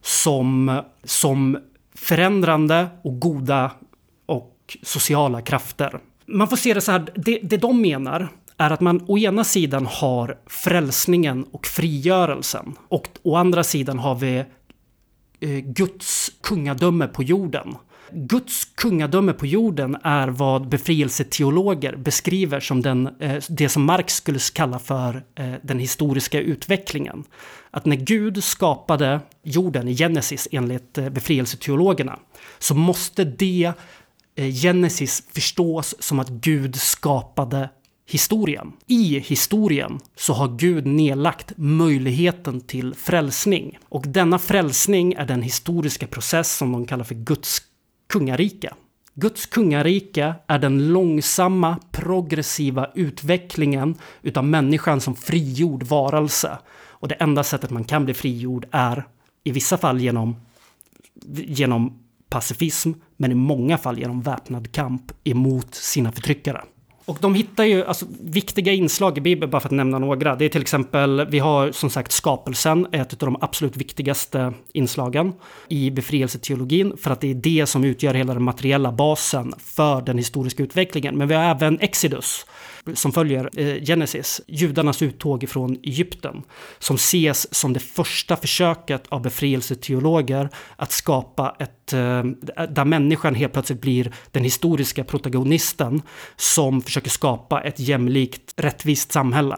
som, 0.01 0.81
som 1.03 1.57
förändrande 1.95 2.87
och 3.03 3.19
goda 3.19 3.71
och 4.25 4.77
sociala 4.83 5.41
krafter 5.41 5.99
man 6.25 6.47
får 6.47 6.57
se 6.57 6.73
det 6.73 6.81
så 6.81 6.91
här, 6.91 7.05
det, 7.15 7.39
det 7.43 7.57
de 7.57 7.81
menar 7.81 8.29
är 8.57 8.71
att 8.71 8.81
man 8.81 9.05
å 9.07 9.17
ena 9.17 9.43
sidan 9.43 9.85
har 9.85 10.37
frälsningen 10.47 11.45
och 11.51 11.67
frigörelsen 11.67 12.75
och 12.87 13.07
å 13.23 13.35
andra 13.35 13.63
sidan 13.63 13.99
har 13.99 14.15
vi 14.15 14.37
eh, 15.39 15.49
Guds 15.49 16.31
kungadöme 16.41 17.07
på 17.07 17.23
jorden. 17.23 17.75
Guds 18.11 18.65
kungadöme 18.65 19.33
på 19.33 19.45
jorden 19.45 19.97
är 20.03 20.27
vad 20.27 20.69
befrielseteologer 20.69 21.95
beskriver 21.95 22.59
som 22.59 22.81
den, 22.81 23.09
eh, 23.19 23.43
det 23.49 23.69
som 23.69 23.83
Marx 23.83 24.15
skulle 24.15 24.39
kalla 24.53 24.79
för 24.79 25.23
eh, 25.35 25.53
den 25.63 25.79
historiska 25.79 26.39
utvecklingen. 26.39 27.23
Att 27.71 27.85
när 27.85 27.95
Gud 27.95 28.43
skapade 28.43 29.19
jorden 29.43 29.87
i 29.87 29.95
Genesis 29.95 30.47
enligt 30.51 30.93
befrielseteologerna 30.93 32.19
så 32.59 32.75
måste 32.75 33.23
det 33.23 33.73
Eh, 34.35 34.51
Genesis 34.51 35.23
förstås 35.33 35.95
som 35.99 36.19
att 36.19 36.29
Gud 36.29 36.75
skapade 36.75 37.69
historien. 38.07 38.73
I 38.87 39.19
historien 39.19 39.99
så 40.15 40.33
har 40.33 40.47
Gud 40.57 40.85
nedlagt 40.85 41.51
möjligheten 41.57 42.61
till 42.61 42.93
frälsning. 42.93 43.77
Och 43.89 44.03
denna 44.07 44.39
frälsning 44.39 45.13
är 45.13 45.25
den 45.25 45.41
historiska 45.41 46.07
process 46.07 46.57
som 46.57 46.71
de 46.71 46.85
kallar 46.85 47.03
för 47.03 47.15
Guds 47.15 47.61
kungarike. 48.09 48.73
Guds 49.13 49.45
kungarike 49.45 50.33
är 50.47 50.59
den 50.59 50.87
långsamma 50.93 51.77
progressiva 51.91 52.91
utvecklingen 52.95 53.95
utav 54.21 54.43
människan 54.43 55.01
som 55.01 55.15
frigjord 55.15 55.83
varelse. 55.83 56.57
Och 56.75 57.07
det 57.07 57.15
enda 57.15 57.43
sättet 57.43 57.69
man 57.69 57.83
kan 57.83 58.05
bli 58.05 58.13
frigjord 58.13 58.65
är 58.71 59.07
i 59.43 59.51
vissa 59.51 59.77
fall 59.77 60.01
genom, 60.01 60.35
genom 61.35 62.04
pacifism, 62.35 62.91
men 63.17 63.31
i 63.31 63.35
många 63.35 63.77
fall 63.77 63.99
genom 63.99 64.21
väpnad 64.21 64.71
kamp 64.71 65.11
emot 65.23 65.75
sina 65.75 66.11
förtryckare. 66.11 66.61
Och 67.05 67.17
de 67.21 67.35
hittar 67.35 67.63
ju 67.63 67.85
alltså, 67.85 68.05
viktiga 68.21 68.73
inslag 68.73 69.17
i 69.17 69.21
Bibeln, 69.21 69.51
bara 69.51 69.59
för 69.59 69.69
att 69.69 69.75
nämna 69.75 69.99
några. 69.99 70.35
Det 70.35 70.45
är 70.45 70.49
till 70.49 70.61
exempel, 70.61 71.25
vi 71.29 71.39
har 71.39 71.71
som 71.71 71.89
sagt 71.89 72.11
skapelsen, 72.11 72.87
ett 72.91 73.13
av 73.13 73.19
de 73.19 73.37
absolut 73.41 73.77
viktigaste 73.77 74.53
inslagen 74.73 75.33
i 75.67 75.91
befrielseteologin, 75.91 76.97
för 76.97 77.11
att 77.11 77.21
det 77.21 77.31
är 77.31 77.35
det 77.35 77.65
som 77.65 77.83
utgör 77.83 78.13
hela 78.13 78.33
den 78.33 78.43
materiella 78.43 78.91
basen 78.91 79.53
för 79.57 80.01
den 80.01 80.17
historiska 80.17 80.63
utvecklingen. 80.63 81.17
Men 81.17 81.27
vi 81.27 81.35
har 81.35 81.43
även 81.43 81.79
Exodus, 81.79 82.45
som 82.93 83.11
följer 83.11 83.49
eh, 83.59 83.83
Genesis, 83.83 84.41
judarnas 84.47 85.01
uttåg 85.01 85.49
från 85.49 85.77
Egypten, 85.83 86.43
som 86.79 86.95
ses 86.95 87.53
som 87.53 87.73
det 87.73 87.79
första 87.79 88.37
försöket 88.37 89.03
av 89.09 89.21
befrielseteologer 89.21 90.49
att 90.75 90.91
skapa 90.91 91.55
ett, 91.59 91.93
eh, 91.93 92.23
där 92.69 92.85
människan 92.85 93.35
helt 93.35 93.53
plötsligt 93.53 93.81
blir 93.81 94.13
den 94.31 94.43
historiska 94.43 95.03
protagonisten 95.03 96.01
som 96.35 96.81
försöker 96.81 97.09
skapa 97.09 97.61
ett 97.61 97.79
jämlikt, 97.79 98.53
rättvist 98.57 99.11
samhälle 99.11 99.57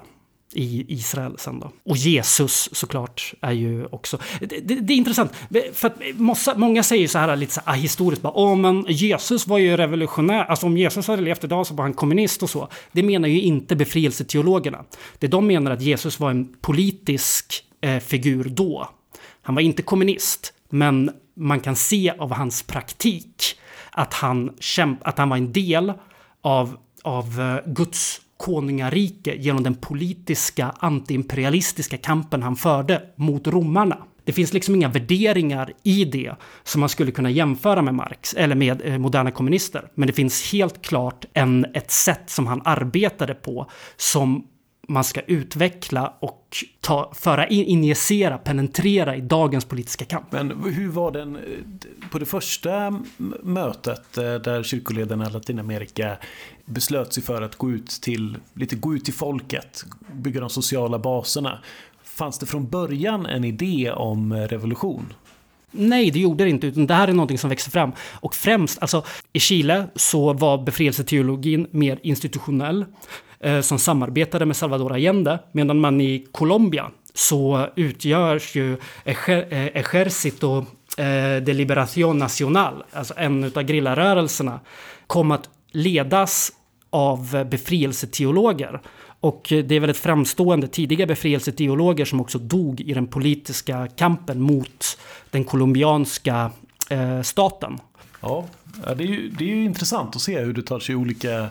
i 0.58 0.86
Israel 0.88 1.36
sen 1.38 1.60
då. 1.60 1.72
Och 1.86 1.98
Jesus 1.98 2.70
såklart 2.72 3.34
är 3.42 3.52
ju 3.52 3.86
också... 3.86 4.20
Det, 4.40 4.46
det, 4.46 4.76
det 4.76 4.94
är 4.94 4.98
intressant, 4.98 5.32
för 5.74 5.88
att 5.88 5.96
många, 6.16 6.36
många 6.56 6.84
säger 6.84 7.08
så 7.08 7.18
här 7.18 7.36
lite 7.36 7.54
så 7.54 7.62
här 7.66 7.76
historiskt 7.76 8.22
bara, 8.22 8.34
åh 8.34 8.56
men 8.56 8.86
Jesus 8.88 9.48
var 9.48 9.58
ju 9.58 9.78
revolutionär, 9.78 10.46
alltså 10.46 10.66
om 10.66 10.78
Jesus 10.78 11.08
hade 11.08 11.22
levt 11.22 11.44
idag 11.44 11.68
så 11.68 11.74
var 11.74 11.84
han 11.84 11.94
kommunist 11.94 12.44
och 12.44 12.50
så. 12.50 12.68
Det 12.92 13.04
menar 13.04 13.28
ju 13.28 13.42
inte 13.42 13.76
befrielseteologerna. 13.76 14.86
Det 15.20 15.28
de 15.28 15.48
menar 15.48 15.72
är 15.72 15.76
att 15.76 15.82
Jesus 15.82 16.20
var 16.20 16.30
en 16.32 16.56
politisk 16.62 17.64
eh, 17.82 18.00
figur 18.00 18.44
då. 18.44 18.90
Han 19.42 19.56
var 19.56 19.62
inte 19.62 19.82
kommunist, 19.82 20.54
men 20.70 21.12
man 21.36 21.60
kan 21.60 21.76
se 21.76 22.14
av 22.20 22.34
hans 22.34 22.64
praktik 22.64 23.60
att 23.92 24.14
han, 24.14 24.54
kämp, 24.60 25.08
att 25.08 25.18
han 25.18 25.30
var 25.30 25.38
en 25.38 25.52
del 25.52 25.94
av, 26.42 26.78
av 27.04 27.42
eh, 27.42 27.74
Guds 27.74 28.22
konungarike 28.38 29.36
genom 29.36 29.64
den 29.64 29.76
politiska 29.76 30.74
antiimperialistiska 30.80 31.98
kampen 31.98 32.44
han 32.44 32.56
förde 32.56 33.02
mot 33.16 33.48
romarna. 33.48 33.98
Det 34.24 34.34
finns 34.34 34.54
liksom 34.54 34.76
inga 34.76 34.88
värderingar 34.88 35.74
i 35.84 36.06
det 36.06 36.36
som 36.64 36.80
man 36.80 36.90
skulle 36.90 37.12
kunna 37.12 37.30
jämföra 37.30 37.82
med 37.82 37.94
Marx 37.94 38.34
eller 38.34 38.56
med 38.56 38.82
eh, 38.86 38.98
moderna 38.98 39.32
kommunister. 39.32 39.90
Men 39.96 40.08
det 40.08 40.14
finns 40.14 40.52
helt 40.52 40.82
klart 40.82 41.26
en, 41.34 41.66
ett 41.74 41.92
sätt 41.92 42.30
som 42.30 42.48
han 42.48 42.62
arbetade 42.66 43.34
på 43.34 43.70
som 43.98 44.48
man 44.88 45.04
ska 45.04 45.22
utveckla 45.22 46.14
och 46.20 46.58
ta, 46.82 47.12
föra 47.16 47.48
in, 47.48 47.66
injicera, 47.66 48.38
penetrera 48.38 49.16
i 49.16 49.22
dagens 49.22 49.66
politiska 49.66 50.06
kamp. 50.06 50.32
Men 50.32 50.64
hur 50.64 50.90
var 50.90 51.12
den 51.12 51.36
eh, 51.36 51.42
på 52.12 52.20
det 52.20 52.26
första 52.26 53.02
mötet 53.44 54.18
eh, 54.18 54.34
där 54.36 54.64
kyrkoledarna 54.64 55.28
i 55.28 55.32
Latinamerika 55.32 56.18
beslöt 56.66 57.14
sig 57.14 57.24
för 57.24 57.42
att 57.42 57.56
gå 57.56 57.72
ut 57.72 57.88
till, 57.88 58.38
lite 58.54 58.76
gå 58.76 58.96
ut 58.96 59.06
till 59.06 59.14
folket, 59.14 59.86
bygga 60.14 60.40
de 60.40 60.50
sociala 60.50 61.00
baserna. 61.00 61.60
Fanns 62.04 62.40
det 62.40 62.46
från 62.46 62.70
början 62.70 63.26
en 63.26 63.44
idé 63.44 63.92
om 63.92 64.34
revolution? 64.34 65.14
Nej, 65.72 66.12
det 66.12 66.20
gjorde 66.20 66.44
det 66.44 66.50
inte, 66.50 66.68
utan 66.68 66.88
det 66.88 66.94
här 66.94 67.08
är 67.08 67.14
någonting 67.14 67.38
som 67.38 67.50
växte 67.50 67.72
fram. 67.72 67.92
Och 68.20 68.36
främst, 68.36 68.80
alltså 68.80 69.04
i 69.34 69.40
Chile 69.40 69.88
så 69.96 70.34
var 70.34 70.58
befrielseteologin 70.58 71.68
mer 71.72 72.00
institutionell, 72.04 72.82
eh, 72.82 72.88
Eh, 73.40 73.62
som 73.62 73.80
samarbetade 73.80 74.46
med 74.46 74.56
Salvador 74.56 74.94
Allende, 74.94 75.40
medan 75.52 75.80
man 75.80 76.02
i 76.02 76.28
Colombia 76.32 76.92
så 77.14 77.68
utgörs 77.76 78.56
ju 78.56 78.74
eh, 79.06 79.30
Ejército 79.74 80.66
eh, 80.98 81.44
de 81.44 81.54
Liberación 81.54 82.18
Nacional, 82.18 82.84
alltså 82.92 83.14
en 83.18 83.44
av 83.44 83.64
grillarörelserna, 83.64 84.60
kom 85.08 85.32
att 85.32 85.50
ledas 85.72 86.52
av 86.90 87.46
befrielseteologer. 87.50 88.82
Och 89.20 89.46
det 89.50 89.76
är 89.76 89.80
väldigt 89.80 89.98
framstående 89.98 90.68
tidiga 90.68 91.06
befrielseteologer 91.06 92.06
som 92.06 92.22
också 92.22 92.38
dog 92.38 92.82
i 92.82 92.94
den 92.94 93.08
politiska 93.08 93.88
kampen 93.88 94.42
mot 94.42 94.98
den 95.32 95.44
colombianska 95.44 96.52
eh, 96.90 97.22
staten. 97.22 97.80
Ja, 98.22 98.48
det 98.84 99.04
är, 99.04 99.08
ju, 99.08 99.30
det 99.30 99.44
är 99.44 99.56
ju 99.56 99.64
intressant 99.64 100.16
att 100.16 100.22
se 100.22 100.40
hur 100.40 100.54
det 100.54 100.62
tar 100.62 100.80
sig 100.80 100.96
olika, 100.96 101.50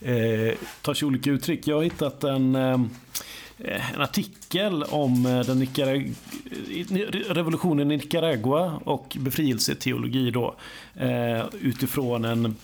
eh, 0.00 0.54
tar 0.82 0.94
sig 0.94 1.06
olika 1.06 1.30
uttryck. 1.30 1.66
Jag 1.66 1.76
har 1.76 1.82
hittat 1.82 2.24
en, 2.24 2.54
eh, 2.54 2.80
en 3.94 4.00
artikel 4.00 4.82
om 4.82 5.26
eh, 5.26 5.40
den 5.40 5.58
Nicarag 5.58 6.12
eh, 6.70 7.34
revolutionen 7.34 7.90
i 7.90 7.96
Nicaragua 7.96 8.80
och 8.84 9.16
befrielseteologi 9.20 10.30
då. 10.30 10.54
Eh, 10.94 11.44
utifrån 11.60 12.24
en 12.24 12.56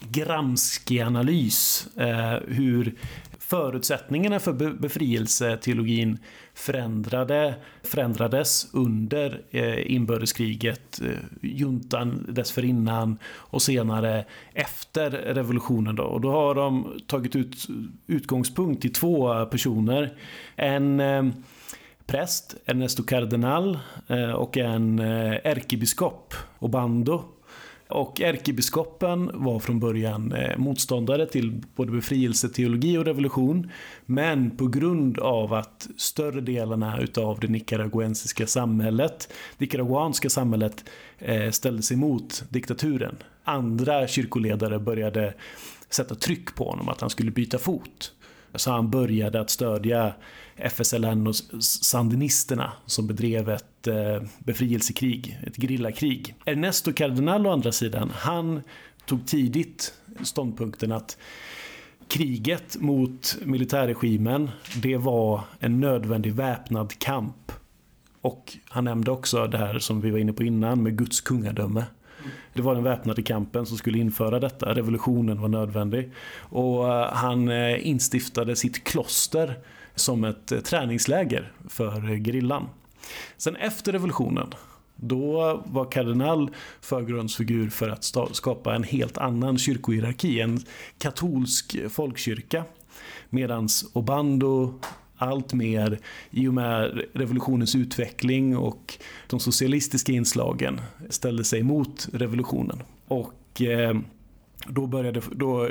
gramskig 0.00 1.00
analys. 1.00 1.88
Eh, 1.96 2.38
hur 2.48 2.94
förutsättningarna 3.38 4.40
för 4.40 4.52
befrielseteologin 4.72 6.18
förändrade, 6.60 7.54
förändrades 7.82 8.68
under 8.72 9.42
eh, 9.50 9.92
inbördeskriget, 9.92 11.00
eh, 11.00 11.08
juntan 11.42 12.26
dessförinnan 12.28 13.18
och 13.26 13.62
senare 13.62 14.24
efter 14.54 15.10
revolutionen. 15.10 15.96
Då. 15.96 16.02
Och 16.02 16.20
då 16.20 16.30
har 16.30 16.54
de 16.54 16.98
tagit 17.06 17.36
ut 17.36 17.66
utgångspunkt 18.06 18.84
i 18.84 18.88
två 18.88 19.46
personer. 19.46 20.16
En 20.56 21.00
eh, 21.00 21.24
präst, 22.06 22.56
Ernesto 22.66 23.02
Cardenal, 23.02 23.78
och 24.36 24.56
en 24.56 24.98
ärkebiskop, 24.98 26.34
Obando 26.58 27.24
och 27.90 28.20
ärkebiskopen 28.20 29.30
var 29.34 29.58
från 29.58 29.80
början 29.80 30.32
eh, 30.32 30.58
motståndare 30.58 31.26
till 31.26 31.62
både 31.76 31.92
befrielseteologi 31.92 32.98
och 32.98 33.04
revolution. 33.04 33.70
Men 34.06 34.56
på 34.56 34.66
grund 34.66 35.18
av 35.18 35.54
att 35.54 35.88
större 35.96 36.40
delarna 36.40 37.00
utav 37.00 37.40
det 37.40 37.48
nicaraguensiska 37.48 38.46
samhället, 38.46 39.32
nicaraguanska 39.58 40.30
samhället, 40.30 40.84
eh, 41.18 41.50
ställde 41.50 41.82
sig 41.82 41.96
emot 41.96 42.44
diktaturen. 42.48 43.16
Andra 43.44 44.08
kyrkoledare 44.08 44.78
började 44.78 45.34
sätta 45.90 46.14
tryck 46.14 46.54
på 46.54 46.64
honom 46.70 46.88
att 46.88 47.00
han 47.00 47.10
skulle 47.10 47.30
byta 47.30 47.58
fot. 47.58 48.12
Så 48.54 48.70
han 48.70 48.90
började 48.90 49.40
att 49.40 49.50
stödja 49.50 50.14
FSLN 50.68 51.26
och 51.26 51.34
sandinisterna 51.60 52.72
som 52.86 53.06
bedrev 53.06 53.50
ett 53.50 53.86
eh, 53.86 54.22
befrielsekrig, 54.38 55.38
ett 55.46 55.56
grillakrig. 55.56 56.34
Ernesto 56.44 56.92
Cardenal 56.92 57.46
å 57.46 57.52
andra 57.52 57.72
sidan, 57.72 58.12
han 58.14 58.62
tog 59.06 59.26
tidigt 59.26 59.94
ståndpunkten 60.22 60.92
att 60.92 61.18
kriget 62.08 62.76
mot 62.80 63.36
militärregimen, 63.44 64.50
det 64.82 64.96
var 64.96 65.40
en 65.60 65.80
nödvändig 65.80 66.34
väpnad 66.34 66.98
kamp. 66.98 67.52
Och 68.20 68.56
han 68.68 68.84
nämnde 68.84 69.10
också 69.10 69.46
det 69.46 69.58
här 69.58 69.78
som 69.78 70.00
vi 70.00 70.10
var 70.10 70.18
inne 70.18 70.32
på 70.32 70.42
innan 70.42 70.82
med 70.82 70.98
Guds 70.98 71.20
kungadöme. 71.20 71.84
Det 72.54 72.62
var 72.62 72.74
den 72.74 72.84
väpnade 72.84 73.22
kampen 73.22 73.66
som 73.66 73.76
skulle 73.76 73.98
införa 73.98 74.40
detta. 74.40 74.74
Revolutionen 74.74 75.40
var 75.40 75.48
nödvändig. 75.48 76.12
Och 76.38 76.88
eh, 76.88 77.12
han 77.12 77.48
eh, 77.48 77.88
instiftade 77.88 78.56
sitt 78.56 78.84
kloster 78.84 79.58
som 80.00 80.24
ett 80.24 80.52
eh, 80.52 80.60
träningsläger 80.60 81.52
för 81.68 82.10
eh, 82.10 82.16
grillan. 82.16 82.68
Sen 83.36 83.56
efter 83.56 83.92
revolutionen 83.92 84.54
då 84.96 85.62
var 85.66 85.90
kardinal 85.90 86.50
förgrundsfigur 86.80 87.70
för 87.70 87.88
att 87.88 88.04
skapa 88.36 88.74
en 88.74 88.82
helt 88.82 89.18
annan 89.18 89.58
kyrkohierarki, 89.58 90.40
en 90.40 90.60
katolsk 90.98 91.76
folkkyrka. 91.90 92.64
Medan 93.30 93.68
Obando 93.92 94.74
allt 95.16 95.52
mer 95.52 95.98
i 96.30 96.48
och 96.48 96.54
med 96.54 97.02
revolutionens 97.12 97.74
utveckling 97.74 98.56
och 98.56 98.98
de 99.26 99.40
socialistiska 99.40 100.12
inslagen 100.12 100.80
ställde 101.08 101.44
sig 101.44 101.62
mot 101.62 102.08
revolutionen. 102.12 102.82
Och 103.08 103.62
eh, 103.62 103.94
då, 104.66 104.86
började, 104.86 105.22
då 105.32 105.68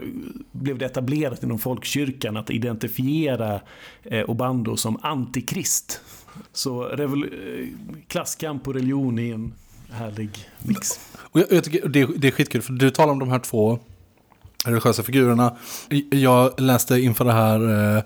blev 0.51 0.77
det 0.77 0.85
etablerat 0.85 1.43
inom 1.43 1.59
folkkyrkan 1.59 2.37
att 2.37 2.49
identifiera 2.49 3.61
eh, 4.03 4.29
Obando 4.29 4.77
som 4.77 4.99
antikrist. 5.01 6.01
Så 6.53 6.93
eh, 6.93 7.09
klasskamp 8.07 8.67
och 8.67 8.73
religion 8.73 9.19
är 9.19 9.33
en 9.33 9.53
härlig 9.91 10.29
mix. 10.59 10.99
Och 11.17 11.39
jag, 11.39 11.51
jag 11.51 11.63
tycker 11.63 11.89
det, 11.89 12.09
det 12.17 12.27
är 12.27 12.31
skitkul, 12.31 12.61
för 12.61 12.73
du 12.73 12.91
talar 12.91 13.13
om 13.13 13.19
de 13.19 13.29
här 13.29 13.39
två 13.39 13.79
religiösa 14.65 15.03
figurerna. 15.03 15.55
Jag 16.09 16.59
läste 16.61 16.99
inför 16.99 17.25
det 17.25 17.33
här 17.33 17.95
eh, 17.97 18.03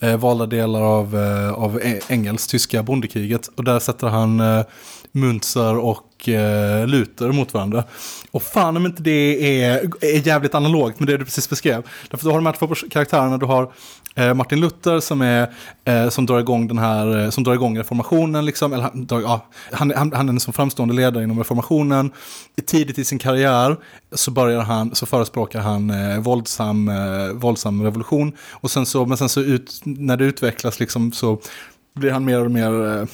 eh 0.00 0.16
valda 0.16 0.46
delar 0.46 0.82
av, 0.82 1.16
eh, 1.16 1.52
av 1.52 1.80
Engels 2.08 2.46
tyska 2.46 2.82
bondekriget. 2.82 3.46
Och 3.56 3.64
där 3.64 3.78
sätter 3.78 4.06
han 4.06 4.40
eh, 4.40 4.64
Munzer 5.12 5.76
och 5.78 6.28
eh, 6.28 6.86
Luther 6.86 7.32
mot 7.32 7.54
varandra. 7.54 7.84
Och 8.30 8.42
fan 8.42 8.76
om 8.76 8.86
inte 8.86 9.02
det 9.02 9.62
är, 9.62 9.90
är 10.00 10.26
jävligt 10.26 10.54
analogt 10.54 11.00
med 11.00 11.08
det 11.08 11.16
du 11.16 11.24
precis 11.24 11.50
beskrev. 11.50 11.82
Därför 12.10 12.24
du 12.24 12.30
har 12.30 12.38
de 12.38 12.46
här 12.46 12.52
två 12.52 12.74
karaktärerna, 12.90 13.38
du 13.38 13.46
har 13.46 13.72
Eh, 14.16 14.34
Martin 14.34 14.60
Luther 14.60 15.00
som, 15.00 15.22
är, 15.22 15.50
eh, 15.84 16.08
som 16.08 16.26
drar 16.26 16.40
igång 16.40 16.68
den 16.68 16.78
här, 16.78 17.24
eh, 17.24 17.30
som 17.30 17.44
drar 17.44 17.54
igång 17.54 17.78
reformationen. 17.78 18.44
Liksom, 18.44 18.72
eller, 18.72 18.90
ja, 19.08 19.46
han, 19.72 19.92
han, 19.96 20.12
han 20.12 20.28
är 20.28 20.32
en 20.32 20.40
som 20.40 20.52
framstående 20.52 20.94
ledare 20.94 21.24
inom 21.24 21.38
reformationen. 21.38 22.10
Tidigt 22.66 22.98
i 22.98 23.04
sin 23.04 23.18
karriär 23.18 23.76
så, 24.12 24.30
börjar 24.30 24.60
han, 24.60 24.94
så 24.94 25.06
förespråkar 25.06 25.60
han 25.60 25.90
eh, 25.90 26.18
våldsam, 26.18 26.88
eh, 26.88 27.28
våldsam 27.32 27.82
revolution. 27.82 28.32
Och 28.50 28.70
sen 28.70 28.86
så, 28.86 29.06
men 29.06 29.16
sen 29.16 29.28
så 29.28 29.40
ut, 29.40 29.80
när 29.84 30.16
det 30.16 30.24
utvecklas 30.24 30.80
liksom, 30.80 31.12
så 31.12 31.38
blir 31.94 32.10
han 32.10 32.24
mer 32.24 32.44
och 32.44 32.50
mer 32.50 32.86
eh, 32.86 33.06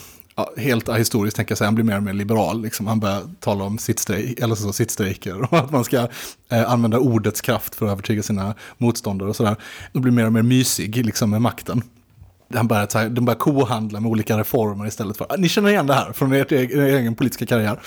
ja, 0.57 0.63
helt 0.63 0.89
historiskt 0.89 1.37
tänker 1.37 1.53
jag 1.53 1.59
säga, 1.59 1.67
han 1.67 1.75
blir 1.75 1.85
mer 1.85 1.97
och 1.97 2.03
mer 2.03 2.13
liberal. 2.13 2.63
Liksom. 2.63 2.87
Han 2.87 3.01
börjar 3.01 3.23
tala 3.41 3.65
om 3.65 3.79
sittstrejk, 3.79 4.41
eller 4.41 4.55
så, 4.55 4.73
sittstrejker 4.73 5.43
och 5.53 5.59
att 5.59 5.71
man 5.71 5.85
ska 5.85 6.09
eh, 6.51 6.73
använda 6.73 6.99
ordets 6.99 7.41
kraft 7.41 7.75
för 7.75 7.87
att 7.87 7.93
övertyga 7.93 8.23
sina 8.23 8.55
motståndare 8.79 9.29
och 9.29 9.37
sådär. 9.37 9.57
Och 9.95 10.01
blir 10.01 10.13
mer 10.13 10.27
och 10.27 10.33
mer 10.33 10.43
mysig 10.43 11.07
liksom, 11.07 11.31
med 11.31 11.43
makten. 11.43 11.83
Han 12.55 12.69
börjar, 12.69 13.09
de 13.09 13.25
börjar 13.25 13.39
kohandla 13.39 14.01
med 14.01 14.11
olika 14.11 14.39
reformer 14.39 14.87
istället 14.87 15.17
för, 15.17 15.27
ah, 15.33 15.37
ni 15.37 15.49
känner 15.49 15.69
igen 15.69 15.87
det 15.87 15.95
här 15.95 16.13
från 16.13 16.35
er, 16.35 16.53
er, 16.53 16.79
er 16.79 16.97
egen 16.97 17.15
politiska 17.15 17.47
karriär. 17.47 17.81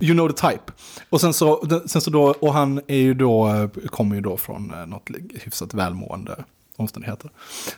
You 0.00 0.14
know 0.14 0.28
the 0.28 0.48
type. 0.48 0.72
Och 1.10 1.20
sen 1.20 1.34
så, 1.34 1.80
sen 1.86 2.00
så 2.00 2.10
då, 2.10 2.34
och 2.40 2.52
han 2.54 2.80
är 2.86 2.96
ju 2.96 3.14
då, 3.14 3.48
eh, 3.48 3.68
kommer 3.86 4.14
ju 4.14 4.20
då 4.20 4.36
från 4.36 4.74
eh, 4.74 4.86
något 4.86 5.10
hyfsat 5.34 5.74
välmående 5.74 6.44
omständigheter. 6.78 7.30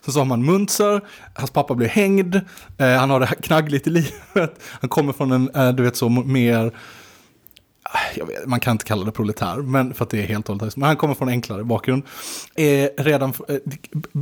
Så 0.06 0.20
har 0.20 0.24
man 0.24 0.44
Munzer, 0.44 1.00
hans 1.34 1.50
pappa 1.50 1.74
blir 1.74 1.88
hängd, 1.88 2.34
eh, 2.78 2.88
han 2.88 3.10
har 3.10 3.20
det 3.20 3.26
knaggligt 3.26 3.86
i 3.86 3.90
livet, 3.90 4.60
han 4.80 4.88
kommer 4.88 5.12
från 5.12 5.32
en, 5.32 5.50
eh, 5.54 5.72
du 5.72 5.82
vet 5.82 5.96
så, 5.96 6.08
mer 6.08 6.72
vet, 8.26 8.46
man 8.46 8.60
kan 8.60 8.72
inte 8.72 8.84
kalla 8.84 9.04
det 9.04 9.12
proletär, 9.12 9.56
men 9.56 9.94
för 9.94 10.04
att 10.04 10.10
det 10.10 10.22
är 10.22 10.26
helt 10.26 10.48
och 10.48 10.58
hållet 10.58 10.76
Men 10.76 10.86
han 10.86 10.96
kommer 10.96 11.14
från 11.14 11.28
enklare 11.28 11.64
bakgrund. 11.64 12.02
Är 12.54 13.04
redan, 13.04 13.32
eh, 13.48 13.56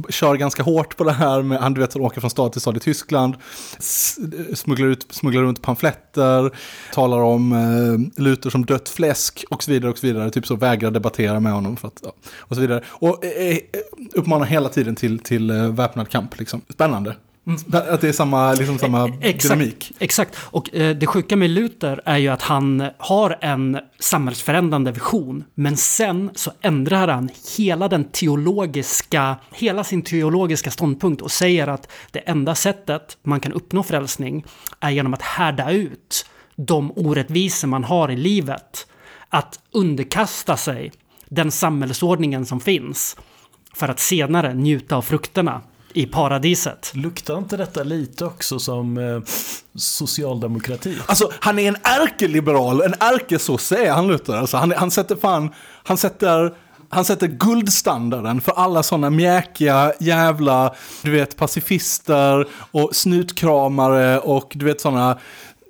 kör 0.08 0.36
ganska 0.36 0.62
hårt 0.62 0.96
på 0.96 1.04
det 1.04 1.12
här 1.12 1.42
med, 1.42 1.60
han 1.60 1.74
du 1.74 1.80
vet, 1.80 1.96
åker 1.96 2.20
från 2.20 2.30
stad 2.30 2.52
till 2.52 2.60
stad 2.60 2.76
i 2.76 2.80
Tyskland, 2.80 3.34
eh, 3.34 4.54
smugglar, 4.54 4.86
ut, 4.86 5.06
smugglar 5.10 5.42
runt 5.42 5.62
pamfletter, 5.62 6.50
talar 6.94 7.20
om 7.20 7.52
eh, 7.52 8.22
Luther 8.22 8.50
som 8.50 8.66
dött 8.66 8.88
fläsk 8.88 9.44
och 9.50 9.62
så 9.62 9.70
vidare 9.70 9.90
och 9.90 9.98
så 9.98 10.06
vidare. 10.06 10.30
Typ 10.30 10.46
så 10.46 10.56
vägrar 10.56 10.90
debattera 10.90 11.40
med 11.40 11.52
honom 11.52 11.76
för 11.76 11.88
att, 11.88 12.00
ja, 12.04 12.12
och 12.38 12.54
så 12.54 12.60
vidare. 12.60 12.84
Och 12.88 13.24
eh, 13.24 13.56
eh 13.56 13.58
uppmanar 14.14 14.46
hela 14.46 14.68
tiden 14.68 14.94
till, 14.94 15.18
till 15.18 15.52
väpnad 15.52 16.08
kamp. 16.08 16.38
Liksom. 16.38 16.60
Spännande. 16.68 17.16
Mm. 17.48 17.60
Att 17.72 18.00
det 18.00 18.08
är 18.08 18.12
samma, 18.12 18.52
liksom 18.52 18.78
samma 18.78 19.08
exakt, 19.20 19.42
dynamik. 19.42 19.92
Exakt. 19.98 20.38
Och 20.40 20.74
eh, 20.74 20.96
det 20.96 21.06
sjuka 21.06 21.36
med 21.36 21.50
Luther 21.50 22.00
är 22.04 22.16
ju 22.18 22.28
att 22.28 22.42
han 22.42 22.88
har 22.98 23.38
en 23.40 23.78
samhällsförändrande 23.98 24.92
vision. 24.92 25.44
Men 25.54 25.76
sen 25.76 26.30
så 26.34 26.52
ändrar 26.60 27.08
han 27.08 27.28
hela 27.58 27.88
den 27.88 28.04
teologiska, 28.04 29.36
hela 29.52 29.84
sin 29.84 30.02
teologiska 30.02 30.70
ståndpunkt 30.70 31.22
och 31.22 31.30
säger 31.30 31.66
att 31.66 31.90
det 32.10 32.18
enda 32.18 32.54
sättet 32.54 33.18
man 33.22 33.40
kan 33.40 33.52
uppnå 33.52 33.82
frälsning 33.82 34.44
är 34.80 34.90
genom 34.90 35.14
att 35.14 35.22
härda 35.22 35.70
ut 35.70 36.26
de 36.56 36.92
orättvisor 36.96 37.68
man 37.68 37.84
har 37.84 38.10
i 38.10 38.16
livet. 38.16 38.86
Att 39.28 39.60
underkasta 39.72 40.56
sig 40.56 40.92
den 41.28 41.50
samhällsordningen 41.50 42.46
som 42.46 42.60
finns 42.60 43.16
för 43.74 43.88
att 43.88 44.00
senare 44.00 44.54
njuta 44.54 44.96
av 44.96 45.02
frukterna 45.02 45.60
i 45.92 46.06
paradiset. 46.06 46.92
Luktar 46.94 47.38
inte 47.38 47.56
detta 47.56 47.82
lite 47.82 48.24
också 48.24 48.58
som 48.58 48.98
eh, 48.98 49.20
socialdemokrati? 49.74 50.96
Alltså, 51.06 51.30
han 51.40 51.58
är 51.58 51.68
en 51.68 51.76
ärkeliberal, 51.82 52.80
en 52.80 52.94
ärkesosse 53.00 53.76
är 53.76 53.92
han 53.92 54.06
Luther. 54.08 54.36
Alltså, 54.36 54.56
han, 54.56 54.72
han 54.76 54.90
sätter 54.90 55.16
fan, 55.16 55.50
han 55.84 55.96
sätter 55.96 56.54
han 56.90 57.04
sätter 57.04 57.26
guldstandarden 57.26 58.40
för 58.40 58.52
alla 58.52 58.82
sådana 58.82 59.10
mjäkiga 59.10 59.92
jävla, 60.00 60.74
du 61.02 61.10
vet, 61.10 61.36
pacifister 61.36 62.46
och 62.70 62.96
snutkramare 62.96 64.18
och 64.18 64.52
du 64.54 64.64
vet 64.64 64.80
sådana 64.80 65.18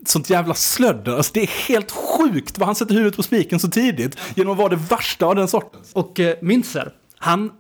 sånt 0.07 0.31
jävla 0.31 0.55
slödder. 0.55 1.17
Alltså 1.17 1.33
det 1.35 1.43
är 1.43 1.69
helt 1.69 1.91
sjukt 1.91 2.59
vad 2.59 2.69
han 2.69 2.75
sätter 2.75 2.95
huvudet 2.95 3.17
på 3.17 3.23
spiken 3.23 3.61
så 3.61 3.69
tidigt 3.69 4.19
genom 4.35 4.53
att 4.53 4.59
vara 4.59 4.69
det 4.69 4.77
värsta 4.77 5.27
av 5.27 5.35
den 5.35 5.49
sorten. 5.49 5.81
Och 5.93 6.21
eh, 6.21 6.37
Münzer, 6.41 6.91
han 7.19 7.51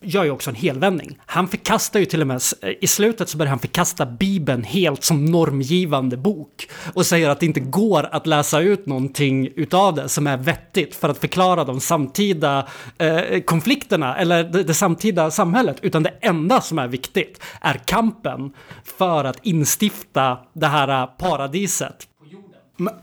gör 0.00 0.24
ju 0.24 0.30
också 0.30 0.50
en 0.50 0.56
helvändning. 0.56 1.18
Han 1.26 1.48
förkastar 1.48 2.00
ju 2.00 2.06
till 2.06 2.20
och 2.20 2.26
med, 2.26 2.42
eh, 2.62 2.70
i 2.80 2.86
slutet 2.86 3.28
så 3.28 3.38
börjar 3.38 3.50
han 3.50 3.58
förkasta 3.58 4.06
Bibeln 4.06 4.62
helt 4.64 5.04
som 5.04 5.24
normgivande 5.24 6.16
bok 6.16 6.68
och 6.94 7.06
säger 7.06 7.28
att 7.28 7.40
det 7.40 7.46
inte 7.46 7.60
går 7.60 8.08
att 8.12 8.26
läsa 8.26 8.60
ut 8.60 8.86
någonting 8.86 9.48
utav 9.56 9.94
det 9.94 10.08
som 10.08 10.26
är 10.26 10.36
vettigt 10.36 10.94
för 10.94 11.08
att 11.08 11.18
förklara 11.18 11.64
de 11.64 11.80
samtida 11.80 12.68
eh, 12.98 13.40
konflikterna 13.40 14.16
eller 14.16 14.44
det, 14.44 14.62
det 14.62 14.74
samtida 14.74 15.30
samhället, 15.30 15.76
utan 15.82 16.02
det 16.02 16.12
enda 16.20 16.60
som 16.60 16.78
är 16.78 16.88
viktigt 16.88 17.42
är 17.60 17.80
kampen 17.84 18.52
för 18.98 19.24
att 19.24 19.38
instifta 19.42 20.38
det 20.52 20.66
här 20.66 21.02
eh, 21.02 21.06
paradiset 21.06 22.07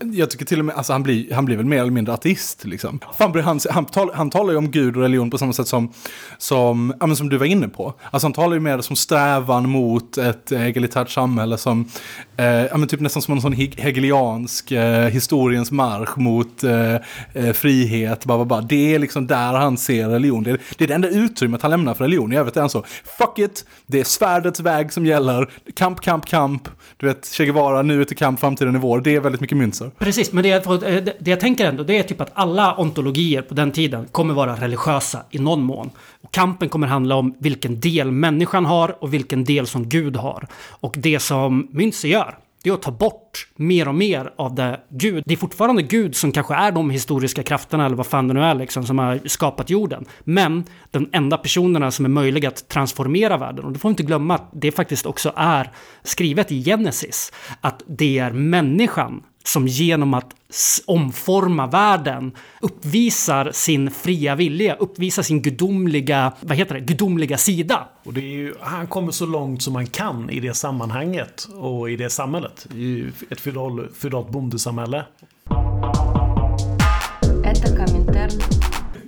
jag 0.00 0.30
tycker 0.30 0.44
till 0.44 0.58
och 0.58 0.64
med, 0.64 0.74
alltså 0.74 0.92
han 0.92 1.02
blir, 1.02 1.34
han 1.34 1.44
blir 1.44 1.56
väl 1.56 1.66
mer 1.66 1.80
eller 1.80 1.90
mindre 1.90 2.14
ateist 2.14 2.64
liksom. 2.64 3.00
Han, 3.18 3.60
han, 3.70 3.84
tal, 3.84 4.10
han 4.14 4.30
talar 4.30 4.52
ju 4.52 4.58
om 4.58 4.70
Gud 4.70 4.96
och 4.96 5.02
religion 5.02 5.30
på 5.30 5.38
samma 5.38 5.52
sätt 5.52 5.68
som, 5.68 5.92
som, 6.38 6.94
ja, 7.00 7.14
som 7.14 7.28
du 7.28 7.36
var 7.36 7.46
inne 7.46 7.68
på. 7.68 7.94
Alltså 8.10 8.26
han 8.26 8.32
talar 8.32 8.54
ju 8.54 8.60
mer 8.60 8.80
som 8.80 8.96
strävan 8.96 9.68
mot 9.68 10.18
ett 10.18 10.52
egalitärt 10.52 11.10
samhälle 11.10 11.58
som, 11.58 11.88
eh, 12.36 12.46
ja 12.46 12.76
men 12.76 12.88
typ 12.88 13.00
nästan 13.00 13.22
som 13.22 13.34
en 13.34 13.40
sån 13.40 13.52
hegeliansk 13.52 14.72
eh, 14.72 15.08
historiens 15.08 15.70
marsch 15.70 16.16
mot 16.16 16.64
eh, 16.64 16.94
eh 17.34 17.52
frihet, 17.52 18.24
bara, 18.24 18.44
bara. 18.44 18.60
Det 18.60 18.94
är 18.94 18.98
liksom 18.98 19.26
där 19.26 19.52
han 19.52 19.76
ser 19.76 20.08
religion. 20.08 20.42
Det 20.42 20.50
är, 20.50 20.60
det 20.78 20.84
är 20.84 20.88
det 20.88 20.94
enda 20.94 21.08
utrymmet 21.08 21.62
han 21.62 21.70
lämnar 21.70 21.94
för 21.94 22.04
religion. 22.04 22.32
I 22.32 22.36
övrigt 22.36 22.56
är 22.56 22.60
han 22.60 22.70
så, 22.70 22.84
fuck 23.18 23.38
it, 23.38 23.64
det 23.86 24.00
är 24.00 24.04
svärdets 24.04 24.60
väg 24.60 24.92
som 24.92 25.06
gäller, 25.06 25.50
kamp, 25.74 26.00
kamp, 26.00 26.26
kamp. 26.26 26.68
Du 26.96 27.06
vet, 27.06 27.26
Che 27.26 27.44
Guevara, 27.44 27.82
nu 27.82 28.00
är 28.00 28.04
kamp, 28.04 28.40
framtiden 28.40 28.74
är 28.74 28.78
vår. 28.78 29.00
Det 29.00 29.14
är 29.14 29.20
väldigt 29.20 29.40
mycket 29.40 29.58
Münzer. 29.66 29.90
Precis, 29.98 30.32
men 30.32 30.42
det 30.42 30.48
jag, 30.48 30.72
eh, 30.72 31.04
det 31.18 31.30
jag 31.30 31.40
tänker 31.40 31.66
ändå 31.66 31.82
det 31.82 31.98
är 31.98 32.02
typ 32.02 32.20
att 32.20 32.30
alla 32.34 32.76
ontologier 32.76 33.42
på 33.42 33.54
den 33.54 33.72
tiden 33.72 34.06
kommer 34.12 34.34
vara 34.34 34.54
religiösa 34.54 35.22
i 35.30 35.38
någon 35.38 35.62
mån. 35.62 35.90
Och 36.22 36.32
kampen 36.32 36.68
kommer 36.68 36.86
handla 36.86 37.14
om 37.14 37.34
vilken 37.40 37.80
del 37.80 38.10
människan 38.10 38.66
har 38.66 39.02
och 39.02 39.14
vilken 39.14 39.44
del 39.44 39.66
som 39.66 39.88
Gud 39.88 40.16
har. 40.16 40.46
Och 40.80 40.94
det 40.98 41.20
som 41.20 41.68
Münzer 41.72 42.08
gör, 42.08 42.38
det 42.66 42.70
är 42.70 42.74
att 42.74 42.82
ta 42.82 42.90
bort 42.90 43.48
mer 43.56 43.88
och 43.88 43.94
mer 43.94 44.32
av 44.36 44.54
det 44.54 44.80
Gud. 44.88 45.22
Det 45.26 45.34
är 45.34 45.36
fortfarande 45.36 45.82
Gud 45.82 46.16
som 46.16 46.32
kanske 46.32 46.54
är 46.54 46.72
de 46.72 46.90
historiska 46.90 47.42
krafterna 47.42 47.86
eller 47.86 47.96
vad 47.96 48.06
fan 48.06 48.28
det 48.28 48.34
nu 48.34 48.40
är 48.40 48.54
liksom 48.54 48.86
som 48.86 48.98
har 48.98 49.20
skapat 49.24 49.70
jorden. 49.70 50.04
Men 50.24 50.64
de 50.90 51.08
enda 51.12 51.38
personerna 51.38 51.90
som 51.90 52.04
är 52.04 52.08
möjliga 52.08 52.48
att 52.48 52.68
transformera 52.68 53.36
världen. 53.36 53.64
Och 53.64 53.72
det 53.72 53.78
får 53.78 53.88
vi 53.88 53.90
inte 53.90 54.02
glömma 54.02 54.34
att 54.34 54.48
det 54.52 54.72
faktiskt 54.72 55.06
också 55.06 55.32
är 55.36 55.70
skrivet 56.02 56.52
i 56.52 56.64
Genesis. 56.64 57.32
Att 57.60 57.82
det 57.86 58.18
är 58.18 58.32
människan 58.32 59.22
som 59.46 59.66
genom 59.68 60.14
att 60.14 60.34
omforma 60.86 61.66
världen 61.66 62.32
uppvisar 62.60 63.50
sin 63.52 63.90
fria 63.90 64.34
vilja, 64.34 64.74
uppvisar 64.74 65.22
sin 65.22 65.42
gudomliga, 65.42 66.32
vad 66.40 66.56
heter 66.56 66.74
det, 66.74 66.80
gudomliga 66.80 67.38
sida. 67.38 67.88
Och 68.04 68.12
det 68.12 68.20
är 68.20 68.32
ju, 68.32 68.54
han 68.60 68.86
kommer 68.86 69.12
så 69.12 69.26
långt 69.26 69.62
som 69.62 69.72
man 69.72 69.86
kan 69.86 70.30
i 70.30 70.40
det 70.40 70.54
sammanhanget 70.54 71.48
och 71.54 71.90
i 71.90 71.96
det 71.96 72.10
samhället. 72.10 72.66
I 72.74 73.04
ett 73.30 73.40
feodalt 73.40 74.30
bondesamhälle 74.30 75.04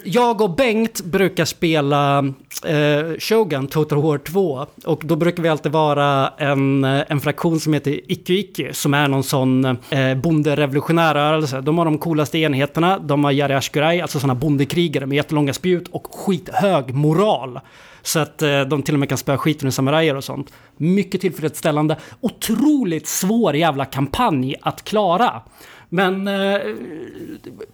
jag 0.09 0.41
och 0.41 0.51
Bengt 0.51 1.05
brukar 1.05 1.45
spela 1.45 2.19
eh, 2.65 3.19
Shogun 3.19 3.67
Total 3.67 4.03
War 4.03 4.19
2. 4.19 4.67
Och 4.85 5.03
då 5.05 5.17
brukar 5.17 5.43
vi 5.43 5.49
alltid 5.49 5.73
vara 5.73 6.29
en, 6.39 6.85
eh, 6.85 7.03
en 7.09 7.21
fraktion 7.21 7.61
som 7.61 7.73
heter 7.73 7.91
Iku-Iku, 7.91 8.73
som 8.73 8.95
är 8.95 9.09
någon 9.09 9.23
sån 9.23 9.65
eh, 9.65 10.15
bonderevolutionär 10.15 11.15
rörelse. 11.15 11.61
De 11.61 11.79
har 11.79 11.85
de 11.85 11.99
coolaste 11.99 12.39
enheterna, 12.39 12.99
de 12.99 13.25
har 13.25 13.33
Yari 13.33 13.55
Ashkurai, 13.55 14.01
alltså 14.01 14.21
sådana 14.21 14.35
bondekrigare 14.35 15.07
med 15.07 15.17
jättelånga 15.17 15.53
spjut 15.53 15.89
och 15.89 16.15
skithög 16.15 16.95
moral. 16.95 17.61
Så 18.03 18.19
att 18.19 18.43
eh, 18.43 18.61
de 18.61 18.83
till 18.83 18.95
och 18.95 19.01
med 19.01 19.09
kan 19.09 19.19
spöa 19.19 19.39
skiten 19.39 19.67
ur 19.67 19.71
samurajer 19.71 20.17
och 20.17 20.25
sånt. 20.25 20.53
Mycket 20.77 21.21
tillfredsställande. 21.21 21.97
Otroligt 22.21 23.07
svår 23.07 23.57
jävla 23.57 23.85
kampanj 23.85 24.55
att 24.63 24.85
klara. 24.85 25.43
Men 25.89 26.29
eh, 26.29 26.61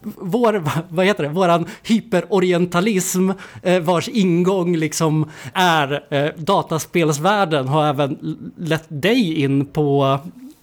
vår, 0.03 0.63
vad 0.89 1.05
heter 1.05 1.23
det, 1.23 1.29
våran 1.29 1.65
hyperorientalism 1.83 3.29
eh, 3.63 3.79
vars 3.79 4.09
ingång 4.09 4.75
liksom 4.77 5.29
är 5.53 6.13
eh, 6.13 6.31
dataspelsvärlden 6.37 7.67
har 7.67 7.85
även 7.85 8.37
lett 8.57 8.85
dig 8.87 9.41
in 9.41 9.65
på 9.65 10.19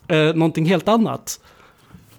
eh, 0.09 0.35
någonting 0.35 0.67
helt 0.67 0.89
annat. 0.89 1.41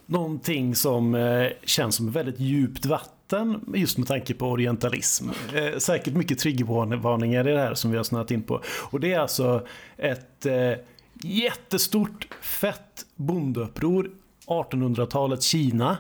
Någonting 0.06 0.76
som 0.76 1.16
eh, 1.16 1.48
känns 1.66 1.96
som 1.96 2.12
väldigt 2.12 2.40
djupt 2.40 2.86
vatten 2.86 3.60
just 3.76 3.98
med 3.98 4.08
tanke 4.08 4.34
på 4.34 4.48
orientalism. 4.48 5.30
Eh, 5.54 5.78
säkert 5.78 6.14
mycket 6.14 6.40
triggervarningar 6.40 7.48
i 7.48 7.52
det 7.52 7.60
här 7.60 7.74
som 7.74 7.92
vi 7.92 7.98
har 7.98 8.04
snöat 8.04 8.32
in 8.32 8.44
på. 8.44 8.62
Och 8.66 9.00
det 9.00 9.14
är 9.14 9.20
alltså 9.20 9.68
ett 9.98 10.46
eh, 10.46 10.74
jättestort 11.22 12.28
fett 12.42 13.06
bondeuppror 13.16 14.10
1800-talets 14.48 15.46
Kina. 15.46 15.98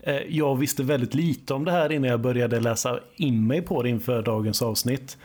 Eh, 0.00 0.20
jag 0.28 0.56
visste 0.56 0.82
väldigt 0.82 1.14
lite 1.14 1.54
om 1.54 1.64
det 1.64 1.72
här 1.72 1.92
innan 1.92 2.10
jag 2.10 2.20
började 2.20 2.60
läsa 2.60 3.00
in 3.16 3.46
mig 3.46 3.62
på 3.62 3.82
det 3.82 3.88
inför 3.88 4.22
dagens 4.22 4.62
avsnitt. 4.62 5.18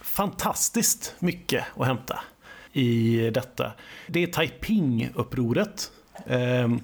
Fantastiskt 0.00 1.14
mycket 1.18 1.64
att 1.76 1.86
hämta 1.86 2.20
i 2.72 3.30
detta. 3.30 3.72
Det 4.06 4.22
är 4.22 4.26
Taiping-upproret. 4.26 5.90
Ehm, 6.26 6.80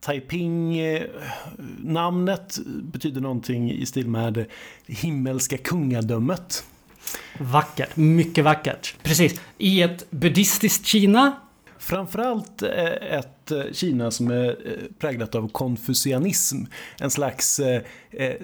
Taiping-namnet 0.00 2.58
betyder 2.82 3.20
någonting 3.20 3.72
i 3.72 3.86
stil 3.86 4.08
med 4.08 4.46
himmelska 4.86 5.58
kungadömet. 5.58 6.64
Vackert, 7.38 7.96
mycket 7.96 8.44
vackert. 8.44 8.94
Precis. 9.02 9.40
I 9.58 9.82
ett 9.82 10.10
buddhistiskt 10.10 10.86
Kina 10.86 11.32
Framförallt 11.84 12.62
eh, 12.62 13.18
ett 13.18 13.50
eh, 13.50 13.62
Kina 13.72 14.10
som 14.10 14.30
är 14.30 14.48
eh, 14.48 14.72
präglat 14.98 15.34
av 15.34 15.48
konfucianism. 15.48 16.56
En 17.00 17.10
slags 17.10 17.60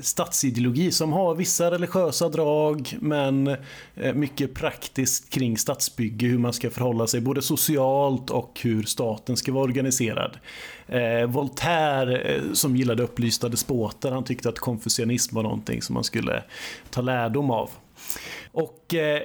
statsideologi 0.01 0.93
som 0.93 1.13
har 1.13 1.35
vissa 1.35 1.71
religiösa 1.71 2.29
drag 2.29 2.97
men 3.01 3.57
mycket 4.15 4.55
praktiskt 4.55 5.31
kring 5.31 5.59
stadsbygge, 5.59 6.27
hur 6.27 6.39
man 6.39 6.53
ska 6.53 6.71
förhålla 6.71 7.07
sig 7.07 7.21
både 7.21 7.43
socialt 7.43 8.31
och 8.31 8.61
hur 8.63 8.83
staten 8.83 9.37
ska 9.37 9.53
vara 9.53 9.65
organiserad. 9.65 10.39
Voltaire 11.29 12.41
som 12.53 12.77
gillade 12.77 13.03
upplysta 13.03 13.49
despoter, 13.49 14.11
han 14.11 14.25
tyckte 14.25 14.49
att 14.49 14.59
konfucianism 14.59 15.37
var 15.37 15.43
någonting 15.43 15.83
som 15.83 15.95
man 15.95 16.05
skulle 16.05 16.43
ta 16.91 17.01
lärdom 17.01 17.51
av. 17.51 17.71
Och 18.53 18.95
eh, 18.95 19.23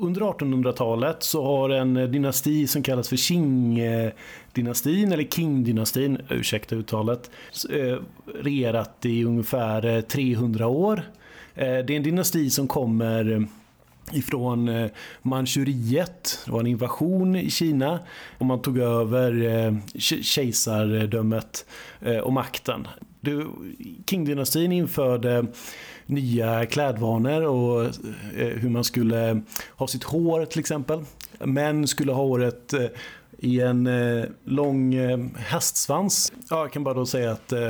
under 0.00 0.20
1800-talet 0.20 1.22
så 1.22 1.44
har 1.44 1.70
en 1.70 1.96
eh, 1.96 2.08
dynasti 2.08 2.66
som 2.66 2.82
kallas 2.82 3.08
för 3.08 3.16
Qing-dynastin, 3.16 5.12
eller 5.12 5.24
Qing-dynastin, 5.24 6.20
ursäkta 6.28 6.76
uttalet, 6.76 7.30
eh, 7.70 7.98
regerat 8.34 9.06
i 9.06 9.24
ungefär 9.24 9.86
eh, 9.86 10.00
300 10.00 10.66
år. 10.66 11.02
Det 11.54 11.62
är 11.62 11.90
en 11.90 12.02
dynasti 12.02 12.50
som 12.50 12.68
kommer 12.68 13.46
ifrån 14.12 14.88
Manchuriet. 15.22 16.42
Det 16.44 16.50
var 16.50 16.60
en 16.60 16.66
invasion 16.66 17.36
i 17.36 17.50
Kina 17.50 17.98
och 18.38 18.46
man 18.46 18.62
tog 18.62 18.78
över 18.78 19.80
kejsardömet 20.22 21.66
och 22.22 22.32
makten. 22.32 22.88
Qing-dynastin 24.06 24.72
införde 24.72 25.46
nya 26.06 26.66
klädvanor 26.66 27.42
och 27.42 27.84
eh, 27.84 27.90
hur 28.46 28.68
man 28.68 28.84
skulle 28.84 29.42
ha 29.76 29.86
sitt 29.86 30.04
hår 30.04 30.44
till 30.44 30.60
exempel. 30.60 31.04
Män 31.38 31.86
skulle 31.86 32.12
ha 32.12 32.22
håret 32.22 32.72
eh, 32.72 32.86
i 33.38 33.60
en 33.60 33.86
eh, 33.86 34.24
lång 34.44 34.94
eh, 34.94 35.18
hästsvans. 35.36 36.32
Ja, 36.50 36.60
jag 36.60 36.72
kan 36.72 36.84
bara 36.84 36.94
då 36.94 37.06
säga 37.06 37.30
att 37.32 37.52
eh, 37.52 37.60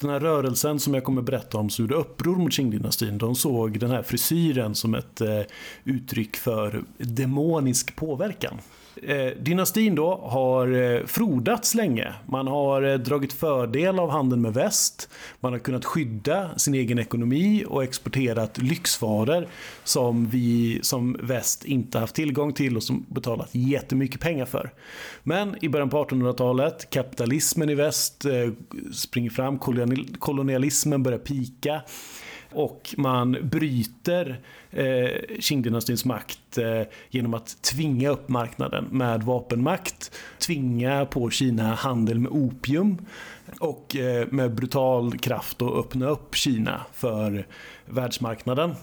den 0.00 0.10
här 0.10 0.20
rörelsen 0.20 0.80
som 0.80 0.94
jag 0.94 1.04
kommer 1.04 1.22
berätta 1.22 1.58
om 1.58 1.70
som 1.70 1.84
gjorde 1.84 1.94
uppror 1.94 2.36
mot 2.36 2.52
Qing-dynastin, 2.52 3.18
de 3.18 3.34
såg 3.34 3.78
den 3.78 3.90
här 3.90 4.02
frisyren 4.02 4.74
som 4.74 4.94
ett 4.94 5.20
eh, 5.20 5.40
uttryck 5.84 6.36
för 6.36 6.84
demonisk 6.98 7.96
påverkan. 7.96 8.54
Eh, 9.02 9.26
dynastin 9.40 9.94
då 9.94 10.16
har 10.16 10.72
eh, 10.72 11.06
frodats 11.06 11.74
länge. 11.74 12.12
Man 12.26 12.46
har 12.46 12.82
eh, 12.82 12.94
dragit 12.94 13.32
fördel 13.32 13.98
av 13.98 14.10
handeln 14.10 14.42
med 14.42 14.54
väst. 14.54 15.08
Man 15.40 15.52
har 15.52 15.58
kunnat 15.58 15.84
skydda 15.84 16.58
sin 16.58 16.74
egen 16.74 16.98
ekonomi 16.98 17.64
och 17.68 17.84
exporterat 17.84 18.58
lyxvaror 18.58 19.46
som 19.84 20.26
vi 20.26 20.78
som 20.82 21.16
väst 21.22 21.64
inte 21.64 21.98
haft 21.98 22.14
tillgång 22.14 22.52
till 22.52 22.76
och 22.76 22.82
som 22.82 23.06
betalat 23.08 23.48
jättemycket 23.52 24.20
pengar 24.20 24.46
för. 24.46 24.72
Men 25.22 25.64
i 25.64 25.68
början 25.68 25.90
på 25.90 26.04
1800-talet, 26.04 26.90
kapitalismen 26.90 27.70
i 27.70 27.74
väst 27.74 28.24
springer 28.92 29.30
fram, 29.30 29.58
kolonialismen 30.18 31.02
börjar 31.02 31.18
pika 31.18 31.82
och 32.54 32.94
man 32.96 33.36
bryter 33.42 34.40
eh, 34.70 35.38
Qing-dynastins 35.40 36.06
makt 36.06 36.58
eh, 36.58 36.82
genom 37.10 37.34
att 37.34 37.62
tvinga 37.62 38.08
upp 38.08 38.28
marknaden 38.28 38.88
med 38.90 39.22
vapenmakt, 39.22 40.12
tvinga 40.38 41.06
på 41.06 41.30
Kina 41.30 41.74
handel 41.74 42.18
med 42.18 42.32
opium 42.32 42.98
och 43.60 43.96
eh, 43.96 44.26
med 44.30 44.54
brutal 44.54 45.18
kraft 45.18 45.62
att 45.62 45.72
öppna 45.72 46.08
upp 46.08 46.34
Kina 46.34 46.80
för 46.92 47.46
världsmarknaden. 47.86 48.74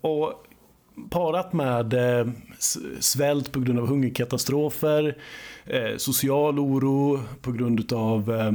Och 0.00 0.46
parat 1.10 1.52
med 1.52 1.94
eh, 1.94 2.26
svält 3.00 3.52
på 3.52 3.60
grund 3.60 3.78
av 3.78 3.86
hungerkatastrofer, 3.86 5.16
eh, 5.64 5.96
social 5.96 6.58
oro 6.58 7.20
på 7.40 7.52
grund 7.52 7.92
av 7.92 8.32
eh, 8.32 8.52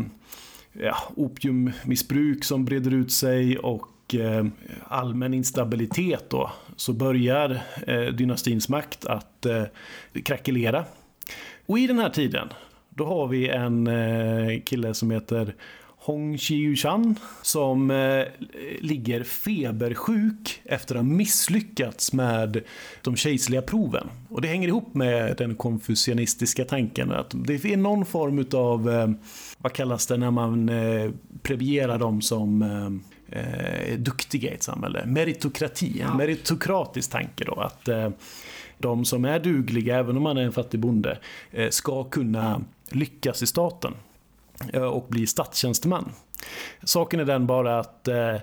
ja, 0.84 0.96
opiummissbruk 1.16 2.44
som 2.44 2.66
breder 2.66 2.94
ut 2.94 3.12
sig 3.12 3.58
och 3.58 3.86
Eh, 4.16 4.46
allmän 4.88 5.34
instabilitet 5.34 6.30
då, 6.30 6.52
så 6.76 6.94
börjar 6.94 7.62
eh, 7.88 8.02
dynastins 8.02 8.70
makt 8.70 9.06
att 9.06 9.46
eh, 9.46 9.64
krackelera. 10.24 10.86
Och 11.66 11.80
i 11.80 11.88
den 11.88 12.00
här 12.00 12.10
tiden, 12.10 12.48
då 12.90 13.06
har 13.06 13.28
vi 13.28 13.50
en 13.50 13.90
kille 14.62 14.94
som 14.94 15.12
heter 15.12 15.54
Hong 16.02 16.38
Chiu-chan 16.38 17.16
som 17.42 17.92
eh, 17.92 18.24
ligger 18.80 19.24
febersjuk 19.24 20.62
efter 20.66 20.96
att 20.96 21.02
ha 21.02 21.04
misslyckats 21.04 22.14
med 22.14 22.62
de 23.02 23.16
kejserliga 23.16 23.62
proven. 23.62 24.10
Och 24.30 24.42
det 24.42 24.48
hänger 24.48 24.68
ihop 24.68 24.94
med 24.94 25.38
den 25.38 25.56
konfucianistiska 25.56 26.66
tanken 26.66 27.12
att 27.12 27.34
det 27.36 27.66
är 27.66 27.78
någon 27.78 28.06
form 28.06 28.46
av, 28.54 28.90
eh, 28.90 29.10
vad 29.58 29.74
kallas 29.74 30.08
det 30.08 30.18
när 30.18 30.32
man 30.32 30.70
eh, 30.70 31.12
premierar 31.42 32.00
dem 32.00 32.22
som 32.22 32.62
eh, 33.32 33.98
duktiga 33.98 34.52
i 34.52 34.54
ett 34.54 34.64
samhälle? 34.64 35.06
Meritokrati, 35.06 36.02
en 36.02 36.18
meritokratisk 36.18 37.12
tanke 37.12 37.44
då. 37.46 37.54
att 37.54 37.88
eh, 37.88 38.10
de 38.78 39.06
som 39.06 39.26
är 39.26 39.40
dugliga, 39.40 39.98
även 39.98 40.18
om 40.18 40.24
man 40.24 40.38
är 40.38 40.42
en 40.42 40.52
fattig 40.52 40.80
bonde, 40.80 41.20
eh, 41.52 41.70
ska 41.70 42.04
kunna 42.04 42.62
lyckas 42.90 43.44
i 43.44 43.48
staten. 43.48 43.94
Eh, 44.74 44.84
och 44.84 45.08
bli 45.10 45.28
statstjänsteman. 45.28 46.12
Saken 46.84 47.20
är 47.20 47.26
den 47.26 47.48
bara 47.48 47.80
att 47.80 48.08
eh, 48.08 48.36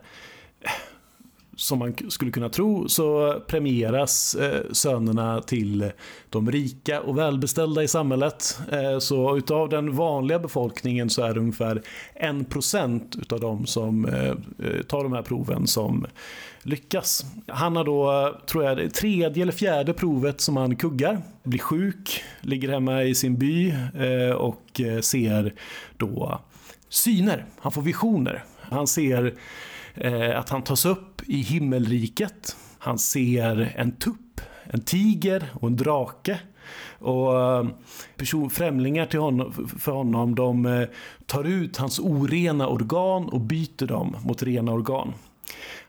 som 1.56 1.78
man 1.78 1.94
skulle 2.08 2.30
kunna 2.30 2.48
tro 2.48 2.88
så 2.88 3.40
premieras 3.46 4.34
eh, 4.34 4.60
sönerna 4.72 5.40
till 5.40 5.90
de 6.30 6.50
rika 6.50 7.00
och 7.00 7.18
välbeställda 7.18 7.82
i 7.82 7.88
samhället. 7.88 8.58
Eh, 8.72 8.98
så 8.98 9.36
utav 9.36 9.68
den 9.68 9.96
vanliga 9.96 10.38
befolkningen 10.38 11.10
så 11.10 11.22
är 11.22 11.34
det 11.34 11.40
ungefär 11.40 11.82
1% 12.22 13.20
utav 13.20 13.40
de 13.40 13.66
som 13.66 14.04
eh, 14.04 14.34
tar 14.82 15.02
de 15.02 15.12
här 15.12 15.22
proven 15.22 15.66
som 15.66 16.06
lyckas. 16.62 17.24
Han 17.46 17.76
har 17.76 17.84
då, 17.84 18.34
tror 18.46 18.64
jag, 18.64 18.76
det 18.76 18.90
tredje 18.90 19.42
eller 19.42 19.52
fjärde 19.52 19.92
provet 19.92 20.40
som 20.40 20.56
han 20.56 20.76
kuggar. 20.76 21.22
Blir 21.42 21.58
sjuk, 21.58 22.22
ligger 22.40 22.68
hemma 22.68 23.04
i 23.04 23.14
sin 23.14 23.38
by 23.38 23.74
och 24.36 24.80
ser 25.00 25.54
då 25.96 26.40
syner. 26.88 27.44
Han 27.58 27.72
får 27.72 27.82
visioner. 27.82 28.44
Han 28.60 28.86
ser 28.86 29.34
att 30.34 30.48
han 30.48 30.62
tas 30.62 30.86
upp 30.86 31.15
i 31.26 31.42
himmelriket. 31.42 32.56
Han 32.78 32.98
ser 32.98 33.72
en 33.76 33.92
tupp, 33.92 34.40
en 34.64 34.80
tiger 34.80 35.50
och 35.54 35.68
en 35.68 35.76
drake. 35.76 36.40
Och 36.98 37.40
eh, 37.40 37.66
person, 38.16 38.50
främlingar 38.50 39.06
till 39.06 39.20
honom, 39.20 39.68
för 39.78 39.92
honom 39.92 40.34
de 40.34 40.66
eh, 40.66 40.88
tar 41.26 41.44
ut 41.44 41.76
hans 41.76 41.98
orena 41.98 42.68
organ 42.68 43.28
och 43.28 43.40
byter 43.40 43.86
dem 43.86 44.16
mot 44.24 44.42
rena 44.42 44.72
organ. 44.72 45.12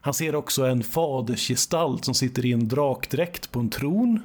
Han 0.02 0.14
ser 0.14 0.36
också 0.36 0.66
en 0.66 0.84
fadersgestalt 0.84 2.06
som 2.06 2.14
sitter 2.14 2.46
i 2.46 2.52
en 2.52 2.68
drakdräkt 2.68 3.52
på 3.52 3.60
en 3.60 3.70
tron. 3.70 4.20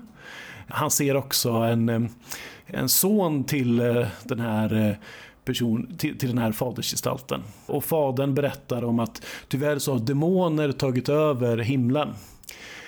Han 0.68 0.90
ser 0.90 1.16
också 1.16 1.50
en, 1.50 1.88
eh, 1.88 2.02
en 2.66 2.88
son 2.88 3.44
till 3.44 3.76
den 4.24 4.40
här 4.40 4.98
person 5.44 5.94
till, 5.98 6.18
till 6.18 6.28
den 6.28 6.38
här 6.38 6.52
fadersgestalten. 6.52 7.42
Och 7.66 7.84
fadern 7.84 8.34
berättar 8.34 8.84
om 8.84 8.98
att 8.98 9.26
tyvärr 9.48 9.78
så 9.78 9.92
har 9.92 10.00
demoner 10.00 10.72
tagit 10.72 11.08
över 11.08 11.58
himlen. 11.58 12.08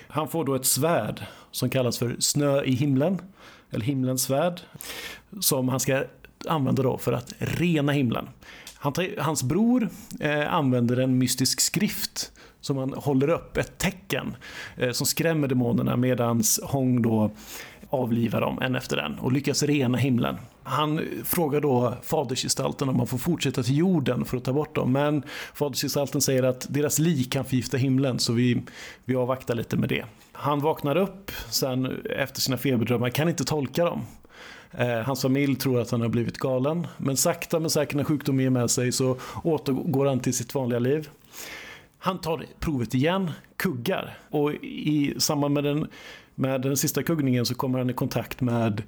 Han 0.09 0.29
får 0.29 0.45
då 0.45 0.55
ett 0.55 0.67
svärd 0.67 1.27
som 1.51 1.71
kallas 1.71 1.99
för 1.99 2.17
snö 2.19 2.63
i 2.63 2.73
himlen, 2.73 3.19
eller 3.71 3.85
himlens 3.85 4.23
svärd, 4.23 4.61
som 5.41 5.69
han 5.69 5.81
ska 5.81 6.05
använda 6.49 6.83
då 6.83 6.99
för 6.99 7.13
att 7.13 7.33
rena 7.39 7.93
himlen. 7.93 8.29
Han, 8.75 8.93
hans 9.19 9.43
bror 9.43 9.89
eh, 10.21 10.55
använder 10.55 10.97
en 10.97 11.19
mystisk 11.19 11.61
skrift 11.61 12.33
som 12.61 12.77
han 12.77 12.93
håller 12.93 13.29
upp, 13.29 13.57
ett 13.57 13.79
tecken 13.79 14.37
eh, 14.77 14.91
som 14.91 15.07
skrämmer 15.07 15.49
demonerna 15.49 15.97
medan 15.97 16.43
Hong 16.63 17.03
då 17.03 17.31
avlivar 17.91 18.41
dem 18.41 18.59
en 18.63 18.75
efter 18.75 18.97
en 18.97 19.19
och 19.19 19.33
lyckas 19.33 19.63
rena 19.63 19.99
himlen. 19.99 20.37
Han 20.67 21.01
frågar 21.25 21.61
då 21.61 21.95
fadersgestalten 22.03 22.89
om 22.89 22.97
man 22.97 23.07
får 23.07 23.19
fortsätta 23.19 23.63
till 23.63 23.77
jorden 23.77 24.25
för 24.25 24.37
att 24.37 24.45
ta 24.45 24.53
bort 24.53 24.75
dem. 24.75 24.93
Men 24.93 25.23
fadersgestalten 25.55 26.21
säger 26.21 26.43
att 26.43 26.67
deras 26.71 26.99
lik 26.99 27.33
kan 27.33 27.45
förgifta 27.45 27.77
himlen 27.77 28.19
så 28.19 28.33
vi, 28.33 28.63
vi 29.05 29.17
avvaktar 29.17 29.55
lite 29.55 29.77
med 29.77 29.89
det. 29.89 30.05
Han 30.33 30.61
vaknar 30.61 30.97
upp 30.97 31.31
sen 31.51 32.03
efter 32.11 32.41
sina 32.41 32.57
feberdrömmar, 32.57 33.09
kan 33.09 33.29
inte 33.29 33.45
tolka 33.45 33.85
dem. 33.85 34.03
Eh, 34.71 34.99
hans 34.99 35.23
familj 35.23 35.57
tror 35.57 35.81
att 35.81 35.91
han 35.91 36.01
har 36.01 36.09
blivit 36.09 36.39
galen. 36.39 36.87
Men 36.97 37.17
sakta 37.17 37.61
men 37.61 37.71
säkert 37.71 37.97
när 37.97 38.05
sjukdomen 38.05 38.43
ger 38.43 38.51
med 38.51 38.71
sig 38.71 38.93
så 38.93 39.17
återgår 39.43 40.07
han 40.07 40.21
till 40.21 40.35
sitt 40.35 40.55
vanliga 40.55 40.79
liv. 40.79 41.09
Han 41.99 42.21
tar 42.21 42.45
provet 42.61 42.95
igen, 42.95 43.31
kuggar 43.57 44.19
och 44.31 44.55
i 44.65 45.15
samband 45.19 45.55
med 45.55 45.65
den, 45.65 45.87
med 46.35 46.63
den 46.63 46.77
sista 46.77 47.03
kuggningen 47.03 47.47
så 47.47 47.55
kommer 47.55 47.79
han 47.79 47.91
i 47.91 47.93
kontakt 47.93 48.41
med 48.41 48.83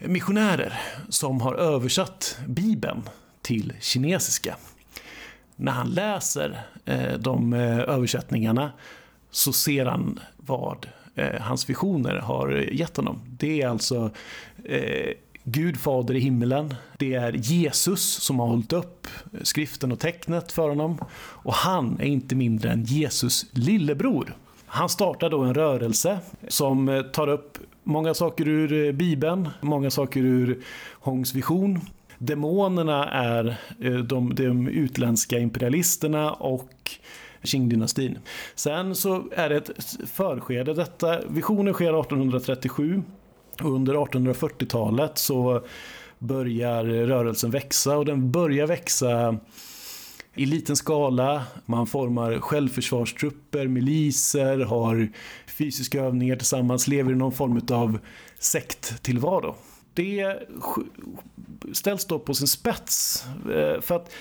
missionärer 0.00 0.80
som 1.08 1.40
har 1.40 1.54
översatt 1.54 2.38
Bibeln 2.46 3.02
till 3.42 3.72
kinesiska. 3.80 4.56
När 5.56 5.72
han 5.72 5.90
läser 5.90 6.66
eh, 6.84 7.18
de 7.18 7.52
eh, 7.52 7.78
översättningarna 7.78 8.72
så 9.30 9.52
ser 9.52 9.86
han 9.86 10.20
vad 10.36 10.86
eh, 11.14 11.40
hans 11.40 11.70
visioner 11.70 12.16
har 12.16 12.50
gett 12.72 12.96
honom. 12.96 13.20
Det 13.26 13.62
är 13.62 13.68
alltså 13.68 14.10
Gud 15.44 15.76
fader 15.76 16.14
i 16.14 16.20
himmelen. 16.20 16.74
Det 16.98 17.14
är 17.14 17.32
Jesus 17.32 18.02
som 18.02 18.40
har 18.40 18.46
hållit 18.46 18.72
upp 18.72 19.06
skriften 19.42 19.92
och 19.92 19.98
tecknet 19.98 20.52
för 20.52 20.68
honom. 20.68 20.98
Och 21.16 21.54
han 21.54 22.00
är 22.00 22.04
inte 22.04 22.34
mindre 22.34 22.70
än 22.70 22.84
Jesus 22.84 23.46
lillebror. 23.52 24.36
Han 24.66 24.88
startar 24.88 25.30
då 25.30 25.40
en 25.40 25.54
rörelse 25.54 26.18
som 26.48 27.04
tar 27.12 27.28
upp 27.28 27.58
många 27.84 28.14
saker 28.14 28.48
ur 28.48 28.86
eh, 28.86 28.92
Bibeln, 28.92 29.48
många 29.60 29.90
saker 29.90 30.20
ur 30.20 30.58
Hongs 30.92 31.34
vision. 31.34 31.80
Demonerna 32.18 33.10
är 33.10 33.56
eh, 33.80 33.92
de, 33.92 34.34
de 34.34 34.68
utländska 34.68 35.38
imperialisterna 35.38 36.32
och 36.32 36.70
Qing-dynastin. 37.42 38.18
Sen 38.54 38.94
så 38.94 39.24
är 39.32 39.48
det 39.48 39.56
ett 39.56 39.70
förskede. 40.06 40.74
Detta, 40.74 41.20
visionen 41.28 41.74
sker 41.74 42.00
1837 42.00 43.02
under 43.62 43.94
1840-talet 43.94 45.18
så 45.18 45.62
börjar 46.18 46.84
rörelsen 46.84 47.50
växa 47.50 47.96
och 47.96 48.04
den 48.04 48.30
börjar 48.30 48.66
växa 48.66 49.36
i 50.34 50.46
liten 50.46 50.76
skala. 50.76 51.42
Man 51.66 51.86
formar 51.86 52.38
självförsvarstrupper, 52.38 53.66
miliser, 53.66 54.58
har 54.58 55.08
fysiska 55.46 56.00
övningar 56.00 56.36
tillsammans, 56.36 56.88
lever 56.88 57.12
i 57.12 57.14
någon 57.14 57.32
form 57.32 57.60
av 57.70 57.98
sekttillvaro. 58.38 59.54
Det 59.94 60.38
ställs 61.72 62.04
då 62.04 62.18
på 62.18 62.34
sin 62.34 62.46
spets. 62.46 63.24
Eh, 63.54 63.80
för 63.80 63.96
att 63.96 64.12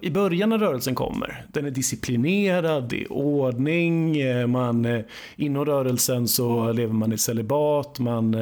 i 0.00 0.10
början 0.10 0.48
när 0.48 0.58
rörelsen 0.58 0.94
kommer, 0.94 1.46
den 1.52 1.66
är 1.66 1.70
disciplinerad, 1.70 2.88
det 2.88 3.02
är 3.02 3.12
ordning, 3.12 4.20
eh, 4.20 4.46
man, 4.46 4.84
eh, 4.84 5.00
inom 5.36 5.64
rörelsen 5.64 6.28
så 6.28 6.72
lever 6.72 6.92
man 6.94 7.12
i 7.12 7.18
celibat, 7.18 7.98
man 7.98 8.34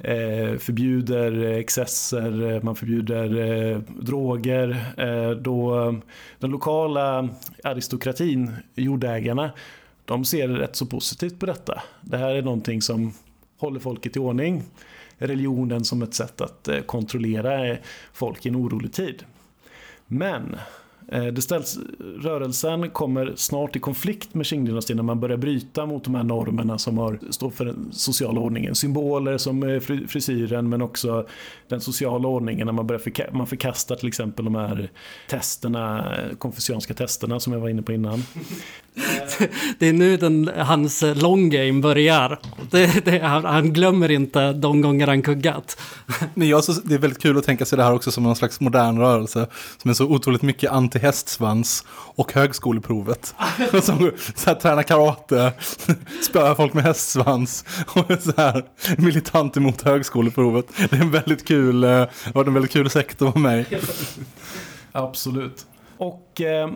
Eh, 0.00 0.58
förbjuder 0.58 1.42
excesser, 1.42 2.50
eh, 2.50 2.62
man 2.62 2.76
förbjuder 2.76 3.38
eh, 3.38 3.78
droger. 3.78 4.76
Då 5.34 5.94
den 6.38 6.50
lokala 6.50 7.28
aristokratin, 7.64 8.52
jordägarna, 8.74 9.50
de 10.04 10.24
ser 10.24 10.48
rätt 10.48 10.76
så 10.76 10.86
positivt 10.86 11.40
på 11.40 11.46
detta. 11.46 11.82
Det 12.00 12.16
här 12.16 12.34
är 12.34 12.42
någonting 12.42 12.82
som 12.82 13.12
håller 13.58 13.80
folket 13.80 14.16
i 14.16 14.18
ordning. 14.18 14.62
Religionen 15.18 15.84
som 15.84 16.02
ett 16.02 16.14
sätt 16.14 16.40
att 16.40 16.68
kontrollera 16.86 17.76
folk 18.12 18.46
i 18.46 18.48
en 18.48 18.56
orolig 18.56 18.92
tid. 18.92 19.24
Men 20.06 20.56
Eh, 21.12 21.24
det 21.26 21.42
ställs, 21.42 21.78
rörelsen 22.20 22.90
kommer 22.90 23.32
snart 23.36 23.76
i 23.76 23.78
konflikt 23.78 24.34
med 24.34 24.46
Qing-dynastin 24.46 24.96
när 24.96 25.02
man 25.02 25.20
börjar 25.20 25.36
bryta 25.36 25.86
mot 25.86 26.04
de 26.04 26.14
här 26.14 26.22
normerna 26.22 26.78
som 26.78 26.98
har, 26.98 27.18
står 27.30 27.50
för 27.50 27.64
den 27.64 27.88
sociala 27.92 28.40
ordningen. 28.40 28.74
Symboler 28.74 29.38
som 29.38 29.62
eh, 29.62 29.80
frisyren 30.08 30.68
men 30.68 30.82
också 30.82 31.26
den 31.68 31.80
sociala 31.80 32.28
ordningen 32.28 32.66
när 32.66 32.72
man, 32.72 32.86
börjar 32.86 33.00
förka 33.00 33.26
man 33.32 33.46
förkastar 33.46 33.96
till 33.96 34.08
exempel 34.08 34.44
de 34.44 34.54
här 34.54 34.90
testerna, 35.30 36.16
eh, 36.16 36.36
konfucianska 36.36 36.94
testerna 36.94 37.40
som 37.40 37.52
jag 37.52 37.60
var 37.60 37.68
inne 37.68 37.82
på 37.82 37.92
innan 37.92 38.22
det 39.78 39.88
är 39.88 39.92
nu 39.92 40.16
den, 40.16 40.50
hans 40.56 41.04
long 41.14 41.50
game 41.50 41.80
börjar. 41.80 42.38
Det, 42.70 43.04
det, 43.04 43.18
han, 43.18 43.72
glömmer 43.72 44.10
inte 44.10 44.52
de 44.52 44.80
gånger 44.80 45.06
han 45.06 45.22
kuggat. 45.22 45.80
Men 46.34 46.48
jag, 46.48 46.64
så, 46.64 46.72
det 46.72 46.94
är 46.94 46.98
väldigt 46.98 47.22
kul 47.22 47.38
att 47.38 47.44
tänka 47.44 47.64
sig 47.64 47.78
det 47.78 47.84
här 47.84 47.94
också 47.94 48.10
som 48.10 48.22
någon 48.22 48.36
slags 48.36 48.60
modern 48.60 48.98
rörelse. 48.98 49.46
Som 49.76 49.90
är 49.90 49.94
så 49.94 50.04
otroligt 50.04 50.42
mycket 50.42 50.70
anti-hästsvans 50.70 51.84
och 51.90 52.32
högskoleprovet. 52.32 53.34
som 53.82 54.12
så 54.34 54.50
här, 54.50 54.54
tränar 54.54 54.82
karate, 54.82 55.52
spöar 56.22 56.54
folk 56.54 56.74
med 56.74 56.84
hästsvans 56.84 57.64
och 57.86 58.10
är 58.10 58.16
så 58.16 58.32
här 58.36 58.64
militant 58.98 59.56
emot 59.56 59.82
högskoleprovet. 59.82 60.66
Det 60.90 60.96
är 60.96 61.00
en 61.00 61.10
väldigt 61.10 61.48
kul, 61.48 61.84
eh, 61.84 62.04
var 62.34 62.44
en 62.44 62.54
väldigt 62.54 62.72
kul 62.72 62.90
sekt 62.90 63.22
att 63.22 63.28
vara 63.28 63.38
med 63.38 63.60
i. 63.60 63.76
Absolut. 64.92 65.66
Och 65.98 66.40
eh, 66.40 66.70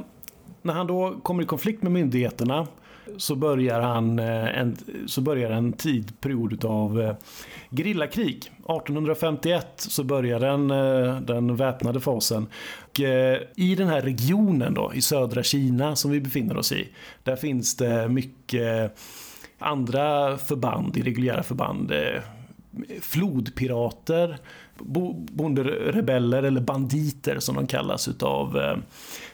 när 0.62 0.74
han 0.74 0.86
då 0.86 1.20
kommer 1.22 1.42
i 1.42 1.46
konflikt 1.46 1.82
med 1.82 1.92
myndigheterna 1.92 2.66
så 3.16 3.34
börjar, 3.34 3.80
han, 3.80 4.18
eh, 4.18 4.58
en, 4.58 4.76
så 5.06 5.20
börjar 5.20 5.50
en 5.50 5.72
tidperiod 5.72 6.64
av 6.64 7.00
eh, 7.00 7.14
grillakrig. 7.70 8.26
gerillakrig. 8.26 8.36
1851 8.58 9.66
så 9.76 10.04
börjar 10.04 10.40
den, 10.40 10.70
eh, 10.70 11.20
den 11.20 11.56
väpnade 11.56 12.00
fasen. 12.00 12.46
Och 12.78 13.00
I 13.56 13.74
den 13.74 13.88
här 13.88 14.02
regionen 14.02 14.74
då, 14.74 14.92
i 14.94 15.02
södra 15.02 15.42
Kina 15.42 15.96
som 15.96 16.10
vi 16.10 16.20
befinner 16.20 16.56
oss 16.56 16.72
i, 16.72 16.88
där 17.22 17.36
finns 17.36 17.76
det 17.76 18.08
mycket 18.08 18.98
andra 19.58 20.38
förband, 20.38 20.96
irreguljära 20.96 21.42
förband. 21.42 21.92
Flodpirater, 23.00 24.38
bonderebeller 25.32 26.42
eller 26.42 26.60
banditer 26.60 27.38
som 27.38 27.54
de 27.54 27.66
kallas 27.66 28.08
utav 28.08 28.58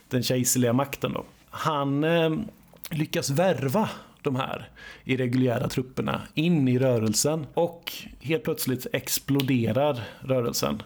den 0.09 0.23
kejserliga 0.23 0.73
makten. 0.73 1.13
Då. 1.13 1.25
Han 1.51 2.05
eh, 2.05 2.31
lyckas 2.91 3.31
värva 3.31 3.89
de 4.23 4.37
här 4.37 4.69
irreguljära 5.05 5.69
trupperna 5.69 6.23
in 6.35 6.69
i 6.69 6.79
rörelsen 6.79 7.47
och 7.55 7.93
helt 8.21 8.45
plötsligt 8.45 8.87
exploderar 8.93 10.01
rörelsen. 10.21 10.83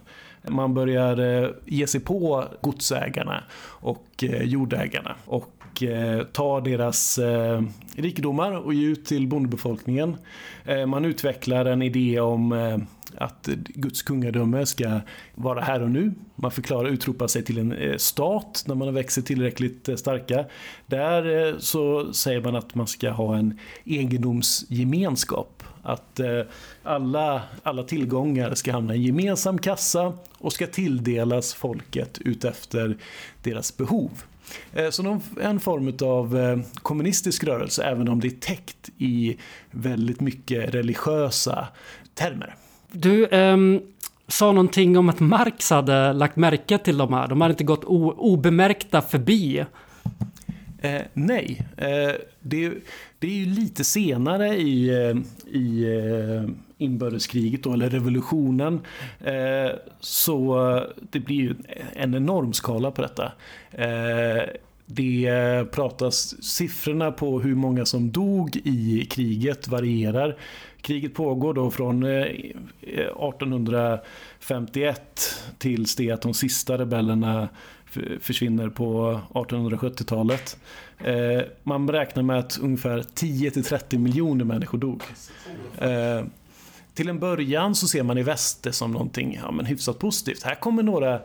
Man 0.49 0.75
börjar 0.75 1.43
eh, 1.43 1.51
ge 1.67 1.87
sig 1.87 2.01
på 2.01 2.45
godsägarna 2.61 3.45
och 3.65 4.07
eh, 4.23 4.43
jordägarna 4.43 5.17
och 5.25 5.62
eh, 5.83 6.23
ta 6.23 6.61
deras 6.61 7.19
eh, 7.19 7.63
rikedomar 7.97 8.53
och 8.53 8.75
ge 8.75 8.87
ut 8.87 9.05
till 9.05 9.27
bondebefolkningen. 9.27 10.17
Eh, 10.65 10.87
man 10.87 11.05
utvecklar 11.05 11.65
en 11.65 11.83
idé 11.83 12.21
om 12.21 12.53
eh, 12.53 12.79
att 13.17 13.49
Guds 13.75 14.03
kungadöme 14.03 14.67
ska 14.67 15.01
vara 15.35 15.61
här 15.61 15.83
och 15.83 15.91
nu. 15.91 16.15
Man 16.35 16.51
förklarar, 16.51 16.89
utropar 16.89 17.27
sig 17.27 17.45
till 17.45 17.59
en 17.59 17.99
stat 17.99 18.65
när 18.67 18.75
man 18.75 18.95
växer 18.95 19.23
tillräckligt 19.23 19.89
starka. 19.97 20.45
Där 20.87 21.55
så 21.59 22.13
säger 22.13 22.41
man 22.41 22.57
att 22.57 22.75
man 22.75 22.87
ska 22.87 23.11
ha 23.11 23.37
en 23.37 23.59
egendomsgemenskap. 23.85 25.63
Att 25.83 26.21
alla, 26.83 27.43
alla 27.63 27.83
tillgångar 27.83 28.55
ska 28.55 28.73
hamna 28.73 28.95
i 28.95 28.99
en 28.99 29.05
gemensam 29.05 29.59
kassa 29.59 30.13
och 30.39 30.53
ska 30.53 30.67
tilldelas 30.67 31.55
folket 31.55 32.19
utefter 32.25 32.97
deras 33.43 33.77
behov. 33.77 34.11
Så 34.91 35.21
en 35.41 35.61
form 35.61 35.93
av 36.03 36.63
kommunistisk 36.75 37.45
rörelse 37.45 37.85
även 37.85 38.09
om 38.09 38.21
det 38.21 38.29
är 38.29 38.31
täckt 38.31 38.91
i 38.99 39.37
väldigt 39.71 40.21
mycket 40.21 40.75
religiösa 40.75 41.69
termer. 42.15 42.55
Du 42.93 43.27
um, 43.27 43.81
sa 44.29 44.53
någonting 44.53 44.99
om 44.99 45.09
att 45.09 45.21
Marx 45.21 45.71
hade 45.71 46.13
lagt 46.13 46.37
märke 46.37 46.79
till 46.79 46.99
de 46.99 47.13
här. 47.13 47.29
De 47.29 47.41
hade 47.41 47.53
inte 47.53 47.65
gått 47.65 47.85
obemärkta 47.85 49.03
förbi. 49.03 49.65
Eh, 50.79 51.03
nej, 51.13 51.67
eh, 51.77 52.13
det, 52.41 52.73
det, 53.19 53.27
är 53.27 53.35
ju 53.35 53.47
lite 53.47 53.85
senare 53.85 54.57
i, 54.57 54.89
eh, 54.89 55.17
i 55.59 55.85
eh, 55.85 56.51
inbördeskriget 56.83 57.63
då, 57.63 57.73
eller 57.73 57.91
revolutionen. 57.91 58.81
Eh, 59.21 59.71
så 60.01 60.69
eh, 60.77 60.83
det 61.11 61.21
blir 61.21 61.37
ju 61.37 61.55
en 61.93 62.15
enorm 62.15 62.53
skala 62.53 62.91
på 62.91 63.03
detta. 63.03 63.33
Eh, 63.71 64.43
det 64.87 65.65
pratas, 65.73 66.45
siffrorna 66.45 67.13
på 67.13 67.41
hur 67.41 67.55
många 67.55 67.85
som 67.85 68.11
dog 68.11 68.57
i 68.65 69.07
kriget 69.11 69.69
varierar. 69.69 70.37
Kriget 70.81 71.15
pågår 71.15 71.55
då 71.55 71.71
från 71.71 72.03
eh, 72.03 72.27
1851 72.81 75.21
tills 75.59 75.97
det 75.97 76.11
att 76.11 76.23
de 76.23 76.35
sista 76.35 76.79
rebellerna 76.79 77.49
försvinner 78.21 78.69
på 78.69 79.21
1870-talet. 79.31 80.57
Eh, 80.99 81.41
man 81.63 81.91
räknar 81.91 82.23
med 82.23 82.39
att 82.39 82.59
ungefär 82.63 82.99
10-30 82.99 83.99
miljoner 83.99 84.45
människor 84.45 84.79
dog. 84.79 85.03
Till 86.95 87.09
en 87.09 87.19
början 87.19 87.75
så 87.75 87.89
ser 87.89 88.03
man 88.03 88.19
i 88.19 88.23
väst 88.23 88.63
det 88.63 88.73
som 88.73 88.93
någonting 88.93 89.39
ja, 89.43 89.51
men 89.51 89.67
hyfsat 89.67 89.99
positivt. 89.99 90.43
Här 90.43 90.55
kommer 90.55 90.83
några 90.83 91.21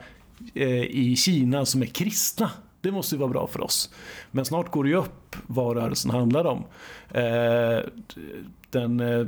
eh, 0.54 0.84
i 0.84 1.16
Kina 1.16 1.66
som 1.66 1.82
är 1.82 1.86
kristna 1.86 2.52
det 2.82 2.92
måste 2.92 3.16
ju 3.16 3.20
vara 3.20 3.30
bra 3.30 3.48
för 3.48 3.62
oss. 3.62 3.90
Men 4.32 4.46
snart 4.46 4.72
går 4.72 4.84
det 4.84 4.90
ju 4.90 4.96
upp 4.96 5.36
vad 5.48 5.78
rörelsen 5.78 6.12
handlar 6.12 6.46
om. 6.46 6.64
Eh, 7.12 7.80
den, 8.70 9.00
eh, 9.00 9.28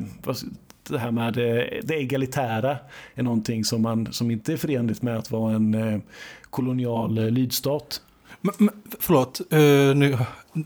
det 0.90 0.98
här 1.00 1.12
med 1.12 1.34
det, 1.34 1.80
det 1.84 1.96
egalitära 1.96 2.78
är 3.16 3.24
någonting 3.24 3.66
som, 3.66 3.82
man, 3.82 4.14
som 4.14 4.32
inte 4.32 4.54
är 4.54 4.58
förenligt 4.58 5.02
med 5.02 5.18
att 5.18 5.32
vara 5.32 5.56
en 5.56 5.74
eh, 5.74 6.00
kolonial 6.50 7.32
lydstat. 7.32 8.02
Men, 8.42 8.54
men, 8.58 8.82
förlåt, 9.00 9.42
nu, 9.96 10.18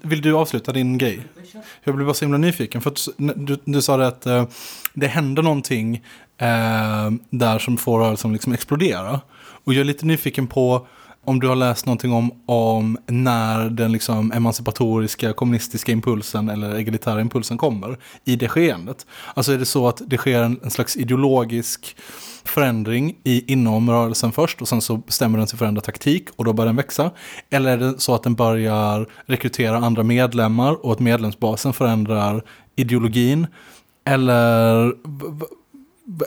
vill 0.01 0.21
du 0.21 0.33
avsluta 0.33 0.71
din 0.71 0.97
grej? 0.97 1.19
Jag 1.83 1.95
blir 1.95 2.05
bara 2.05 2.13
så 2.13 2.25
himla 2.25 2.37
nyfiken. 2.37 2.81
För 2.81 2.91
att 2.91 3.07
du, 3.17 3.57
du 3.65 3.81
sa 3.81 3.97
det 3.97 4.07
att 4.07 4.25
eh, 4.25 4.45
det 4.93 5.07
händer 5.07 5.43
någonting 5.43 5.95
eh, 6.37 7.11
där 7.29 7.59
som 7.59 7.77
får 7.77 7.99
rörelsen 7.99 8.31
att 8.31 8.35
liksom 8.35 8.53
explodera. 8.53 9.21
Och 9.35 9.73
jag 9.73 9.81
är 9.81 9.85
lite 9.85 10.05
nyfiken 10.05 10.47
på 10.47 10.87
om 11.25 11.39
du 11.39 11.47
har 11.47 11.55
läst 11.55 11.85
någonting 11.85 12.13
om, 12.13 12.31
om 12.45 12.97
när 13.07 13.69
den 13.69 13.91
liksom 13.91 14.31
emancipatoriska 14.31 15.33
kommunistiska 15.33 15.91
impulsen 15.91 16.49
eller 16.49 16.75
egalitära 16.75 17.21
impulsen 17.21 17.57
kommer 17.57 17.97
i 18.23 18.35
det 18.35 18.49
skeendet. 18.49 19.05
Alltså 19.33 19.51
är 19.51 19.57
det 19.57 19.65
så 19.65 19.87
att 19.87 20.01
det 20.05 20.17
sker 20.17 20.41
en, 20.41 20.59
en 20.63 20.71
slags 20.71 20.97
ideologisk 20.97 21.95
förändring 22.43 23.15
i, 23.23 23.53
inom 23.53 23.89
rörelsen 23.89 24.31
först 24.31 24.61
och 24.61 24.67
sen 24.67 24.81
så 24.81 24.97
bestämmer 24.97 25.37
den 25.37 25.47
sig 25.47 25.59
för 25.59 25.65
att 25.65 25.69
ändra 25.69 25.81
taktik 25.81 26.29
och 26.35 26.45
då 26.45 26.53
börjar 26.53 26.67
den 26.67 26.75
växa. 26.75 27.11
Eller 27.49 27.71
är 27.71 27.77
det 27.77 27.99
så 27.99 28.15
att 28.15 28.23
den 28.23 28.35
börjar 28.35 29.07
rekrytera 29.25 29.77
andra 29.77 30.03
medlemmar 30.03 30.85
och 30.85 30.91
att 30.91 30.99
medlemsbasen 30.99 31.73
förändrar 31.73 32.43
ideologin? 32.75 33.47
Eller, 34.05 34.93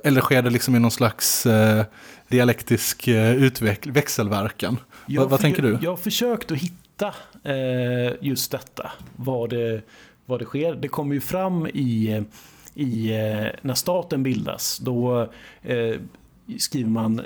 eller 0.04 0.20
sker 0.20 0.42
det 0.42 0.50
liksom 0.50 0.76
i 0.76 0.78
någon 0.78 0.90
slags 0.90 1.46
eh, 1.46 1.84
dialektisk 2.28 3.08
eh, 3.08 3.34
utveck- 3.34 3.90
växelverkan. 3.92 4.78
vad, 5.06 5.30
vad 5.30 5.40
tänker 5.40 5.62
du? 5.62 5.78
Jag 5.82 5.90
har 5.90 5.96
försökt 5.96 6.50
att 6.52 6.58
hitta 6.58 7.14
eh, 7.44 8.12
just 8.20 8.50
detta, 8.50 8.90
vad 9.16 9.50
det, 9.50 9.82
vad 10.26 10.40
det 10.40 10.44
sker. 10.44 10.74
Det 10.74 10.88
kommer 10.88 11.14
ju 11.14 11.20
fram 11.20 11.66
i, 11.66 12.22
i 12.74 13.10
eh, 13.10 13.46
när 13.62 13.74
staten 13.74 14.22
bildas. 14.22 14.78
Då 14.78 15.28
eh, 15.62 15.94
skriver 16.58 16.90
man 16.90 17.22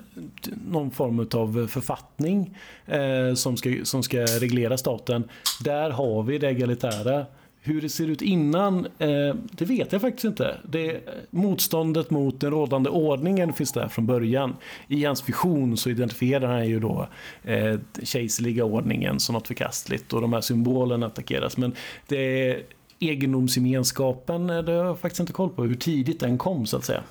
någon 0.71 0.91
form 0.91 1.29
av 1.35 1.67
författning 1.69 2.57
eh, 2.87 3.35
som, 3.35 3.57
ska, 3.57 3.75
som 3.85 4.03
ska 4.03 4.21
reglera 4.21 4.79
staten. 4.79 5.29
Där 5.65 5.91
har 5.91 6.23
vi 6.23 6.39
det 6.39 6.51
egalitära 6.51 7.27
hur 7.63 7.81
det 7.81 7.89
ser 7.89 8.09
ut 8.09 8.23
innan, 8.23 8.87
eh, 8.99 9.35
det 9.53 9.65
vet 9.65 9.93
jag 9.93 10.01
faktiskt 10.01 10.25
inte. 10.25 10.57
Det, 10.69 11.01
motståndet 11.31 12.11
mot 12.11 12.41
den 12.41 12.51
rådande 12.51 12.91
ordningen 12.91 13.53
finns 13.53 13.73
där 13.73 13.89
från 13.89 14.07
början. 14.07 14.57
I 14.89 15.05
hans 15.05 15.29
vision 15.29 15.77
så 15.77 15.91
identifierar 15.91 16.53
han 16.53 16.69
ju 16.69 16.81
då 16.81 17.09
eh, 17.45 17.79
kejserliga 18.03 18.65
ordningen 18.65 19.21
som 19.21 19.33
något 19.33 19.47
förkastligt 19.47 20.13
och 20.13 20.21
de 20.21 20.33
här 20.33 20.41
symbolerna 20.41 21.07
attackeras. 21.07 21.57
Men 21.57 21.75
det 22.09 22.63
egendomsgemenskapen, 22.99 24.51
eh, 24.51 24.63
det 24.63 24.73
har 24.73 24.85
jag 24.85 24.99
faktiskt 24.99 25.21
inte 25.21 25.33
koll 25.33 25.51
på 25.51 25.65
hur 25.65 25.75
tidigt 25.75 26.21
den 26.21 26.39
kom 26.39 26.67
så 26.67 26.77
att 26.77 26.85
säga. 26.85 27.03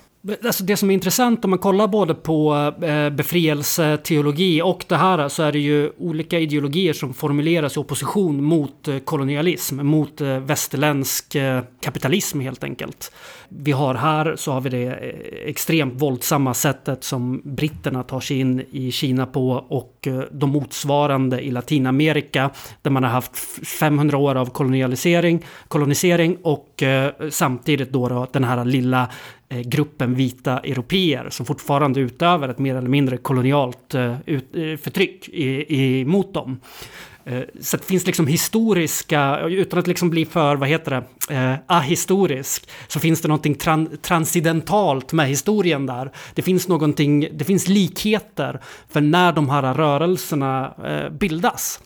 Alltså 0.44 0.64
det 0.64 0.76
som 0.76 0.90
är 0.90 0.94
intressant 0.94 1.44
om 1.44 1.50
man 1.50 1.58
kollar 1.58 1.86
både 1.86 2.14
på 2.14 2.72
eh, 2.82 3.10
befrielseteologi 3.10 4.62
och 4.62 4.84
det 4.88 4.96
här 4.96 5.28
så 5.28 5.42
är 5.42 5.52
det 5.52 5.58
ju 5.58 5.90
olika 5.98 6.38
ideologier 6.38 6.92
som 6.92 7.14
formuleras 7.14 7.76
i 7.76 7.80
opposition 7.80 8.44
mot 8.44 8.88
eh, 8.88 8.98
kolonialism, 8.98 9.86
mot 9.86 10.20
eh, 10.20 10.38
västerländsk 10.38 11.34
eh, 11.34 11.62
kapitalism 11.80 12.40
helt 12.40 12.64
enkelt. 12.64 13.12
Vi 13.48 13.72
har 13.72 13.94
här 13.94 14.36
så 14.36 14.52
har 14.52 14.60
vi 14.60 14.70
det 14.70 14.86
eh, 14.86 15.48
extremt 15.48 16.02
våldsamma 16.02 16.54
sättet 16.54 17.04
som 17.04 17.42
britterna 17.44 18.02
tar 18.02 18.20
sig 18.20 18.40
in 18.40 18.64
i 18.70 18.92
Kina 18.92 19.26
på 19.26 19.50
och 19.68 20.08
de 20.30 20.50
motsvarande 20.50 21.40
i 21.40 21.50
Latinamerika 21.50 22.50
där 22.82 22.90
man 22.90 23.04
har 23.04 23.10
haft 23.10 23.36
500 23.66 24.18
år 24.18 24.34
av 24.34 24.46
kolonialisering, 24.46 25.44
kolonisering 25.68 26.36
och 26.42 26.82
samtidigt 27.30 27.92
då, 27.92 28.08
då 28.08 28.26
den 28.32 28.44
här 28.44 28.64
lilla 28.64 29.08
Eh, 29.52 29.60
gruppen 29.60 30.14
vita 30.14 30.58
europeer 30.58 31.30
som 31.30 31.46
fortfarande 31.46 32.00
utövar 32.00 32.48
ett 32.48 32.58
mer 32.58 32.76
eller 32.76 32.88
mindre 32.88 33.16
kolonialt 33.16 33.94
eh, 33.94 34.10
eh, 34.12 34.76
förtryck 34.76 35.28
emot 35.32 36.34
dem. 36.34 36.60
Så 37.60 37.76
det 37.76 37.84
finns 37.84 38.06
liksom 38.06 38.26
historiska, 38.26 39.40
utan 39.40 39.78
att 39.78 39.86
liksom 39.86 40.10
bli 40.10 40.24
för, 40.24 40.56
vad 40.56 40.68
heter 40.68 40.90
det, 40.90 41.34
eh, 41.34 41.54
ahistorisk, 41.66 42.68
så 42.88 43.00
finns 43.00 43.20
det 43.20 43.28
någonting 43.28 43.54
tran 43.54 43.98
transcendentalt 44.02 45.12
med 45.12 45.28
historien 45.28 45.86
där. 45.86 46.10
Det 46.34 46.42
finns 46.42 46.68
någonting, 46.68 47.28
det 47.32 47.44
finns 47.44 47.68
likheter 47.68 48.60
för 48.88 49.00
när 49.00 49.32
de 49.32 49.48
här 49.48 49.74
rörelserna 49.74 50.74
eh, 50.84 51.10
bildas. 51.10 51.80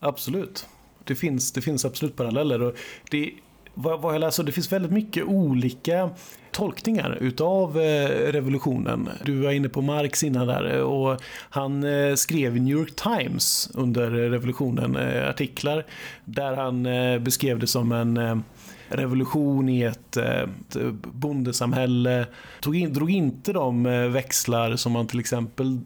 Absolut. 0.00 0.66
Det 1.04 1.14
finns, 1.14 1.52
det 1.52 1.60
finns 1.60 1.84
absolut 1.84 2.16
paralleller. 2.16 2.62
Och 2.62 2.76
det, 3.10 3.32
vad, 3.80 4.00
vad 4.00 4.14
jag 4.14 4.20
läser, 4.20 4.26
alltså, 4.26 4.42
det 4.42 4.52
finns 4.52 4.72
väldigt 4.72 4.92
mycket 4.92 5.24
olika 5.24 6.10
tolkningar 6.50 7.18
utav 7.20 7.80
eh, 7.80 8.08
revolutionen. 8.08 9.08
Du 9.24 9.40
var 9.40 9.50
inne 9.50 9.68
på 9.68 9.82
Marx 9.82 10.22
innan 10.22 10.46
där 10.46 10.76
eh, 10.76 10.80
och 10.80 11.20
han 11.50 11.84
eh, 11.84 12.14
skrev 12.14 12.56
i 12.56 12.60
New 12.60 12.76
York 12.76 12.94
Times 12.96 13.70
under 13.74 14.10
revolutionen 14.10 14.96
artiklar 15.28 15.86
där 16.24 16.56
han 16.56 16.82
beskrev 17.24 17.58
det 17.58 17.66
som 17.66 17.92
en 17.92 18.42
revolution 18.88 19.68
i 19.68 19.82
ett, 19.82 20.16
ett 20.16 20.76
bondesamhälle. 21.12 22.26
Tog 22.60 22.76
in, 22.76 22.92
drog 22.92 23.10
inte 23.10 23.52
de 23.52 23.82
växlar 24.12 24.76
som 24.76 24.92
man 24.92 25.06
till 25.06 25.20
exempel 25.20 25.80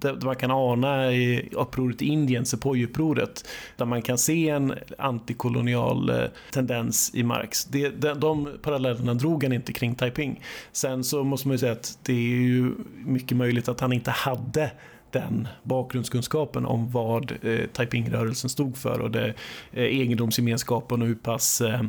det 0.00 0.24
man 0.24 0.36
kan 0.36 0.50
ana 0.50 1.12
i 1.12 1.48
upproret 1.52 2.02
i 2.02 2.06
Indien, 2.06 2.44
Sepoy-upproret, 2.44 3.48
där 3.76 3.84
man 3.84 4.02
kan 4.02 4.18
se 4.18 4.48
en 4.48 4.74
antikolonial 4.98 6.10
eh, 6.10 6.24
tendens 6.50 7.10
i 7.14 7.22
Marx. 7.22 7.64
Det, 7.64 7.88
de, 7.88 8.20
de 8.20 8.48
parallellerna 8.62 9.14
drog 9.14 9.42
han 9.44 9.52
inte 9.52 9.72
kring 9.72 9.94
Taiping. 9.94 10.40
Sen 10.72 11.04
så 11.04 11.24
måste 11.24 11.48
man 11.48 11.54
ju 11.54 11.58
säga 11.58 11.72
att 11.72 11.98
det 12.02 12.12
är 12.12 12.16
ju 12.16 12.72
mycket 13.04 13.36
möjligt 13.36 13.68
att 13.68 13.80
han 13.80 13.92
inte 13.92 14.10
hade 14.10 14.70
den 15.10 15.48
bakgrundskunskapen 15.62 16.66
om 16.66 16.90
vad 16.90 17.32
eh, 17.42 17.66
Taiping-rörelsen 17.72 18.50
stod 18.50 18.76
för 18.76 19.00
och 19.00 19.10
det, 19.10 19.34
eh, 19.72 19.82
egendomsgemenskapen 19.82 21.02
och 21.02 21.08
hur 21.08 21.14
pass 21.14 21.60
Eh, 21.60 21.82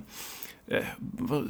Eh, 0.71 0.83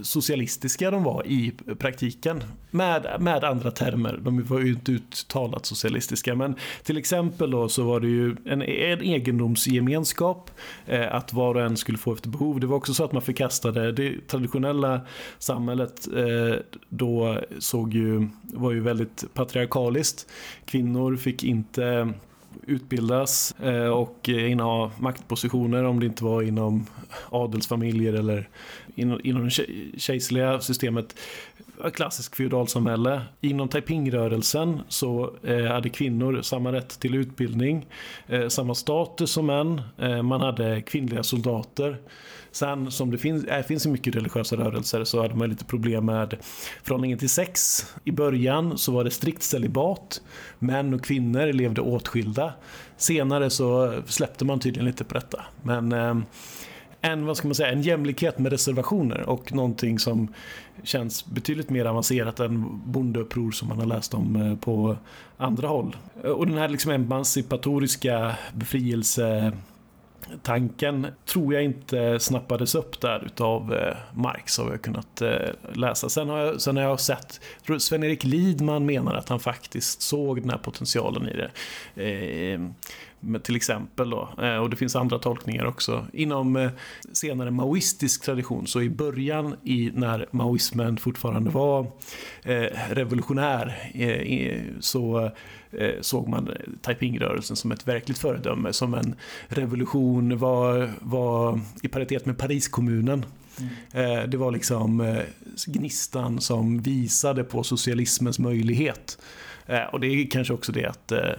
socialistiska 0.01 0.91
de 0.91 1.03
var 1.03 1.27
i 1.27 1.53
praktiken. 1.79 2.43
Med, 2.71 3.15
med 3.19 3.43
andra 3.43 3.71
termer, 3.71 4.19
de 4.23 4.43
var 4.43 4.59
ju 4.59 4.69
inte 4.69 4.91
uttalat 4.91 5.65
socialistiska. 5.65 6.35
Men 6.35 6.55
till 6.83 6.97
exempel 6.97 7.51
då 7.51 7.69
så 7.69 7.83
var 7.83 7.99
det 7.99 8.07
ju 8.07 8.35
en, 8.45 8.61
en 8.61 9.01
egendomsgemenskap, 9.01 10.51
eh, 10.85 11.15
att 11.15 11.33
var 11.33 11.55
och 11.55 11.61
en 11.61 11.77
skulle 11.77 11.97
få 11.97 12.13
efter 12.13 12.29
behov. 12.29 12.59
Det 12.59 12.67
var 12.67 12.77
också 12.77 12.93
så 12.93 13.03
att 13.03 13.11
man 13.11 13.21
förkastade 13.21 13.91
det 13.91 14.27
traditionella 14.27 15.01
samhället 15.39 16.07
eh, 16.15 16.59
då 16.89 17.39
såg 17.59 17.93
ju, 17.93 18.27
var 18.41 18.71
ju 18.71 18.79
väldigt 18.79 19.25
patriarkaliskt. 19.33 20.27
Kvinnor 20.65 21.15
fick 21.15 21.43
inte 21.43 22.13
utbildas 22.67 23.55
eh, 23.63 23.87
och 23.87 24.29
inneha 24.29 24.91
maktpositioner 24.99 25.83
om 25.83 25.99
det 25.99 26.05
inte 26.05 26.23
var 26.23 26.41
inom 26.41 26.85
adelsfamiljer 27.29 28.13
eller 28.13 28.49
inom, 28.99 29.45
det 29.45 29.65
kejserliga 29.97 30.59
systemet. 30.59 31.15
Klassisk 31.93 32.35
feodalsamhälle. 32.35 33.21
Inom 33.41 33.69
Taiping-rörelsen 33.69 34.79
så 34.87 35.33
eh, 35.43 35.65
hade 35.65 35.89
kvinnor 35.89 36.41
samma 36.41 36.71
rätt 36.71 36.99
till 36.99 37.15
utbildning, 37.15 37.87
eh, 38.27 38.47
samma 38.47 38.75
status 38.75 39.31
som 39.31 39.45
män. 39.45 39.81
Eh, 39.97 40.21
man 40.21 40.41
hade 40.41 40.81
kvinnliga 40.81 41.23
soldater. 41.23 41.97
Sen 42.51 42.91
som 42.91 43.11
det 43.11 43.17
finns, 43.17 43.45
äh, 43.45 43.63
finns 43.63 43.87
mycket 43.87 44.15
religiösa 44.15 44.55
rörelser 44.55 45.03
så 45.03 45.21
hade 45.21 45.35
man 45.35 45.49
lite 45.49 45.65
problem 45.65 46.05
med 46.05 46.37
förhållningen 46.83 47.17
till 47.17 47.29
sex. 47.29 47.85
I 48.03 48.11
början 48.11 48.77
så 48.77 48.91
var 48.91 49.03
det 49.03 49.11
strikt 49.11 49.43
celibat. 49.43 50.21
Män 50.59 50.93
och 50.93 51.03
kvinnor 51.03 51.53
levde 51.53 51.81
åtskilda. 51.81 52.53
Senare 52.97 53.49
så 53.49 54.01
släppte 54.05 54.45
man 54.45 54.59
tydligen 54.59 54.85
lite 54.85 55.03
på 55.03 55.13
detta. 55.13 55.45
Men 55.61 55.91
eh, 55.91 56.15
en, 57.01 57.25
vad 57.25 57.37
ska 57.37 57.47
man 57.47 57.55
säga, 57.55 57.71
en 57.71 57.81
jämlikhet 57.81 58.39
med 58.39 58.51
reservationer 58.51 59.29
och 59.29 59.53
någonting 59.53 59.99
som 59.99 60.33
känns 60.83 61.25
betydligt 61.25 61.69
mer 61.69 61.85
avancerat 61.85 62.39
än 62.39 62.81
bondeuppror 62.85 63.51
som 63.51 63.67
man 63.67 63.79
har 63.79 63.85
läst 63.85 64.13
om 64.13 64.35
eh, 64.35 64.55
på 64.55 64.97
andra 65.37 65.67
håll. 65.67 65.95
Och 66.23 66.47
den 66.47 66.57
här 66.57 66.69
liksom 66.69 66.91
emancipatoriska 66.91 68.35
befrielse 68.53 69.53
tanken 70.41 71.07
tror 71.25 71.53
jag 71.53 71.63
inte 71.63 72.19
snappades 72.19 72.75
upp 72.75 73.01
där 73.01 73.25
utav 73.25 73.73
eh, 73.73 73.97
Marx 74.13 74.57
har 74.57 74.71
jag 74.71 74.81
kunnat 74.81 75.21
eh, 75.21 75.49
läsa. 75.73 76.09
Sen 76.09 76.29
har 76.29 76.37
jag, 76.37 76.61
sen 76.61 76.77
har 76.77 76.83
jag 76.83 76.99
sett, 76.99 77.41
Sven-Erik 77.79 78.23
Lidman 78.23 78.85
menar 78.85 79.15
att 79.15 79.29
han 79.29 79.39
faktiskt 79.39 80.01
såg 80.01 80.41
den 80.41 80.49
här 80.49 80.57
potentialen 80.57 81.29
i 81.29 81.33
det. 81.33 81.51
Eh, 83.33 83.41
till 83.41 83.55
exempel 83.55 84.09
då. 84.09 84.29
Och 84.61 84.69
det 84.69 84.75
finns 84.75 84.95
andra 84.95 85.19
tolkningar 85.19 85.65
också. 85.65 86.05
Inom 86.13 86.69
senare 87.13 87.51
maoistisk 87.51 88.21
tradition, 88.21 88.67
så 88.67 88.81
i 88.81 88.89
början 88.89 89.55
i 89.63 89.91
när 89.93 90.27
maoismen 90.31 90.97
fortfarande 90.97 91.49
var 91.49 91.87
revolutionär, 92.93 93.91
så 94.79 95.31
Eh, 95.71 96.01
såg 96.01 96.27
man 96.27 96.49
Taiping-rörelsen 96.81 97.55
som 97.55 97.71
ett 97.71 97.87
verkligt 97.87 98.17
föredöme, 98.17 98.73
som 98.73 98.93
en 98.93 99.15
revolution, 99.47 100.37
var, 100.37 100.93
var 101.01 101.59
i 101.81 101.87
paritet 101.87 102.25
med 102.25 102.37
Pariskommunen. 102.37 103.25
Mm. 103.93 104.29
Det 104.29 104.37
var 104.37 104.51
liksom 104.51 105.01
eh, 105.01 105.23
gnistan 105.67 106.41
som 106.41 106.81
visade 106.81 107.43
på 107.43 107.63
socialismens 107.63 108.39
möjlighet. 108.39 109.17
Eh, 109.69 109.83
och 109.83 109.99
det 109.99 110.07
är 110.07 110.29
kanske 110.29 110.53
också 110.53 110.71
det 110.71 110.85
att 110.85 111.11
eh, 111.11 111.31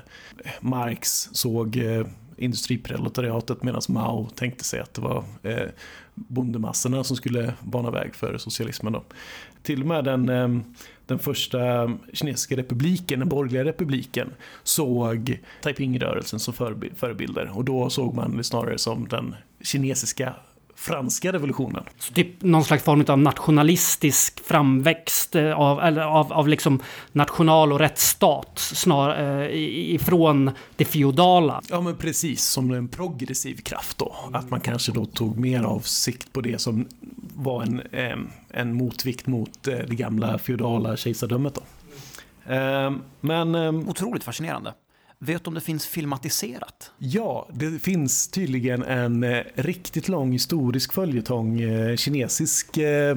Marx 0.60 1.28
såg 1.32 1.76
eh, 1.76 2.06
industriproletariatet 2.36 3.62
medan 3.62 3.82
Mao 3.88 4.28
tänkte 4.34 4.64
sig 4.64 4.80
att 4.80 4.94
det 4.94 5.02
var 5.02 5.24
bondemassorna 6.14 7.04
som 7.04 7.16
skulle 7.16 7.54
bana 7.60 7.90
väg 7.90 8.14
för 8.14 8.38
socialismen. 8.38 8.92
Då. 8.92 9.04
Till 9.62 9.80
och 9.80 9.86
med 9.86 10.04
den 10.04 10.64
den 11.06 11.18
första 11.18 11.92
kinesiska 12.12 12.56
republiken, 12.56 13.18
den 13.18 13.28
borgerliga 13.28 13.64
republiken, 13.64 14.30
såg 14.62 15.40
Taiping-rörelsen 15.62 16.40
som 16.40 16.54
förebilder. 16.94 17.50
Och 17.54 17.64
då 17.64 17.90
såg 17.90 18.14
man 18.14 18.36
det 18.36 18.44
snarare 18.44 18.78
som 18.78 19.08
den 19.08 19.34
kinesiska 19.60 20.34
franska 20.80 21.32
revolutionen. 21.32 21.84
Så 21.98 22.14
typ 22.14 22.42
någon 22.42 22.64
slags 22.64 22.84
form 22.84 23.04
av 23.08 23.18
nationalistisk 23.18 24.40
framväxt 24.44 25.36
eh, 25.36 25.52
av, 25.52 25.80
eller 25.80 26.02
av, 26.02 26.32
av 26.32 26.48
liksom 26.48 26.82
national 27.12 27.72
och 27.72 27.78
rättsstat 27.78 28.58
snar, 28.58 29.40
eh, 29.40 29.48
ifrån 29.94 30.50
det 30.76 30.84
feodala. 30.84 31.62
Ja 31.68 31.80
men 31.80 31.96
precis, 31.96 32.44
som 32.44 32.70
en 32.70 32.88
progressiv 32.88 33.56
kraft 33.56 33.98
då. 33.98 34.14
Att 34.32 34.50
man 34.50 34.60
kanske 34.60 34.92
då 34.92 35.04
tog 35.04 35.38
mer 35.38 35.62
av 35.62 35.80
sikt 35.80 36.32
på 36.32 36.40
det 36.40 36.60
som 36.60 36.86
var 37.34 37.62
en, 37.62 37.80
eh, 37.80 38.16
en 38.50 38.74
motvikt 38.74 39.26
mot 39.26 39.68
eh, 39.68 39.78
det 39.88 39.94
gamla 39.94 40.38
feodala 40.38 40.96
kejsardömet 40.96 41.54
då. 41.54 41.62
Eh, 42.54 42.92
men... 43.20 43.54
Eh, 43.54 43.74
Otroligt 43.74 44.24
fascinerande. 44.24 44.74
Vet 45.22 45.44
du 45.44 45.48
om 45.48 45.54
det 45.54 45.60
finns 45.60 45.86
filmatiserat? 45.86 46.92
Ja, 46.98 47.48
det 47.52 47.78
finns 47.78 48.28
tydligen 48.28 48.82
en 48.82 49.24
eh, 49.24 49.44
riktigt 49.54 50.08
lång 50.08 50.32
historisk 50.32 50.92
följetong, 50.92 51.60
eh, 51.60 51.96
kinesisk 51.96 52.76
eh, 52.76 53.16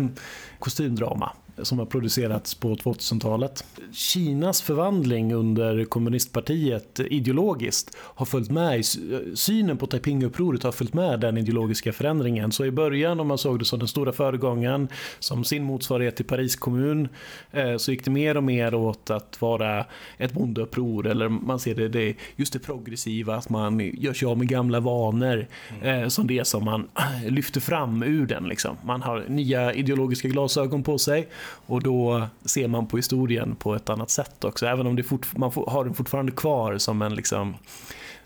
kostymdrama 0.60 1.32
som 1.62 1.80
har 1.80 1.86
producerats 1.86 2.56
på 2.56 2.76
2000-talet. 2.76 3.66
Kinas 3.92 4.62
förvandling 4.62 5.34
under 5.34 5.86
kommunistpartiet 5.86 7.00
ideologiskt 7.00 7.98
har 7.98 8.26
följt 8.26 8.52
med, 8.52 8.86
synen 9.34 9.78
på 9.78 9.86
Taiping-upproret 9.86 10.64
har 10.64 10.72
följt 10.72 10.94
med 10.94 11.20
den 11.20 11.38
ideologiska 11.38 11.94
förändringen. 11.94 12.52
Så 12.52 12.66
i 12.66 12.72
början, 12.72 13.20
om 13.20 13.28
man 13.28 13.38
såg 13.38 13.60
det 13.60 13.66
som 13.66 13.80
den 13.80 13.88
stora 13.88 14.12
föregångaren, 14.12 14.88
som 15.20 15.44
sin 15.44 15.64
motsvarighet 15.64 16.16
till 16.16 16.26
Paris 16.26 16.56
kommun, 16.56 17.08
eh, 17.52 17.78
så 17.78 17.92
gick 17.92 18.06
det 18.06 18.12
mer 18.12 18.38
och 18.38 18.44
mer 18.44 18.74
åt 18.76 19.10
att 19.10 19.42
vara 19.42 19.86
ett 20.18 20.32
bondeuppror, 20.32 21.08
eller 21.08 21.30
man 21.30 21.60
ser 21.60 21.76
det, 21.76 21.90
det 21.90 22.16
just 22.36 22.54
det 22.54 22.60
progressiva, 22.60 23.36
att 23.36 23.50
man 23.50 23.80
gör 23.80 24.14
sig 24.14 24.28
av 24.28 24.38
med 24.38 24.48
gamla 24.48 24.80
vanor, 24.80 25.48
mm. 25.82 26.10
som 26.10 26.28
det 26.28 26.48
som 26.48 26.66
man 26.66 26.90
lyfter 27.28 27.62
fram 27.62 28.04
ur 28.04 28.26
den. 28.26 28.48
Liksom. 28.48 28.78
Man 28.86 29.02
har 29.02 29.26
nya 29.28 29.74
ideologiska 29.74 30.28
glasögon 30.28 30.84
på 30.84 30.98
sig 30.98 31.28
och 31.46 31.84
då 31.84 32.28
ser 32.46 32.68
man 32.68 32.88
på 32.88 32.98
historien 32.98 33.56
på 33.56 33.76
ett 33.76 33.90
annat 33.90 34.10
sätt 34.10 34.44
också. 34.44 34.66
Även 34.66 34.88
om 34.88 34.96
det 34.96 35.04
fort, 35.04 35.38
man 35.38 35.52
har 35.68 35.86
den 35.86 35.94
fortfarande 35.94 36.32
kvar 36.32 36.78
som 36.78 37.02
en 37.02 37.16
liksom, 37.16 37.56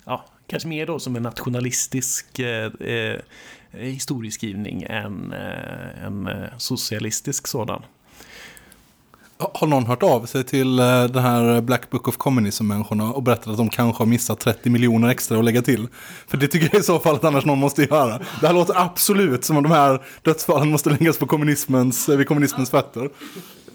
ja, 0.05 0.26
kanske 0.47 0.70
mer 0.70 0.86
då 0.86 0.99
som 0.99 1.15
en 1.15 1.24
nationalistisk 1.24 2.39
eh, 2.39 2.72
eh, 2.80 3.20
historieskrivning 3.72 4.84
än 4.89 5.34
eh, 5.34 6.03
en 6.05 6.28
eh, 6.28 6.57
socialistisk 6.57 7.47
sådan. 7.47 7.82
Har 9.40 9.68
någon 9.68 9.86
hört 9.86 10.04
av 10.04 10.26
sig 10.26 10.44
till 10.44 10.80
eh, 10.80 11.04
den 11.04 11.24
här 11.24 11.62
Black 11.62 11.90
Book 11.90 12.08
of 12.08 12.18
Communism-människorna 12.18 13.12
och 13.14 13.24
berättat 13.24 13.48
att 13.48 13.58
de 13.58 13.70
kanske 13.70 14.02
har 14.02 14.08
missat 14.08 14.40
30 14.40 14.70
miljoner 14.70 15.08
extra 15.10 15.40
att 15.40 15.46
lägga 15.46 15.62
till? 15.62 15.88
För 16.28 16.38
det 16.38 16.48
tycker 16.48 16.70
jag 16.72 16.80
i 16.80 16.84
så 16.84 17.00
fall 17.00 17.16
att 17.16 17.24
annars 17.24 17.46
någon 17.46 17.60
måste 17.60 17.84
göra. 17.84 18.20
Det 18.42 18.48
här 18.48 18.54
låter 18.54 18.78
absolut 18.82 19.44
som 19.44 19.58
om 19.58 19.64
de 19.64 19.72
här 19.72 20.02
dödsfallen 20.22 20.72
måste 20.72 20.90
läggas 20.90 21.18
på 21.18 21.26
kommunismens, 21.26 22.10
vid 22.10 22.28
kommunismens 22.28 22.70
fötter. 22.70 23.10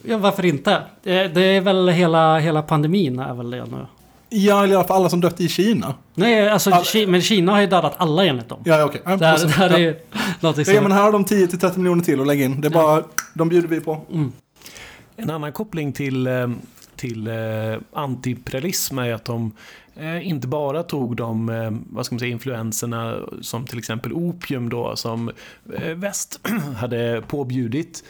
Ja, 0.02 0.18
varför 0.18 0.44
inte? 0.44 0.82
Det 1.02 1.40
är 1.40 1.60
väl 1.60 1.88
hela, 1.88 2.38
hela 2.38 2.62
pandemin 2.62 3.18
är 3.18 3.34
väl 3.34 3.50
det 3.50 3.64
nu. 3.64 3.86
Ja, 4.28 4.64
eller 4.64 4.72
i 4.72 4.76
alla 4.76 4.86
fall 4.88 4.96
alla 4.96 5.08
som 5.08 5.20
dött 5.20 5.40
i 5.40 5.48
Kina. 5.48 5.94
Nej, 6.14 6.48
alltså, 6.48 6.70
Ki- 6.70 7.06
men 7.06 7.22
Kina 7.22 7.52
har 7.52 7.60
ju 7.60 7.66
dödat 7.66 7.94
alla 7.96 8.24
enligt 8.24 8.48
dem. 8.48 8.60
Ja, 8.64 8.84
okej. 8.84 9.00
Ja, 9.04 9.16
Det 9.16 9.26
här, 9.26 9.38
det 9.38 9.48
här 9.48 9.70
är 9.70 9.78
Ja. 10.12 10.18
någonting 10.40 10.64
som... 10.64 10.74
Ja, 10.74 10.80
men 10.82 10.92
här 10.92 11.02
har 11.02 11.12
de 11.12 11.24
10-30 11.24 11.76
miljoner 11.78 12.04
till 12.04 12.20
att 12.20 12.26
lägga 12.26 12.44
in. 12.44 12.60
Det 12.60 12.68
är 12.68 12.70
bara, 12.72 13.02
de 13.34 13.48
bjuder 13.48 13.68
vi 13.68 13.80
på. 13.80 14.00
En 15.22 15.30
annan 15.30 15.52
koppling 15.52 15.92
till, 15.92 16.26
eh, 16.26 16.50
till 16.96 17.26
eh, 17.26 17.78
antiimperialism 17.92 18.98
är 18.98 19.14
att 19.14 19.24
de 19.24 19.52
eh, 19.96 20.28
inte 20.28 20.48
bara 20.48 20.82
tog 20.82 21.16
de 21.16 21.46
vad 21.90 22.06
ska 22.06 22.14
man 22.14 22.20
säga, 22.20 22.32
influenserna 22.32 23.16
som 23.40 23.66
till 23.66 23.78
exempel 23.78 24.12
opium 24.12 24.68
då 24.68 24.96
som 24.96 25.30
väst 25.94 26.48
hade 26.76 27.22
påbjudit 27.28 28.04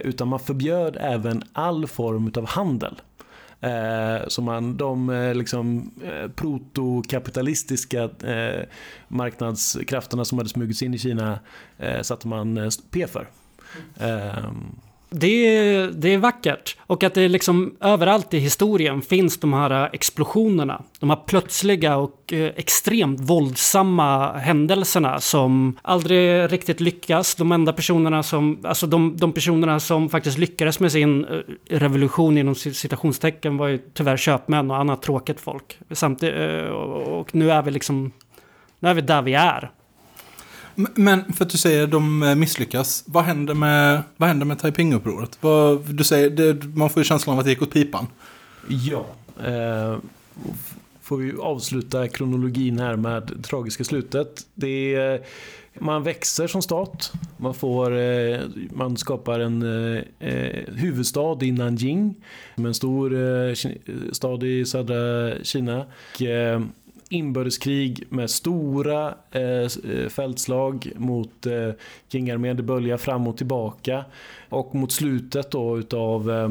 utan 0.00 0.28
man 0.28 0.40
förbjöd 0.40 0.96
även 1.00 1.42
all 1.52 1.86
form 1.86 2.32
av 2.36 2.46
handel. 2.46 3.00
Så 4.28 4.42
man, 4.42 4.76
de 4.76 5.32
liksom, 5.34 5.90
protokapitalistiska 6.34 8.10
marknadskrafterna 9.08 10.24
som 10.24 10.38
hade 10.38 10.50
smugits 10.50 10.82
in 10.82 10.94
i 10.94 10.98
Kina 10.98 11.38
satte 12.02 12.28
man 12.28 12.70
P 12.90 13.06
för. 13.06 13.28
Ehm, 14.00 14.76
det 15.10 15.56
är, 15.56 15.86
det 15.86 16.14
är 16.14 16.18
vackert. 16.18 16.76
Och 16.80 17.02
att 17.02 17.14
det 17.14 17.28
liksom 17.28 17.76
överallt 17.80 18.34
i 18.34 18.38
historien 18.38 19.02
finns 19.02 19.40
de 19.40 19.52
här 19.52 19.90
explosionerna. 19.92 20.82
De 21.00 21.10
här 21.10 21.16
plötsliga 21.16 21.96
och 21.96 22.32
eh, 22.32 22.52
extremt 22.56 23.20
våldsamma 23.20 24.32
händelserna 24.32 25.20
som 25.20 25.78
aldrig 25.82 26.52
riktigt 26.52 26.80
lyckas. 26.80 27.34
De 27.34 27.52
enda 27.52 27.72
personerna 27.72 28.22
som, 28.22 28.60
alltså 28.64 28.86
de, 28.86 29.16
de 29.16 29.32
personerna 29.32 29.80
som 29.80 30.08
faktiskt 30.08 30.38
lyckades 30.38 30.80
med 30.80 30.92
sin 30.92 31.24
eh, 31.24 31.38
revolution 31.68 32.38
inom 32.38 32.54
citationstecken 32.54 33.56
var 33.56 33.66
ju 33.66 33.78
tyvärr 33.94 34.16
köpmän 34.16 34.70
och 34.70 34.76
annat 34.76 35.02
tråkigt 35.02 35.40
folk. 35.40 35.78
Samtidigt, 35.90 36.34
eh, 36.36 36.68
och 36.68 37.34
nu 37.34 37.50
är 37.50 37.62
vi 37.62 37.70
liksom, 37.70 38.12
nu 38.78 38.88
är 38.88 38.94
vi 38.94 39.00
där 39.00 39.22
vi 39.22 39.34
är. 39.34 39.70
Men 40.94 41.32
för 41.32 41.44
att 41.44 41.50
du 41.50 41.58
säger 41.58 41.84
att 41.84 41.90
de 41.90 42.22
eh, 42.22 42.34
misslyckas, 42.34 43.04
vad 43.06 43.24
händer 43.24 43.54
med, 43.54 44.02
vad 44.16 44.28
händer 44.28 44.46
med 44.46 44.58
Taiping-upproret? 44.58 45.38
Vad- 45.40 45.94
Du 45.94 46.04
säger, 46.04 46.30
det, 46.30 46.64
man 46.64 46.90
får 46.90 47.00
ju 47.00 47.04
känslan 47.04 47.32
av 47.32 47.38
att 47.38 47.44
det 47.44 47.50
gick 47.50 47.62
åt 47.62 47.72
pipan. 47.72 48.06
Ja. 48.68 49.06
Eh, 49.44 49.98
får 51.02 51.16
vi 51.16 51.32
avsluta 51.40 52.08
kronologin 52.08 52.78
här 52.78 52.96
med 52.96 53.22
det 53.36 53.42
tragiska 53.42 53.84
slutet. 53.84 54.46
Det 54.54 54.94
är, 54.94 55.20
man 55.78 56.02
växer 56.02 56.46
som 56.46 56.62
stat. 56.62 57.12
Man, 57.36 57.54
får, 57.54 57.98
eh, 57.98 58.40
man 58.70 58.96
skapar 58.96 59.40
en 59.40 59.62
eh, 59.62 60.02
eh 60.20 60.74
huvudstad 60.74 61.38
i 61.42 61.52
Nanjing. 61.52 62.14
Med 62.54 62.66
en 62.66 62.74
stor 62.74 63.14
eh, 63.14 63.54
stad 64.12 64.42
i 64.42 64.64
södra 64.64 65.32
Kina. 65.44 65.86
Och, 66.14 66.22
eh, 66.22 66.60
inbördeskrig 67.08 68.04
med 68.08 68.30
stora 68.30 69.14
eh, 69.30 69.42
eh 69.42 70.08
fältslag 70.08 70.92
mot 70.96 71.46
eh, 71.46 71.70
kingarmén. 72.08 72.56
Det 72.56 72.62
böljar 72.62 72.96
fram 72.96 73.26
och 73.26 73.36
tillbaka. 73.36 74.04
Och 74.48 74.74
mot 74.74 74.92
slutet 74.92 75.50
då 75.50 75.78
utav 75.78 76.30
eh, 76.30 76.50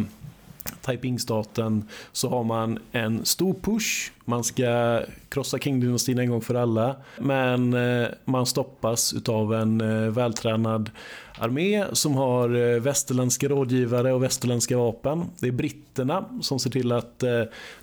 Taiping-staten 0.81 1.89
så 2.11 2.29
har 2.29 2.43
man 2.43 2.79
en 2.91 3.25
stor 3.25 3.53
push. 3.53 4.11
Man 4.25 4.43
ska 4.43 5.01
krossa 5.29 5.57
Qing-dynastin 5.57 6.19
en 6.19 6.29
gång 6.29 6.41
för 6.41 6.55
alla. 6.55 6.95
Men 7.17 7.73
eh, 7.73 8.07
man 8.25 8.45
stoppas 8.45 9.13
utav 9.13 9.53
en 9.53 9.81
eh, 9.81 10.11
vältränad 10.11 10.89
armé 11.37 11.85
som 11.93 12.15
har 12.15 12.55
eh, 12.55 12.81
västerländska 12.81 13.49
rådgivare 13.49 14.13
och 14.13 14.23
västerländska 14.23 14.77
vapen. 14.77 15.25
Det 15.39 15.47
är 15.47 15.51
britterna 15.51 16.25
som 16.41 16.59
ser 16.59 16.69
till 16.69 16.91
att 16.91 17.19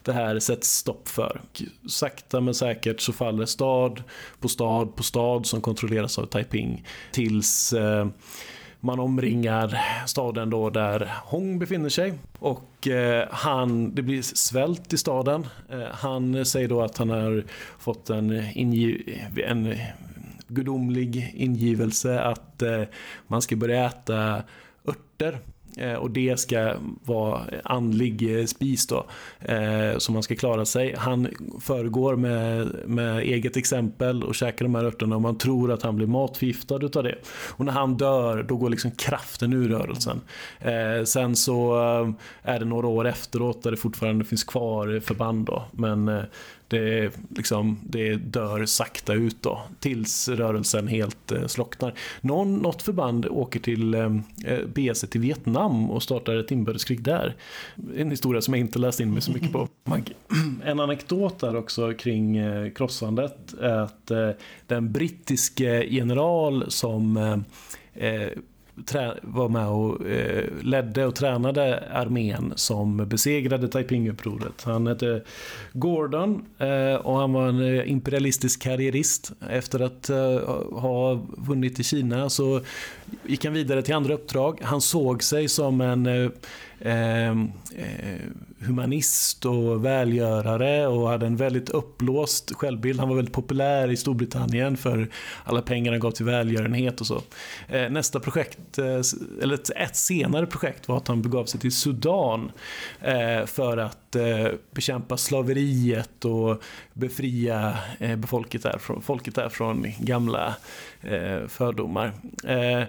det 0.02 0.12
här 0.12 0.38
sätts 0.38 0.76
stopp 0.76 1.08
för. 1.08 1.40
Sakta 1.88 2.40
men 2.40 2.54
säkert 2.54 3.00
så 3.00 3.12
faller 3.12 3.46
stad 3.46 4.02
på 4.40 4.48
stad 4.48 4.96
på 4.96 5.02
stad 5.02 5.46
som 5.46 5.60
kontrolleras 5.60 6.18
av 6.18 6.26
Taiping 6.26 6.84
tills 7.12 7.72
eh, 7.72 8.06
man 8.82 9.00
omringar 9.00 9.78
staden 10.06 10.50
då 10.50 10.70
där 10.70 11.12
Hong 11.24 11.58
befinner 11.58 11.88
sig. 11.88 12.14
Och 12.38 12.88
eh, 12.88 13.28
han, 13.30 13.94
det 13.94 14.02
blir 14.02 14.22
svält 14.22 14.92
i 14.92 14.98
staden. 14.98 15.46
Eh, 15.70 15.86
han 15.92 16.44
säger 16.44 16.68
då 16.68 16.82
att 16.82 16.98
han 16.98 17.10
har 17.10 17.44
fått 17.78 18.10
en, 18.10 18.30
en 19.36 19.74
gudomlig 20.48 21.32
ingivelse 21.34 22.20
att 22.20 22.62
eh, 22.62 22.82
man 23.26 23.42
ska 23.42 23.56
börja 23.56 23.86
äta 23.86 24.42
örter. 24.88 25.38
Eh, 25.76 25.94
och 25.94 26.10
det 26.10 26.40
ska 26.40 26.74
vara 27.04 27.40
andlig 27.64 28.40
eh, 28.40 28.46
spis 28.46 28.86
då. 28.86 29.06
Eh, 29.40 29.92
som 29.92 30.00
så 30.00 30.12
man 30.12 30.22
ska 30.22 30.34
klara 30.34 30.64
sig. 30.64 30.94
Han 30.98 31.28
föregår 31.60 32.16
med, 32.16 32.76
med 32.86 33.18
eget 33.18 33.56
exempel 33.56 34.22
och 34.22 34.34
käkar 34.34 34.64
de 34.64 34.74
här 34.74 34.84
örterna 34.84 35.16
och 35.16 35.22
man 35.22 35.38
tror 35.38 35.72
att 35.72 35.82
han 35.82 35.96
blir 35.96 36.06
matförgiftad 36.06 36.84
utav 36.84 37.02
det. 37.02 37.18
Och 37.50 37.64
när 37.64 37.72
han 37.72 37.96
dör 37.96 38.42
då 38.42 38.56
går 38.56 38.70
liksom 38.70 38.90
kraften 38.90 39.52
ur 39.52 39.68
rörelsen. 39.68 40.20
Sen 41.04 41.36
så 41.36 41.74
är 42.42 42.58
det 42.58 42.64
några 42.64 42.86
år 42.86 43.06
efteråt 43.06 43.62
där 43.62 43.70
det 43.70 43.76
fortfarande 43.76 44.24
finns 44.24 44.44
kvar 44.44 45.00
förband 45.00 45.46
då. 45.46 45.64
Men 45.72 46.22
det, 46.72 47.10
liksom, 47.36 47.78
det 47.82 48.16
dör 48.16 48.64
sakta 48.66 49.14
ut 49.14 49.42
då 49.42 49.62
tills 49.80 50.28
rörelsen 50.28 50.88
helt 50.88 51.32
eh, 51.32 51.46
slocknar. 51.46 51.94
Någon, 52.20 52.56
något 52.56 52.82
förband 52.82 53.26
åker 53.26 53.60
till 53.60 53.94
eh, 53.94 54.16
eh 54.46 54.66
beger 54.74 55.06
till 55.06 55.20
Vietnam 55.20 55.90
och 55.90 56.02
startar 56.02 56.36
ett 56.36 56.50
inbördeskrig 56.50 57.02
där. 57.02 57.34
En 57.96 58.10
historia 58.10 58.40
som 58.40 58.54
jag 58.54 58.60
inte 58.60 58.78
läst 58.78 59.00
in 59.00 59.12
mig 59.12 59.22
så 59.22 59.32
mycket 59.32 59.52
på. 59.52 59.68
En 60.64 60.80
anekdot 60.80 61.38
där 61.38 61.56
också 61.56 61.92
kring 61.92 62.36
eh, 62.36 62.70
krossandet 62.70 63.54
är 63.60 63.78
att 63.78 64.10
eh, 64.10 64.30
den 64.66 64.92
brittiske 64.92 65.84
general 65.84 66.64
som 66.68 67.16
eh, 67.16 68.08
eh 68.08 68.28
var 69.22 69.48
med 69.48 69.68
och 69.68 70.06
eh, 70.06 70.44
ledde 70.62 71.06
och 71.06 71.14
tränade 71.14 71.84
armén 71.92 72.52
som 72.56 72.96
besegrade 73.08 73.68
Taiping-upproret. 73.68 74.64
Han 74.64 74.86
hette 74.86 75.22
Gordon 75.72 76.44
eh, 76.58 76.94
och 76.94 77.18
han 77.18 77.32
var 77.32 77.48
en 77.48 77.60
eh, 77.60 77.90
imperialistisk 77.90 78.62
karriärist. 78.62 79.32
Efter 79.50 79.80
att 79.80 80.10
eh, 80.10 80.38
ha 80.80 81.14
vunnit 81.36 81.80
i 81.80 81.84
Kina 81.84 82.30
så 82.30 82.60
gick 83.26 83.44
han 83.44 83.54
vidare 83.54 83.82
till 83.82 83.94
andra 83.94 84.14
uppdrag. 84.14 84.60
Han 84.62 84.80
såg 84.80 85.22
sig 85.22 85.48
som 85.48 85.80
en 85.80 86.06
eh, 86.06 86.30
Ehm, 86.84 87.52
eh, 87.76 88.20
humanist 88.66 89.44
och 89.44 89.84
välgörare 89.84 90.86
och 90.86 91.08
hade 91.08 91.26
en 91.26 91.36
väldigt 91.36 91.70
uppblåst 91.70 92.52
självbild. 92.54 93.00
Han 93.00 93.08
var 93.08 93.16
väldigt 93.16 93.34
populär 93.34 93.90
i 93.90 93.96
Storbritannien 93.96 94.76
för 94.76 95.08
alla 95.44 95.62
pengar 95.62 95.92
han 95.92 96.00
gav 96.00 96.10
till 96.10 96.24
välgörenhet 96.24 97.00
och 97.00 97.06
så. 97.06 97.22
Eh, 97.68 97.90
nästa 97.90 98.20
projekt, 98.20 98.78
eh, 98.78 99.00
eller 99.42 99.54
ett, 99.54 99.70
ett 99.70 99.96
senare 99.96 100.46
projekt 100.46 100.88
var 100.88 100.96
att 100.96 101.08
han 101.08 101.22
begav 101.22 101.44
sig 101.44 101.60
till 101.60 101.72
Sudan 101.72 102.52
eh, 103.00 103.46
för 103.46 103.76
att 103.76 104.16
eh, 104.16 104.48
bekämpa 104.70 105.16
slaveriet 105.16 106.24
och 106.24 106.62
befria 106.92 107.78
eh, 107.98 108.16
befolket 108.16 108.62
där, 108.62 108.78
från, 108.78 109.02
folket 109.02 109.34
där 109.34 109.48
från 109.48 109.86
gamla 109.98 110.56
eh, 111.02 111.46
fördomar. 111.48 112.12
Eh, 112.44 112.82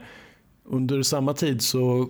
under 0.66 1.04
samma 1.04 1.34
tid 1.34 1.62
så 1.62 2.10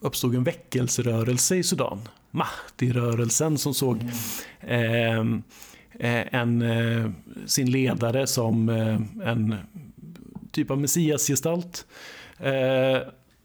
uppstod 0.00 0.34
en 0.34 0.44
väckelserörelse 0.44 1.56
i 1.56 1.62
Sudan. 1.62 1.98
Mahdi-rörelsen 2.30 3.58
som 3.58 3.74
såg 3.74 3.98
eh, 4.60 5.18
eh, 5.98 6.34
en, 6.34 6.62
eh, 6.62 7.10
sin 7.46 7.70
ledare 7.70 8.26
som 8.26 8.68
eh, 8.68 9.28
en 9.28 9.56
typ 10.52 10.70
av 10.70 10.78
messiasgestalt. 10.78 11.86
Eh, 12.38 12.98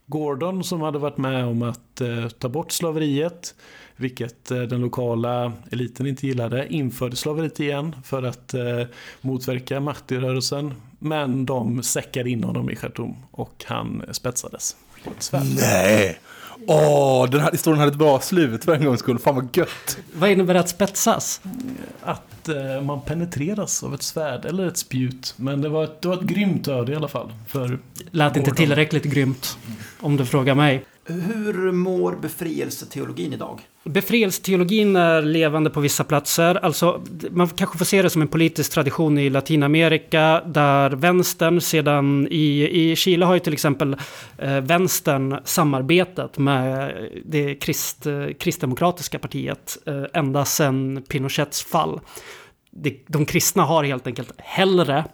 Gordon 0.06 0.64
som 0.64 0.82
hade 0.82 1.00
varit 1.00 1.18
med 1.18 1.46
om 1.46 1.62
att 1.62 2.02
eh, 2.02 2.28
ta 2.28 2.50
bort 2.50 2.72
slaveriet, 2.72 3.56
vilket 3.96 4.52
eh, 4.52 4.62
den 4.62 4.82
lokala 4.82 5.54
eliten 5.72 6.08
inte 6.08 6.28
gillade, 6.28 6.74
införde 6.74 7.16
slaveriet 7.16 7.60
igen 7.60 7.96
för 8.04 8.24
att 8.24 8.56
motverka 9.22 9.80
Mahdi-rörelsen. 9.80 10.74
Men 11.00 11.46
de 11.46 11.84
säckade 11.84 12.30
in 12.30 12.44
honom 12.44 12.70
i 12.70 12.76
Khartoum 12.76 13.16
och 13.32 13.64
han 13.68 14.04
spetsades 14.12 14.76
på 15.04 15.10
ett 15.10 15.24
svärd. 15.24 15.44
Nej! 15.60 16.20
Åh, 16.68 17.30
den 17.30 17.42
här 17.42 17.52
historien 17.52 17.80
hade 17.80 17.92
ett 17.92 17.98
bra 17.98 18.20
slut 18.20 18.66
för 18.66 18.76
en 18.76 18.86
gångs 18.86 19.00
skull. 19.00 19.20
Fan 19.20 19.36
vad 19.36 19.58
gött. 19.58 19.98
Vad 20.14 20.30
innebär 20.30 20.56
att 20.56 20.70
spetsas? 20.70 21.42
Att 22.04 22.50
eh, 22.50 22.82
man 22.82 23.02
penetreras 23.02 23.84
av 23.84 23.94
ett 23.94 24.04
svärd 24.04 24.46
eller 24.46 24.68
ett 24.68 24.78
spjut. 24.78 25.34
Men 25.38 25.62
det 25.62 25.70
var 25.70 25.84
ett, 25.84 26.02
det 26.02 26.08
var 26.08 26.16
ett 26.16 26.22
grymt 26.22 26.68
öde 26.68 26.92
i 26.92 26.96
alla 26.96 27.08
fall. 27.08 27.34
För 27.48 27.80
Lät 28.12 28.38
inte 28.38 28.52
tillräckligt 28.52 29.04
grymt, 29.04 29.58
om 30.00 30.18
du 30.18 30.26
frågar 30.26 30.56
mig. 30.56 30.86
Hur 31.10 31.72
mår 31.72 32.16
befrielseteologin 32.16 33.34
idag? 33.34 33.60
Befrielseteologin 33.84 34.96
är 34.96 35.22
levande 35.22 35.70
på 35.70 35.80
vissa 35.80 36.04
platser. 36.04 36.56
Alltså, 36.56 37.02
man 37.32 37.48
kanske 37.48 37.78
får 37.78 37.86
se 37.86 38.02
det 38.02 38.10
som 38.10 38.22
en 38.22 38.28
politisk 38.28 38.72
tradition 38.72 39.18
i 39.18 39.30
Latinamerika 39.30 40.42
där 40.46 40.90
vänstern 40.90 41.62
sedan 41.62 42.28
i, 42.32 42.70
i 42.82 42.96
Chile 42.96 43.26
har 43.26 43.34
ju 43.34 43.40
till 43.40 43.54
exempel 43.54 43.96
eh, 44.38 44.62
vänstern 44.62 45.40
samarbetat 45.44 46.38
med 46.38 46.96
det 47.26 47.56
krist, 47.56 48.08
kristdemokratiska 48.40 49.20
partiet 49.20 49.78
eh, 49.86 50.04
ända 50.14 50.46
sedan 50.46 51.04
Pinochets 51.10 51.64
fall. 51.64 52.00
De, 52.72 53.04
de 53.08 53.26
kristna 53.26 53.64
har 53.64 53.84
helt 53.84 54.08
enkelt 54.08 54.32
hellre 54.38 55.06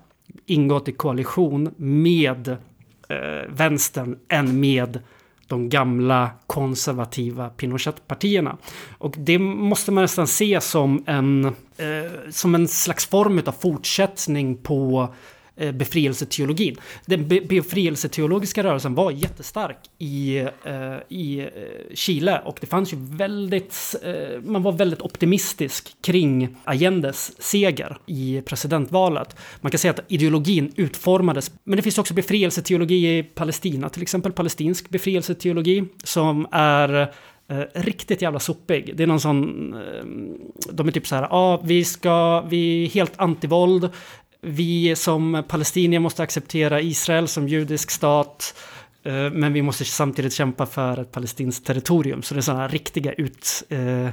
ingått 0.46 0.88
i 0.88 0.92
koalition 0.92 1.74
med 1.78 2.48
eh, 3.10 3.50
vänstern 3.50 4.18
än 4.30 4.60
med 4.60 5.00
de 5.54 5.70
gamla 5.70 6.30
konservativa 6.48 7.50
Pinochet-partierna. 7.50 8.58
Och 8.98 9.16
det 9.18 9.40
måste 9.40 9.92
man 9.92 10.02
nästan 10.02 10.28
se 10.28 10.62
som 10.62 11.04
en, 11.08 11.46
eh, 11.46 12.12
som 12.30 12.56
en 12.56 12.68
slags 12.68 13.06
form 13.06 13.42
av 13.46 13.52
fortsättning 13.52 14.58
på 14.58 15.10
Eh, 15.10 15.10
Eh, 15.56 15.72
befrielseteologin. 15.72 16.76
Den 17.06 17.28
befrielseteologiska 17.28 18.64
rörelsen 18.64 18.96
var 18.96 19.12
jättestark 19.12 19.78
i, 19.98 20.38
eh, 20.38 20.96
i 21.10 21.40
eh, 21.40 21.48
Chile 21.94 22.42
och 22.46 22.58
det 22.62 22.68
fanns 22.68 22.94
ju 22.94 22.98
väldigt, 23.00 23.96
eh, 24.04 24.42
man 24.42 24.64
var 24.64 24.72
väldigt 24.72 25.02
optimistisk 25.02 25.96
kring 26.02 26.58
Allendes 26.64 27.42
seger 27.42 27.98
i 28.06 28.42
presidentvalet. 28.46 29.36
Man 29.62 29.72
kan 29.72 29.80
säga 29.80 29.92
att 29.92 30.12
ideologin 30.12 30.74
utformades, 30.76 31.52
men 31.64 31.76
det 31.76 31.82
finns 31.82 31.98
också 31.98 32.14
befrielseteologi 32.14 33.18
i 33.18 33.24
Palestina, 33.24 33.90
till 33.90 34.02
exempel 34.02 34.32
palestinsk 34.32 34.90
befrielseteologi 34.90 35.86
som 36.04 36.48
är 36.52 37.14
Eh, 37.48 37.82
riktigt 37.82 38.22
jävla 38.22 38.40
sopig. 38.40 38.94
Det 38.96 39.04
är 39.04 39.08
någon 39.08 39.20
sån... 39.20 39.74
Eh, 39.74 40.04
de 40.72 40.88
är 40.88 40.92
typ 40.92 41.08
så 41.08 41.16
här, 41.16 41.22
ja, 41.22 41.30
ah, 41.32 41.62
vi 41.64 41.84
ska... 41.84 42.42
Vi 42.42 42.84
är 42.84 42.90
helt 42.90 43.14
antivåld 43.16 43.90
vi 44.44 44.96
som 44.96 45.44
palestinier 45.48 46.00
måste 46.00 46.24
acceptera 46.24 46.82
Israel 46.82 47.28
som 47.28 47.48
judisk 47.48 47.92
stat. 47.92 48.56
Eh, 49.04 49.32
men 49.32 49.54
vi 49.54 49.62
måste 49.62 49.86
samtidigt 49.86 50.34
kämpa 50.34 50.66
för 50.66 51.02
ett 51.02 51.12
palestinskt 51.12 51.66
territorium. 51.66 52.22
Så 52.24 52.34
det 52.34 52.40
är 52.40 52.42
sådana 52.42 52.68
riktiga 52.68 53.14
ut, 53.14 53.64
eh, 53.70 54.10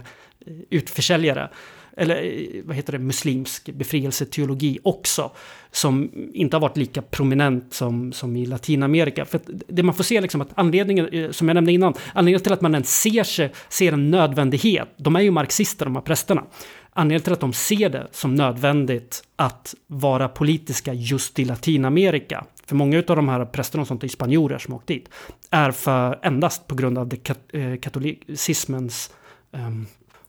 utförsäljare. 0.70 1.48
Eller 1.96 2.22
eh, 2.22 2.62
vad 2.64 2.76
heter 2.76 2.92
det, 2.92 2.98
muslimsk 2.98 3.70
befrielseteologi 3.70 4.78
också. 4.82 5.30
Som 5.72 6.10
inte 6.34 6.56
har 6.56 6.60
varit 6.60 6.76
lika 6.76 7.02
prominent 7.02 7.74
som, 7.74 8.12
som 8.12 8.36
i 8.36 8.46
Latinamerika. 8.46 9.24
För 9.24 9.40
det 9.46 9.82
man 9.82 9.94
får 9.94 10.04
se 10.04 10.20
liksom 10.20 10.40
att 10.40 10.50
anledningen, 10.54 11.34
som 11.34 11.48
jag 11.48 11.54
nämnde 11.54 11.72
innan, 11.72 11.94
anledningen 12.14 12.42
till 12.42 12.52
att 12.52 12.60
man 12.60 12.74
ens 12.74 13.00
ser, 13.00 13.24
sig, 13.24 13.52
ser 13.68 13.92
en 13.92 14.10
nödvändighet. 14.10 14.88
De 14.96 15.16
är 15.16 15.20
ju 15.20 15.30
marxister 15.30 15.84
de 15.84 15.96
här 15.96 16.02
prästerna. 16.02 16.44
Anledningen 16.92 17.22
till 17.22 17.32
att 17.32 17.40
de 17.40 17.52
ser 17.52 17.88
det 17.88 18.08
som 18.12 18.34
nödvändigt 18.34 19.22
att 19.36 19.74
vara 19.86 20.28
politiska 20.28 20.92
just 20.92 21.38
i 21.38 21.44
Latinamerika, 21.44 22.44
för 22.66 22.76
många 22.76 22.98
av 22.98 23.16
de 23.16 23.28
här 23.28 23.44
prästerna 23.44 23.82
och 23.82 23.88
sånt 23.88 24.04
är 24.04 24.08
spanjorer 24.08 24.58
som 24.58 24.74
åkt 24.74 24.86
dit, 24.86 25.08
är 25.50 25.70
för 25.70 26.18
endast 26.22 26.66
på 26.66 26.74
grund 26.74 26.98
av 26.98 27.08
det 27.08 27.16
kat 27.16 27.38
eh, 27.52 27.76
katolicismens 27.76 29.12
um, 29.50 29.86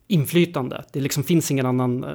inflytande. 0.07 0.83
Det 0.93 0.99
liksom 0.99 1.23
finns 1.23 1.51
ingen 1.51 1.65
annan 1.65 2.03
uh, 2.03 2.09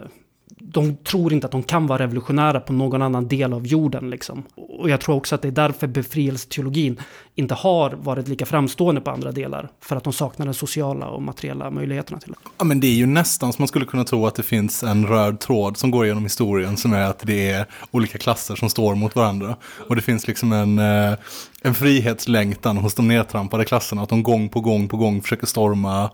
de 0.49 0.97
tror 0.97 1.33
inte 1.33 1.47
att 1.47 1.53
de 1.53 1.63
kan 1.63 1.87
vara 1.87 2.03
revolutionära 2.03 2.61
på 2.61 2.73
någon 2.73 3.03
annan 3.03 3.29
del 3.29 3.53
av 3.53 3.67
jorden. 3.67 4.11
Liksom. 4.11 4.43
Och 4.79 4.91
jag 4.91 5.01
tror 5.01 5.15
också 5.17 5.35
att 5.35 5.43
det 5.43 5.49
är 5.49 5.53
därför 5.53 5.87
befrielseteologin 5.87 7.01
inte 7.35 7.55
har 7.55 7.91
varit 7.91 8.29
lika 8.29 8.47
framstående 8.47 9.01
på 9.01 9.11
andra 9.11 9.33
delar. 9.33 9.69
För 9.81 9.97
att 9.97 10.05
de 10.05 10.13
saknar 10.13 10.47
de 10.47 10.55
sociala 10.55 11.07
och 11.07 11.23
materiella 11.23 11.71
möjligheterna 11.71 12.19
till 12.19 12.33
det. 12.33 12.39
Ja, 12.59 12.65
men 12.65 12.81
det 12.81 12.87
är 12.87 12.95
ju 12.95 13.07
nästan 13.07 13.53
som 13.53 13.63
man 13.63 13.69
skulle 13.69 13.85
kunna 13.85 14.05
tro 14.05 14.27
att 14.27 14.35
det 14.35 14.43
finns 14.43 14.83
en 14.83 15.07
röd 15.07 15.41
tråd 15.41 15.77
som 15.77 15.91
går 15.91 16.07
genom 16.07 16.23
historien 16.23 16.77
som 16.77 16.93
är 16.93 17.03
att 17.03 17.19
det 17.19 17.51
är 17.51 17.67
olika 17.91 18.19
klasser 18.19 18.57
som 18.57 18.71
står 18.71 18.95
mot 18.95 19.17
varandra. 19.17 19.57
Och 19.89 19.97
det 19.97 20.03
finns 20.03 20.27
liksom 20.27 20.53
en, 20.53 20.79
eh, 20.79 21.19
en 21.63 21.75
frihetslängtan 21.75 22.77
hos 22.77 22.95
de 22.95 23.09
nedtrampade 23.09 23.65
klasserna, 23.65 24.03
att 24.03 24.09
de 24.09 24.23
gång 24.23 24.49
på 24.49 24.61
gång 24.61 24.89
på 24.89 24.97
gång 24.97 25.23
försöker 25.23 25.47
storma 25.47 26.11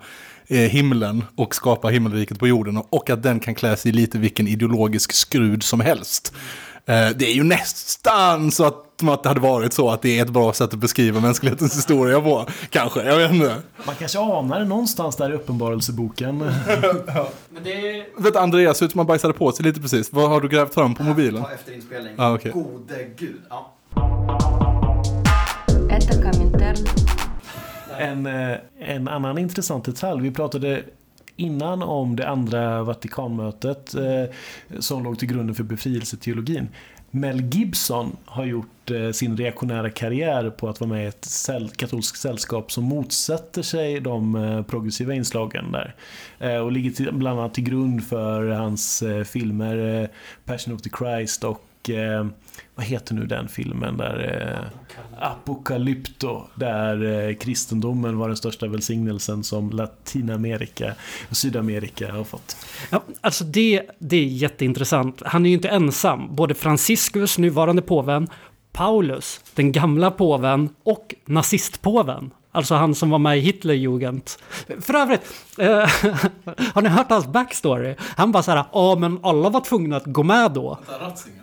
eh, 0.47 0.59
himlen 0.59 1.25
och 1.37 1.55
skapa 1.55 1.89
himmelriket 1.89 2.39
på 2.39 2.49
jorden 2.49 2.83
och 2.91 3.11
att 3.11 3.23
den 3.23 3.41
kan 3.41 3.55
klä 3.55 3.77
sig 3.77 3.89
i 3.89 3.93
lite 3.93 4.19
vilken 4.19 4.49
ideologisk 4.49 5.13
skrud 5.13 5.63
som 5.63 5.81
helst. 5.81 6.35
Eh, 6.87 7.09
det 7.17 7.31
är 7.31 7.35
ju 7.35 7.43
nästan 7.43 8.51
så 8.51 8.65
att, 8.65 9.03
att 9.03 9.23
det 9.23 9.29
hade 9.29 9.41
varit 9.41 9.73
så 9.73 9.91
att 9.91 10.03
det 10.03 10.19
är 10.19 10.23
ett 10.23 10.31
bra 10.31 10.53
sätt 10.53 10.73
att 10.73 10.79
beskriva 10.79 11.21
mänsklighetens 11.21 11.77
historia 11.77 12.21
på. 12.21 12.47
Kanske, 12.71 13.03
jag 13.03 13.17
vet 13.17 13.33
inte. 13.33 13.57
Man 13.87 13.95
kanske 13.95 14.19
anar 14.19 14.59
det 14.59 14.65
någonstans 14.65 15.17
där 15.17 15.31
i 15.31 15.35
Uppenbarelseboken. 15.35 16.41
ja. 17.07 17.29
Men 17.51 17.65
det... 17.65 18.07
Vet 18.19 18.37
Andreas 18.37 18.79
ser 18.79 18.87
ut 18.87 18.93
som 18.93 18.99
han 18.99 19.07
bajsade 19.07 19.35
på 19.35 19.53
sig 19.53 19.65
lite 19.65 19.81
precis. 19.81 20.13
Vad 20.13 20.29
har 20.29 20.41
du 20.41 20.49
grävt 20.49 20.75
fram 20.75 20.95
på 20.95 21.03
mobilen? 21.03 21.43
Ta 21.43 21.53
efter 21.53 21.75
inspelning. 21.75 22.15
Ah, 22.19 22.35
okay. 22.35 22.53
Gode 22.53 23.05
gud. 23.17 23.41
Ja. 23.49 23.73
En, 27.99 28.27
eh, 28.27 28.57
en 28.79 29.09
annan 29.09 29.39
intressant 29.39 29.85
detalj. 29.85 30.23
Vi 30.23 30.31
pratade 30.31 30.83
innan 31.43 31.83
om 31.83 32.17
det 32.17 32.29
andra 32.29 32.83
Vatikanmötet 32.83 33.95
eh, 33.95 34.25
som 34.79 35.05
låg 35.05 35.19
till 35.19 35.29
grunden 35.29 35.55
för 35.55 35.65
befrielseteologin. 35.65 36.69
Mel 37.15 37.41
Gibson 37.41 38.17
har 38.25 38.45
gjort 38.45 38.91
eh, 38.91 39.11
sin 39.11 39.37
reaktionära 39.37 39.91
karriär 39.91 40.51
på 40.51 40.69
att 40.69 40.81
vara 40.81 40.91
med 40.91 41.05
i 41.05 41.07
ett 41.07 41.77
katolskt 41.77 42.19
sällskap 42.19 42.73
som 42.73 42.85
motsätter 42.85 43.63
sig 43.63 44.01
de 44.01 44.35
eh, 44.35 44.63
progressiva 44.63 45.15
inslagen 45.15 45.73
där. 45.73 45.95
Eh, 46.39 46.57
och 46.57 46.73
ligger 46.73 47.13
bland 47.13 47.41
annat 47.41 47.55
till 47.55 47.65
grund 47.65 48.05
för 48.05 48.49
hans 48.49 49.03
eh, 49.03 49.25
filmer 49.25 50.09
Passion 50.45 50.75
of 50.75 50.83
the 50.83 50.91
Christ 50.99 51.45
och 51.45 51.69
vad 52.75 52.87
heter 52.87 53.15
nu 53.15 53.27
den 53.27 53.49
filmen 53.49 53.97
där 53.97 54.49
eh, 54.51 55.29
Apocalypto, 55.29 56.43
där 56.55 57.29
eh, 57.29 57.37
kristendomen 57.37 58.19
var 58.19 58.29
den 58.29 58.37
största 58.37 58.67
välsignelsen 58.67 59.45
som 59.45 59.71
Latinamerika 59.71 60.95
och 61.31 61.37
Sydamerika 61.37 62.13
har 62.13 62.25
fått. 62.25 62.57
Ja, 62.91 63.03
alltså 63.21 63.45
det, 63.45 63.83
det 63.99 64.17
är 64.17 64.25
jätteintressant. 64.25 65.23
Han 65.25 65.47
är 65.47 65.51
ju 65.51 65.55
inte 65.55 65.69
ensam. 65.69 66.35
Både 66.35 66.55
Franciscus, 66.55 67.39
nuvarande 67.39 67.83
påven, 67.83 68.29
Paulus, 68.73 69.41
den 69.55 69.73
gamla 69.73 70.11
påven 70.11 70.69
och 70.83 71.15
nazistpåven 71.25 72.31
Alltså 72.55 72.75
han 72.75 72.95
som 72.95 73.11
var 73.11 73.19
med 73.19 73.39
i 73.39 73.41
Hitlerjugend. 73.41 74.23
För 74.81 74.95
övrigt, 74.95 75.23
eh, 75.59 75.69
har 76.75 76.83
ni 76.83 76.89
hört 76.89 77.11
hans 77.11 77.27
backstory? 77.27 77.95
Han 78.17 78.33
bara 78.33 78.43
så 78.43 78.51
här, 78.51 78.65
ja 78.73 78.97
men 78.99 79.19
alla 79.23 79.49
var 79.49 79.61
tvungna 79.61 79.97
att 79.97 80.07
gå 80.07 80.23
med 80.23 80.51
då. 80.51 80.79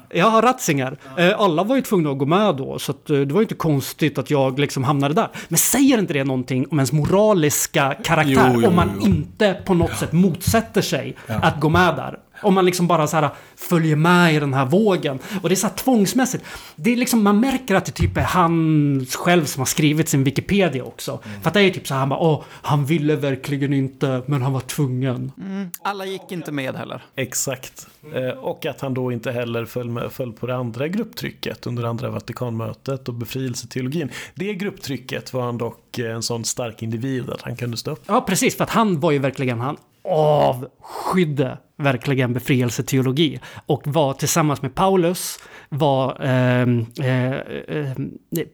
Ja, 0.10 0.42
Ratzinger. 0.44 0.98
Eh, 1.18 1.40
alla 1.40 1.64
var 1.64 1.76
ju 1.76 1.82
tvungna 1.82 2.12
att 2.12 2.18
gå 2.18 2.26
med 2.26 2.56
då, 2.56 2.80
så 2.80 2.92
att, 2.92 3.10
eh, 3.10 3.20
det 3.20 3.34
var 3.34 3.42
ju 3.42 3.44
inte 3.44 3.56
konstigt 3.56 4.18
att 4.18 4.30
jag 4.30 4.60
liksom 4.60 4.84
hamnade 4.84 5.14
där. 5.14 5.30
Men 5.48 5.58
säger 5.58 5.98
inte 5.98 6.14
det 6.14 6.24
någonting 6.24 6.66
om 6.72 6.80
ens 6.80 6.92
moraliska 6.92 7.96
karaktär? 8.04 8.52
Jo, 8.54 8.62
jo, 8.62 8.68
om 8.68 8.76
man 8.76 8.92
jo. 9.02 9.08
inte 9.08 9.62
på 9.66 9.74
något 9.74 9.90
ja. 9.92 9.98
sätt 9.98 10.12
motsätter 10.12 10.82
sig 10.82 11.16
ja. 11.28 11.36
att 11.36 11.60
gå 11.60 11.70
med 11.70 11.96
där? 11.96 12.20
Om 12.42 12.54
man 12.54 12.66
liksom 12.66 12.88
bara 12.88 13.08
så 13.08 13.18
här 13.18 13.30
följer 13.56 13.96
med 13.96 14.34
i 14.34 14.40
den 14.40 14.54
här 14.54 14.66
vågen. 14.66 15.20
Och 15.42 15.50
det 15.50 15.54
är 15.54 15.58
så 15.58 15.68
här 15.68 15.76
tvångsmässigt. 15.76 16.46
Det 16.76 16.94
är 16.94 16.96
liksom, 16.96 17.24
man 17.24 17.40
märker 17.40 17.76
att 17.76 17.86
det 17.86 17.92
typ 17.92 18.18
är 18.18 18.22
han 18.22 19.06
själv 19.18 19.46
som 19.46 19.62
har 19.62 19.66
skrivit 19.66 20.10
sin 20.10 20.24
Wikipedia 20.24 20.84
också. 20.84 21.20
Mm. 21.26 21.42
För 21.42 21.48
att 21.48 21.54
det 21.54 21.62
är 21.62 21.70
typ 21.70 21.88
så 21.88 21.94
här, 21.94 22.00
han 22.00 22.10
bara, 22.10 22.20
åh, 22.20 22.44
han 22.50 22.86
ville 22.86 23.16
verkligen 23.16 23.74
inte, 23.74 24.22
men 24.26 24.42
han 24.42 24.54
var 24.54 24.60
tvungen. 24.60 25.32
Mm. 25.38 25.70
Alla 25.82 26.06
gick 26.06 26.32
inte 26.32 26.52
med 26.52 26.76
heller. 26.76 27.04
Exakt. 27.16 27.88
Eh, 28.14 28.30
och 28.30 28.66
att 28.66 28.82
han 28.82 28.94
då 28.94 29.12
inte 29.12 29.32
heller 29.32 29.66
föll, 29.66 29.90
med, 29.90 30.12
föll 30.12 30.34
på 30.34 30.48
det 30.48 30.56
andra 30.56 30.88
grupptrycket 30.88 31.68
under 31.68 31.84
andra 31.84 32.10
Vatikanmötet 32.10 33.08
och 33.08 33.14
befrielseteologin. 33.14 34.10
Det 34.36 34.54
grupptrycket 34.54 35.34
var 35.34 35.42
han 35.42 35.58
dock 35.58 35.98
en 35.98 36.24
sån 36.24 36.46
stark 36.46 36.84
individ 36.84 37.30
att 37.30 37.42
han 37.42 37.56
kunde 37.56 37.78
stå 37.78 37.92
upp. 37.92 38.04
Ja, 38.08 38.22
precis. 38.22 38.58
För 38.58 38.64
att 38.64 38.70
han 38.70 39.00
var 39.00 39.12
ju 39.12 39.20
verkligen, 39.20 39.60
han 39.60 39.78
avskydde 40.04 41.58
verkligen 41.80 42.34
befrielseteologi 42.34 43.40
och 43.66 43.82
var 43.86 44.14
tillsammans 44.14 44.62
med 44.62 44.76
Paulus 44.76 45.40
var 45.70 46.26
eh, 46.26 46.62
eh, 47.08 47.34
eh, 47.34 47.98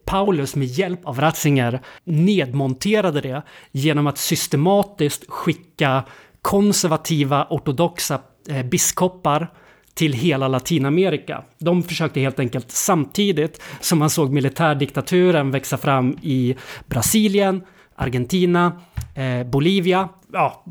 Paulus 0.06 0.56
med 0.56 0.68
hjälp 0.68 1.06
av 1.06 1.20
Ratzinger 1.20 1.82
nedmonterade 2.04 3.22
det 3.22 3.42
genom 3.72 4.08
att 4.08 4.18
systematiskt 4.18 5.26
skicka 5.28 6.04
konservativa 6.42 7.48
ortodoxa 7.50 8.20
eh, 8.50 8.64
biskopar 8.64 9.52
till 9.94 10.14
hela 10.14 10.48
Latinamerika. 10.48 11.44
De 11.58 11.84
försökte 11.84 12.20
helt 12.20 12.40
enkelt 12.40 12.72
samtidigt 12.72 13.62
som 13.80 14.00
man 14.00 14.10
såg 14.10 14.34
militärdiktaturen 14.34 15.52
växa 15.52 15.78
fram 15.78 16.18
i 16.22 16.56
Brasilien, 16.86 17.62
Argentina, 17.96 18.82
eh, 19.16 19.48
Bolivia, 19.48 20.10
ja, 20.36 20.64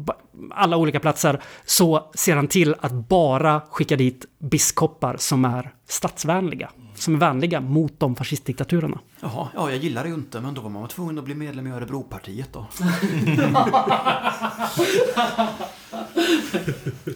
alla 0.51 0.77
olika 0.77 1.01
platser, 1.01 1.41
så 1.65 2.11
ser 2.15 2.37
han 2.37 2.49
till 2.49 2.75
att 2.81 2.93
bara 2.93 3.61
skicka 3.71 3.97
dit 3.97 4.27
biskopar 4.39 5.17
som 5.17 5.45
är 5.45 5.73
statsvänliga. 5.89 6.71
Som 6.95 7.15
är 7.15 7.19
vänliga 7.19 7.61
mot 7.61 8.01
de 8.01 8.17
fascistdiktaturerna. 8.17 8.99
Jaha, 9.21 9.49
ja, 9.55 9.71
jag 9.71 9.79
gillar 9.79 10.03
det 10.03 10.09
ju 10.09 10.15
inte, 10.15 10.41
men 10.41 10.55
då 10.55 10.61
var 10.61 10.71
man 10.71 10.89
tvungen 10.89 11.19
att 11.19 11.25
bli 11.25 11.35
medlem 11.35 11.67
i 11.67 11.71
Örebropartiet 11.71 12.53
då. 12.53 12.67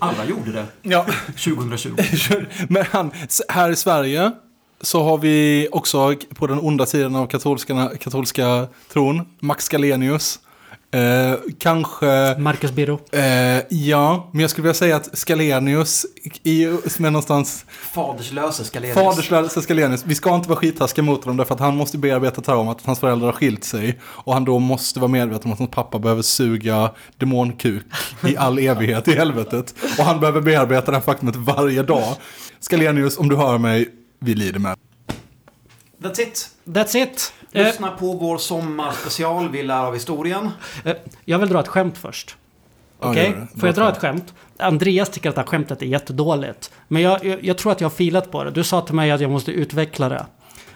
Alla 0.00 0.24
gjorde 0.24 0.52
det 0.52 0.66
Ja, 0.82 1.06
2020. 1.44 1.96
men 2.68 2.84
han, 2.90 3.10
här 3.48 3.70
i 3.70 3.76
Sverige 3.76 4.32
så 4.80 5.02
har 5.02 5.18
vi 5.18 5.68
också 5.72 6.14
på 6.34 6.46
den 6.46 6.58
onda 6.58 6.86
sidan 6.86 7.16
av 7.16 7.26
katolska, 7.26 7.90
katolska 8.00 8.66
tron, 8.92 9.26
Max 9.40 9.64
Scalenius. 9.64 10.40
Eh, 10.90 11.34
kanske... 11.58 12.36
Marcus 12.38 12.72
Birro. 12.72 13.00
Eh, 13.12 13.62
ja, 13.68 14.28
men 14.32 14.40
jag 14.40 14.50
skulle 14.50 14.62
vilja 14.62 14.74
säga 14.74 14.96
att 14.96 15.18
Scalenius, 15.18 16.06
i, 16.42 16.64
som 16.86 17.04
är 17.04 17.10
någonstans 17.10 17.64
Faderslöse 17.68 18.64
Scalenius. 18.64 18.94
faderslösa 18.94 19.62
Scalenius, 19.62 20.04
vi 20.06 20.14
ska 20.14 20.34
inte 20.34 20.48
vara 20.48 20.58
skittaskiga 20.58 21.02
mot 21.02 21.24
honom 21.24 21.36
därför 21.36 21.54
att 21.54 21.60
han 21.60 21.76
måste 21.76 21.98
bearbeta 21.98 22.40
traumat 22.40 22.76
att 22.76 22.86
hans 22.86 22.98
föräldrar 22.98 23.26
har 23.26 23.32
skilt 23.32 23.64
sig. 23.64 23.98
Och 24.02 24.34
han 24.34 24.44
då 24.44 24.58
måste 24.58 25.00
vara 25.00 25.10
medveten 25.10 25.46
om 25.46 25.52
att 25.52 25.58
hans 25.58 25.70
pappa 25.70 25.98
behöver 25.98 26.22
suga 26.22 26.90
demonkuk 27.16 27.84
i 28.26 28.36
all 28.36 28.58
evighet 28.58 29.08
i 29.08 29.14
helvetet. 29.14 29.74
Och 29.98 30.04
han 30.04 30.20
behöver 30.20 30.40
bearbeta 30.40 30.90
det 30.90 30.96
här 30.96 31.04
faktumet 31.04 31.36
varje 31.36 31.82
dag. 31.82 32.14
Scalenius, 32.60 33.18
om 33.18 33.28
du 33.28 33.36
hör 33.36 33.58
mig, 33.58 33.88
vi 34.20 34.34
lider 34.34 34.58
med. 34.60 34.76
That's 36.02 36.20
it. 36.20 36.48
That's 36.64 36.96
it! 36.96 37.32
Eh, 37.52 37.64
Lyssna 37.66 37.90
på 37.90 38.12
vår 38.12 38.38
sommarspecial, 38.38 39.48
Vi 39.48 39.62
lär 39.62 39.84
av 39.84 39.94
historien. 39.94 40.50
eh, 40.84 40.96
jag 41.24 41.38
vill 41.38 41.48
dra 41.48 41.60
ett 41.60 41.68
skämt 41.68 41.98
först. 41.98 42.36
Ja, 43.00 43.10
Okej? 43.10 43.24
gör 43.30 43.48
det. 43.54 43.60
Får 43.60 43.68
jag 43.68 43.74
dra 43.76 43.88
ett 43.88 43.98
skämt? 43.98 44.34
Andreas 44.58 45.10
tycker 45.10 45.28
att 45.28 45.34
det 45.34 45.40
här 45.40 45.46
skämtet 45.48 45.82
är 45.82 45.86
jättedåligt. 45.86 46.70
Men 46.88 47.02
jag, 47.02 47.24
jag, 47.24 47.44
jag 47.44 47.58
tror 47.58 47.72
att 47.72 47.80
jag 47.80 47.88
har 47.88 47.94
filat 47.96 48.30
på 48.30 48.44
det. 48.44 48.50
Du 48.50 48.64
sa 48.64 48.80
till 48.80 48.94
mig 48.94 49.10
att 49.10 49.20
jag 49.20 49.30
måste 49.30 49.50
utveckla 49.52 50.08
det. 50.08 50.26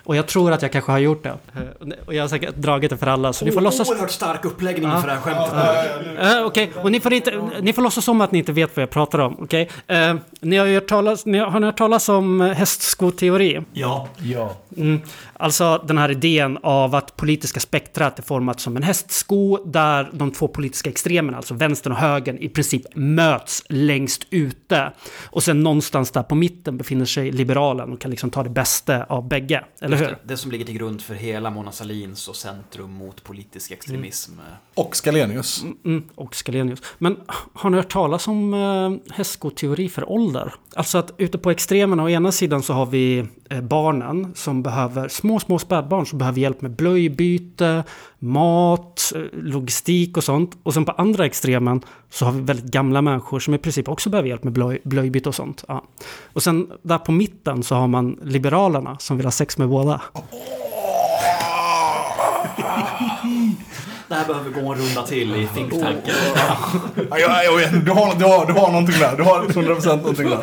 Och 0.05 0.17
jag 0.17 0.27
tror 0.27 0.53
att 0.53 0.63
jag 0.63 0.73
kanske 0.73 0.93
har 0.93 0.99
gjort 0.99 1.23
det. 1.23 1.29
Eh, 1.55 1.89
Och 2.07 2.15
jag 2.15 2.23
har 2.23 2.29
säkert 2.29 2.55
dragit 2.57 2.91
det 2.91 2.97
för 2.97 3.07
alla, 3.07 3.33
så 3.33 3.45
ni 3.45 3.53
får 3.53 3.61
låtsas... 3.61 3.91
Oerhört 3.91 4.11
stark 4.11 4.45
uppläggning 4.45 4.91
Ja. 4.91 5.01
för 5.01 5.09
det 5.09 5.15
här 5.15 5.21
skämtet. 5.21 6.39
Uh, 6.39 6.47
Okej, 6.47 6.73
och 6.83 6.93
ni 6.93 7.01
får, 7.01 7.13
inte, 7.13 7.43
ni 7.61 7.73
får 7.73 7.83
låtsas 7.83 8.05
som 8.05 8.21
att 8.21 8.33
ni 8.33 8.39
inte 8.39 8.53
vet 8.53 8.77
vad 8.77 8.83
jag 8.83 8.91
pratar 8.91 9.19
om. 9.19 9.37
Okej? 9.43 9.69
Eh, 9.87 10.15
ni 10.41 10.57
har, 10.57 10.67
ju 10.67 10.75
hört 10.75 10.87
talas, 10.89 11.27
ni 11.27 11.39
har, 11.39 11.47
har 11.47 11.61
ni 11.61 11.67
hört 11.67 11.79
talas 11.79 12.09
om 12.09 12.41
hästskoteori? 12.41 13.61
Ja. 13.73 14.09
Ja. 14.19 14.57
Mm. 14.77 15.01
Alltså 15.43 15.85
den 15.87 15.99
här 15.99 16.11
idén 16.11 16.59
av 16.63 16.95
att 16.95 17.17
politiska 17.17 17.61
spektrat 17.61 18.19
är 18.19 18.23
format 18.23 18.61
som 18.61 18.77
en 18.77 18.83
hästsko 18.83 19.65
där 19.65 20.11
de 20.13 20.31
två 20.31 20.49
politiska 20.49 20.91
extremerna, 20.91 21.37
alltså 21.37 21.55
vänstern 21.55 21.93
och 21.93 21.99
högern, 21.99 22.39
i 22.39 22.49
princip 22.49 22.83
möts 22.95 23.65
längst 23.69 24.27
ute. 24.31 24.93
Och 25.25 25.43
sen 25.43 25.63
någonstans 25.63 26.11
där 26.11 26.23
på 26.23 26.35
mitten 26.35 26.77
befinner 26.77 27.05
sig 27.05 27.33
liberalen 27.33 27.93
och 27.93 28.01
kan 28.01 28.11
liksom 28.11 28.31
ta 28.31 28.43
det 28.43 28.51
bästa 28.51 29.05
av 29.05 29.29
bägge. 29.29 29.65
Eller 29.81 29.97
hur? 29.97 30.17
Det 30.25 30.37
som 30.37 30.51
ligger 30.51 30.65
till 30.65 30.75
grund 30.75 31.03
för 31.03 31.15
hela 31.15 31.51
Mona 31.51 31.73
Sahlins 31.73 32.29
och 32.29 32.37
Centrum 32.37 32.91
mot 32.93 33.25
politisk 33.25 33.71
extremism. 33.71 34.33
Och 34.75 34.97
Scalenius. 34.97 35.65
Mm, 35.85 36.05
och 36.15 36.35
Scalenius. 36.35 36.83
Men 36.99 37.17
har 37.53 37.71
ni 37.71 37.77
hört 37.77 37.93
talas 37.93 38.29
om 38.29 38.55
eh, 38.55 39.15
hästskoteori 39.15 39.89
för 39.89 40.11
ålder? 40.11 40.55
Alltså 40.75 40.99
att 40.99 41.15
ute 41.19 41.39
på 41.39 41.51
extremerna, 41.51 42.03
å 42.03 42.09
ena 42.09 42.33
sidan 42.33 42.63
så 42.63 42.73
har 42.73 42.87
vi 42.87 43.27
barnen 43.61 44.33
som 44.35 44.63
behöver, 44.63 45.09
små, 45.09 45.41
små 45.41 45.59
spädbarn 45.59 46.07
som 46.07 46.19
behöver 46.19 46.41
hjälp 46.41 46.61
med 46.61 46.71
blöjbyte, 46.71 47.85
mat, 48.19 49.13
eh, 49.15 49.23
logistik 49.33 50.17
och 50.17 50.25
sånt. 50.25 50.59
Och 50.63 50.75
sen 50.75 50.85
på 50.85 50.93
andra 50.93 51.27
extremen 51.27 51.81
så 52.11 52.25
har 52.25 52.33
vi 52.33 52.41
väldigt 52.41 52.67
gamla 52.67 53.03
människor 53.03 53.41
som 53.41 53.55
i 53.55 53.59
princip 53.59 53.89
också 53.89 54.11
behöver 54.11 54.29
hjälp 54.29 54.45
med 54.45 54.53
blöj, 54.53 54.81
blöjbyte 54.85 55.29
och 55.29 55.35
sånt. 55.35 55.65
Ja. 55.69 55.85
Och 56.33 56.43
sen 56.43 56.71
där 56.83 56.99
på 56.99 57.13
mitten 57.13 57.63
så 57.63 57.75
har 57.75 57.89
man 57.89 58.19
liberalerna 58.23 58.99
som 58.99 59.17
vill 59.17 59.27
ha 59.27 59.31
sex 59.31 59.59
med 59.59 59.69
båda. 59.69 60.01
Det 64.09 64.15
här 64.15 64.27
behöver 64.27 64.51
gå 64.51 64.73
en 64.73 64.79
runda 64.79 65.03
till 65.03 65.35
i 65.37 65.49
think 65.55 65.71
tanken. 65.71 66.15
Ja, 67.11 67.19
jag, 67.19 67.45
jag 67.45 67.57
vet, 67.57 67.85
du, 67.85 67.91
har, 67.91 68.15
du, 68.15 68.25
har, 68.25 68.47
du 68.47 68.53
har 68.53 68.69
någonting 68.73 68.99
där. 68.99 69.17
Du 69.17 69.23
har 69.23 69.43
100% 69.43 69.97
någonting 69.97 70.31
där. 70.31 70.43